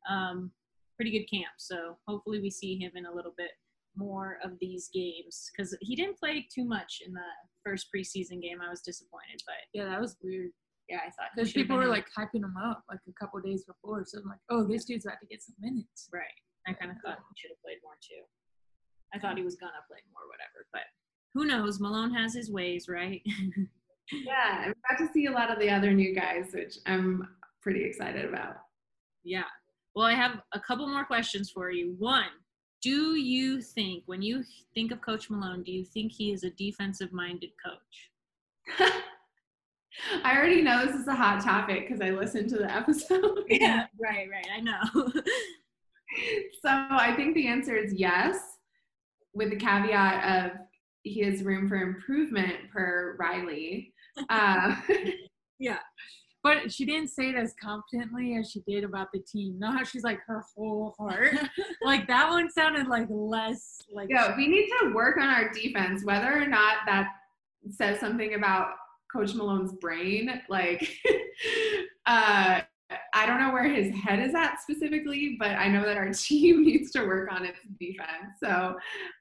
um, 0.09 0.51
pretty 0.95 1.11
good 1.11 1.29
camp. 1.29 1.53
So 1.57 1.97
hopefully 2.07 2.39
we 2.39 2.51
see 2.51 2.77
him 2.77 2.91
in 2.95 3.05
a 3.05 3.13
little 3.13 3.33
bit 3.37 3.51
more 3.95 4.37
of 4.43 4.51
these 4.61 4.89
games 4.93 5.49
because 5.51 5.75
he 5.81 5.95
didn't 5.95 6.19
play 6.19 6.45
too 6.53 6.65
much 6.65 7.01
in 7.05 7.13
the 7.13 7.21
first 7.65 7.87
preseason 7.93 8.41
game. 8.41 8.59
I 8.65 8.69
was 8.69 8.81
disappointed, 8.81 9.41
but 9.45 9.55
yeah, 9.73 9.85
that 9.85 9.99
was 9.99 10.17
weird 10.21 10.51
yeah, 10.89 10.99
I 11.05 11.11
thought 11.11 11.29
because 11.35 11.53
people 11.53 11.77
were 11.77 11.87
like 11.87 12.07
hyping 12.17 12.43
him 12.43 12.55
up 12.57 12.83
like 12.89 12.99
a 13.07 13.13
couple 13.13 13.39
days 13.41 13.63
before. 13.63 14.03
So 14.05 14.19
I'm 14.19 14.27
like, 14.27 14.39
oh, 14.49 14.65
this 14.65 14.85
dude's 14.85 15.05
about 15.05 15.19
to 15.21 15.27
get 15.27 15.43
some 15.43 15.55
minutes. 15.59 16.09
Right. 16.11 16.25
I 16.67 16.73
kind 16.73 16.91
of 16.91 16.97
thought 17.05 17.19
he 17.19 17.35
should 17.37 17.51
have 17.51 17.61
played 17.63 17.77
more 17.83 17.93
too. 18.01 18.23
I 19.13 19.19
thought 19.19 19.37
he 19.37 19.43
was 19.43 19.55
gonna 19.55 19.85
play 19.87 19.99
more, 20.11 20.27
whatever. 20.27 20.65
But 20.73 20.83
who 21.33 21.45
knows? 21.45 21.79
Malone 21.79 22.13
has 22.13 22.33
his 22.33 22.51
ways, 22.51 22.87
right? 22.89 23.21
yeah, 24.11 24.65
I'm 24.65 24.73
about 24.89 25.05
to 25.05 25.13
see 25.13 25.27
a 25.27 25.31
lot 25.31 25.51
of 25.51 25.59
the 25.59 25.69
other 25.69 25.93
new 25.93 26.13
guys, 26.15 26.49
which 26.53 26.77
I'm 26.87 27.27
pretty 27.61 27.85
excited 27.85 28.25
about. 28.25 28.55
Yeah. 29.23 29.43
Well, 29.95 30.07
I 30.07 30.13
have 30.13 30.41
a 30.53 30.59
couple 30.59 30.87
more 30.87 31.05
questions 31.05 31.51
for 31.51 31.71
you. 31.71 31.95
One, 31.99 32.29
do 32.81 33.15
you 33.15 33.61
think 33.61 34.03
when 34.05 34.21
you 34.21 34.43
think 34.73 34.91
of 34.91 35.01
Coach 35.01 35.29
Malone, 35.29 35.63
do 35.63 35.71
you 35.71 35.85
think 35.85 36.11
he 36.11 36.31
is 36.31 36.43
a 36.43 36.51
defensive 36.51 37.11
minded 37.11 37.51
coach? 37.63 38.91
I 40.23 40.37
already 40.37 40.61
know 40.61 40.85
this 40.85 40.95
is 40.95 41.07
a 41.07 41.15
hot 41.15 41.43
topic 41.43 41.87
because 41.87 42.01
I 42.01 42.11
listened 42.11 42.49
to 42.49 42.57
the 42.57 42.71
episode. 42.71 43.45
yeah, 43.49 43.87
right, 44.01 44.27
right. 44.29 44.47
I 44.53 44.59
know. 44.59 44.81
so 46.61 46.69
I 46.69 47.13
think 47.15 47.35
the 47.35 47.47
answer 47.47 47.75
is 47.75 47.93
yes, 47.93 48.37
with 49.33 49.49
the 49.49 49.55
caveat 49.55 50.45
of 50.45 50.57
he 51.03 51.21
has 51.21 51.43
room 51.43 51.67
for 51.67 51.75
improvement 51.77 52.55
per 52.71 53.15
Reilly. 53.19 53.93
Uh, 54.29 54.75
yeah. 55.59 55.77
But 56.43 56.73
she 56.73 56.83
didn't 56.83 57.09
say 57.09 57.29
it 57.29 57.35
as 57.35 57.53
confidently 57.61 58.35
as 58.35 58.51
she 58.51 58.59
did 58.67 58.83
about 58.83 59.07
the 59.13 59.19
team. 59.19 59.57
Not 59.57 59.77
how 59.77 59.85
she's 59.85 60.03
like 60.03 60.19
her 60.27 60.43
whole 60.53 60.93
heart. 60.99 61.35
like 61.81 62.05
that 62.07 62.29
one 62.29 62.51
sounded 62.51 62.87
like 62.87 63.07
less 63.09 63.81
like. 63.93 64.09
Yeah, 64.09 64.35
we 64.35 64.47
need 64.47 64.69
to 64.81 64.93
work 64.93 65.15
on 65.17 65.29
our 65.29 65.53
defense, 65.53 66.03
whether 66.03 66.33
or 66.33 66.47
not 66.47 66.79
that 66.85 67.07
says 67.69 68.01
something 68.01 68.33
about 68.33 68.71
Coach 69.11 69.33
Malone's 69.33 69.73
brain. 69.73 70.41
Like, 70.49 70.87
uh, 72.05 72.61
I 73.13 73.25
don't 73.25 73.39
know 73.39 73.51
where 73.51 73.67
his 73.67 73.93
head 73.93 74.19
is 74.19 74.33
at 74.35 74.61
specifically, 74.61 75.35
but 75.39 75.51
I 75.51 75.67
know 75.67 75.83
that 75.83 75.97
our 75.97 76.09
team 76.13 76.63
needs 76.63 76.91
to 76.91 77.05
work 77.05 77.31
on 77.31 77.45
its 77.45 77.59
defense. 77.79 78.37
So 78.41 78.75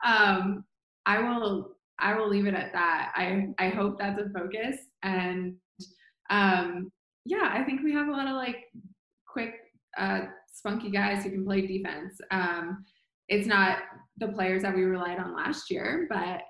um, 0.05 0.65
I 1.07 1.21
will 1.21 1.77
I 2.01 2.15
will 2.15 2.29
leave 2.29 2.47
it 2.47 2.55
at 2.55 2.73
that. 2.73 3.13
I 3.15 3.49
I 3.59 3.71
hope 3.71 3.99
that's 3.99 4.21
a 4.21 4.31
focus, 4.31 4.77
and 5.03 5.55
um, 6.31 6.93
yeah, 7.25 7.51
I 7.53 7.65
think 7.65 7.83
we 7.83 7.93
have 7.93 8.09
a 8.09 8.13
lot 8.13 8.29
of 8.29 8.35
like 8.35 8.65
quick, 9.27 9.55
uh, 9.99 10.23
spunky 10.53 10.91
guys 10.91 11.25
who 11.25 11.31
can 11.31 11.45
play 11.45 11.67
defense. 11.67 12.19
Um, 12.31 12.85
it's 13.29 13.47
not 13.47 13.79
the 14.19 14.29
players 14.29 14.63
that 14.63 14.75
we 14.75 14.83
relied 14.83 15.19
on 15.19 15.37
last 15.37 15.71
year, 15.71 16.07
but 16.09 16.43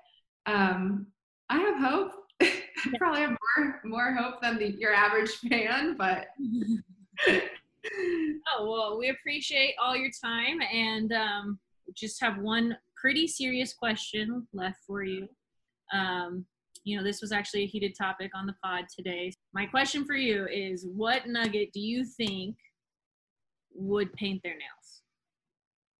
um, 0.51 1.07
I 1.49 1.57
have 1.59 1.77
hope 1.77 2.11
probably 2.97 3.21
have 3.21 3.37
more 3.57 3.81
more 3.83 4.13
hope 4.13 4.41
than 4.41 4.57
the, 4.57 4.71
your 4.71 4.93
average 4.93 5.31
fan, 5.49 5.95
but. 5.97 6.27
oh 8.47 8.69
well, 8.69 8.97
we 8.97 9.09
appreciate 9.09 9.75
all 9.81 9.95
your 9.95 10.11
time, 10.23 10.61
and 10.61 11.13
um, 11.13 11.59
just 11.93 12.21
have 12.21 12.37
one 12.37 12.77
pretty 12.95 13.27
serious 13.27 13.73
question 13.73 14.47
left 14.53 14.77
for 14.85 15.03
you. 15.03 15.27
Um, 15.93 16.45
you 16.83 16.97
know, 16.97 17.03
this 17.03 17.21
was 17.21 17.31
actually 17.31 17.63
a 17.63 17.67
heated 17.67 17.93
topic 17.97 18.31
on 18.35 18.45
the 18.45 18.55
pod 18.63 18.85
today. 18.95 19.31
My 19.53 19.65
question 19.65 20.05
for 20.05 20.15
you 20.15 20.47
is: 20.47 20.85
What 20.85 21.27
nugget 21.27 21.71
do 21.73 21.79
you 21.79 22.05
think 22.05 22.55
would 23.73 24.11
paint 24.13 24.41
their 24.43 24.53
nails? 24.53 25.01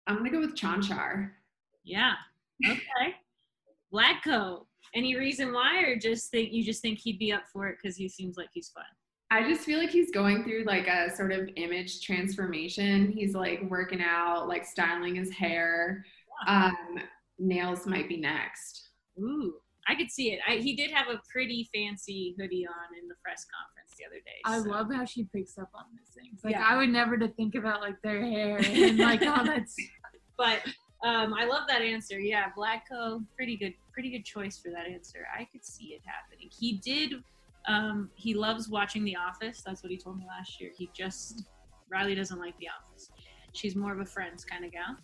I'm 0.07 0.17
gonna 0.17 0.31
go 0.31 0.39
with 0.39 0.55
Cancar. 0.55 1.31
Yeah. 1.83 2.13
Okay. 2.65 3.15
Vlatko. 3.93 4.65
Any 4.95 5.15
reason 5.15 5.53
why, 5.53 5.81
or 5.83 5.95
just 5.95 6.31
think 6.31 6.51
you 6.51 6.63
just 6.63 6.81
think 6.81 6.99
he'd 6.99 7.19
be 7.19 7.31
up 7.31 7.43
for 7.51 7.67
it 7.67 7.77
because 7.81 7.95
he 7.95 8.09
seems 8.09 8.37
like 8.37 8.49
he's 8.53 8.69
fun? 8.69 8.83
I 9.31 9.47
just 9.47 9.61
feel 9.61 9.77
like 9.77 9.91
he's 9.91 10.11
going 10.11 10.43
through 10.43 10.63
like 10.65 10.87
a 10.87 11.15
sort 11.15 11.31
of 11.31 11.49
image 11.55 12.01
transformation. 12.01 13.11
He's 13.11 13.35
like 13.35 13.61
working 13.69 14.01
out, 14.01 14.47
like 14.47 14.65
styling 14.65 15.15
his 15.15 15.31
hair. 15.31 16.03
Um, 16.47 16.75
nails 17.37 17.85
might 17.85 18.09
be 18.09 18.17
next. 18.17 18.89
Ooh, 19.19 19.53
I 19.87 19.95
could 19.95 20.09
see 20.09 20.31
it. 20.31 20.39
I, 20.47 20.55
he 20.55 20.75
did 20.75 20.91
have 20.91 21.07
a 21.07 21.21
pretty 21.31 21.69
fancy 21.73 22.35
hoodie 22.39 22.65
on 22.65 22.97
in 22.99 23.07
the 23.07 23.15
press 23.23 23.45
conference 23.45 23.95
the 23.97 24.05
other 24.05 24.19
day. 24.25 24.41
I 24.45 24.57
love 24.57 24.87
how 24.91 25.05
she 25.05 25.25
picks 25.33 25.57
up 25.57 25.69
on 25.75 25.83
these 25.91 26.13
things. 26.15 26.41
Like 26.43 26.53
yeah. 26.53 26.65
I 26.67 26.77
would 26.77 26.89
never 26.89 27.17
to 27.17 27.27
think 27.27 27.55
about 27.55 27.81
like 27.81 28.01
their 28.01 28.21
hair 28.25 28.59
and 28.63 28.97
like 28.97 29.21
all 29.21 29.43
that. 29.45 29.65
But 30.37 30.61
um, 31.03 31.33
I 31.33 31.45
love 31.45 31.63
that 31.67 31.81
answer. 31.81 32.19
Yeah, 32.19 32.45
Vlatko, 32.57 33.23
pretty 33.35 33.55
good, 33.55 33.73
pretty 33.93 34.09
good 34.09 34.25
choice 34.25 34.57
for 34.57 34.69
that 34.71 34.85
answer. 34.85 35.19
I 35.37 35.45
could 35.45 35.65
see 35.65 35.93
it 35.93 36.01
happening. 36.05 36.49
He 36.51 36.73
did. 36.77 37.23
Um, 37.67 38.09
he 38.15 38.33
loves 38.33 38.69
watching 38.69 39.03
The 39.03 39.15
Office. 39.15 39.61
That's 39.65 39.83
what 39.83 39.91
he 39.91 39.97
told 39.97 40.17
me 40.17 40.25
last 40.27 40.59
year. 40.59 40.71
He 40.75 40.89
just 40.93 41.43
Reilly 41.89 42.15
doesn't 42.15 42.39
like 42.39 42.57
The 42.59 42.67
Office. 42.67 43.11
She's 43.53 43.75
more 43.75 43.93
of 43.93 43.99
a 43.99 44.05
Friends 44.05 44.43
kind 44.43 44.65
of 44.65 44.71
gal. 44.71 44.97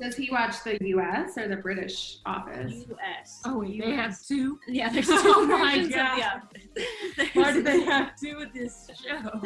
Does 0.00 0.16
he 0.16 0.30
watch 0.30 0.64
the 0.64 0.78
U.S. 0.80 1.36
or 1.38 1.48
the 1.48 1.56
British 1.56 2.18
Office? 2.26 2.72
U.S. 2.88 3.40
Oh 3.44 3.60
wait, 3.60 3.74
US. 3.74 3.84
they 3.84 3.92
have 3.92 4.22
two. 4.26 4.58
Yeah, 4.66 4.88
there's 4.92 5.06
two 5.06 5.14
oh 5.16 5.46
versions 5.46 5.86
of 5.86 5.92
The 5.92 6.24
Office. 6.24 7.30
Why 7.34 7.52
do 7.52 7.62
they 7.62 7.80
have 7.82 8.18
two 8.18 8.36
with 8.36 8.52
this 8.52 8.90
show? 9.06 9.40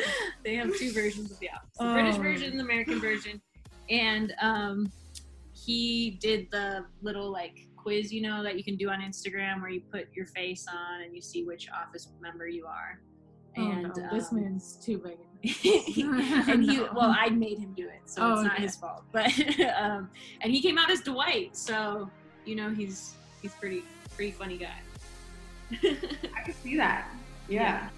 they 0.45 0.55
have 0.55 0.75
two 0.77 0.93
versions 0.93 1.33
of 1.33 1.39
The 1.41 1.51
Office: 1.51 1.69
the 1.79 1.85
oh. 1.85 1.93
British 1.93 2.17
version, 2.17 2.51
and 2.51 2.61
the 2.61 2.65
American 2.65 3.01
version, 3.01 3.41
and 3.91 4.35
um, 4.41 4.93
he 5.67 6.19
did 6.21 6.49
the 6.51 6.85
little 7.03 7.31
like 7.31 7.67
quiz, 7.77 8.13
you 8.13 8.23
know, 8.23 8.43
that 8.43 8.57
you 8.57 8.65
can 8.65 8.77
do 8.77 8.89
on 8.89 9.01
Instagram 9.01 9.61
where 9.61 9.71
you 9.71 9.81
put 9.93 10.07
your 10.15 10.27
face 10.27 10.67
on 10.73 11.03
and 11.03 11.15
you 11.15 11.21
see 11.21 11.45
which 11.45 11.69
office 11.71 12.09
member 12.21 12.47
you 12.49 12.67
are. 12.67 13.01
And 13.57 13.87
oh, 13.87 14.01
no, 14.01 14.09
this 14.13 14.33
um, 14.33 14.43
man's 14.43 14.77
too 14.77 14.99
big. 14.99 15.19
and 16.49 16.65
he 16.65 16.77
No. 16.79 16.89
well 16.95 17.15
i 17.17 17.29
made 17.29 17.59
him 17.59 17.73
do 17.77 17.87
it 17.87 18.01
so 18.07 18.23
Oh, 18.23 18.33
it's 18.35 18.43
not 18.43 18.55
okay. 18.55 18.63
his 18.63 18.75
fault 18.77 19.05
but 19.13 19.31
um 19.79 20.11
and 20.41 20.51
he 20.51 20.61
came 20.63 20.77
out 20.79 20.91
as 20.91 21.03
dwight 21.03 21.55
so 21.55 22.11
you 22.47 22.57
know 22.57 22.71
he's 22.71 23.15
he's 23.43 23.53
pretty 23.53 23.85
pretty 24.17 24.33
funny 24.33 24.57
guy 24.57 24.79
I 25.71 26.41
can 26.45 26.55
see 26.63 26.77
that. 26.77 27.09
Yeah. 27.49 27.89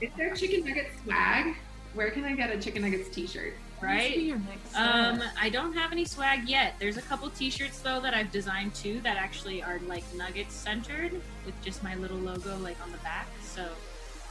Is 0.00 0.10
there 0.16 0.34
chicken 0.34 0.64
nugget 0.64 0.88
swag? 1.04 1.56
Where 1.96 2.10
can 2.10 2.24
I 2.24 2.34
get 2.36 2.50
a 2.50 2.58
chicken 2.60 2.82
nuggets 2.82 3.08
t-shirt? 3.08 3.54
Right 3.82 4.14
see 4.14 4.28
your 4.28 4.38
next 4.38 4.74
um 4.74 5.22
i 5.38 5.50
don't 5.50 5.74
have 5.74 5.92
any 5.92 6.06
swag 6.06 6.48
yet 6.48 6.76
there's 6.78 6.96
a 6.96 7.02
couple 7.02 7.28
t-shirts 7.28 7.78
though 7.80 8.00
that 8.00 8.14
i've 8.14 8.32
designed 8.32 8.74
too 8.74 9.00
that 9.00 9.18
actually 9.18 9.62
are 9.62 9.78
like 9.86 10.02
nuggets 10.14 10.54
centered 10.54 11.12
with 11.44 11.54
just 11.62 11.82
my 11.82 11.94
little 11.96 12.16
logo 12.16 12.56
like 12.60 12.78
on 12.82 12.90
the 12.90 12.96
back 12.98 13.26
so 13.42 13.62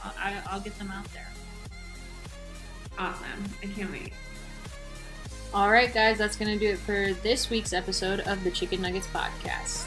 i'll, 0.02 0.12
I- 0.18 0.42
I'll 0.50 0.58
get 0.60 0.76
them 0.80 0.90
out 0.90 1.04
there 1.12 1.28
Awesome. 2.98 3.44
I 3.62 3.66
can't 3.66 3.92
wait. 3.92 4.12
all 5.54 5.70
right 5.70 5.94
guys 5.94 6.18
that's 6.18 6.34
gonna 6.36 6.58
do 6.58 6.70
it 6.70 6.78
for 6.80 7.12
this 7.22 7.48
week's 7.48 7.72
episode 7.72 8.18
of 8.20 8.42
the 8.42 8.50
chicken 8.50 8.82
nuggets 8.82 9.06
podcast 9.14 9.86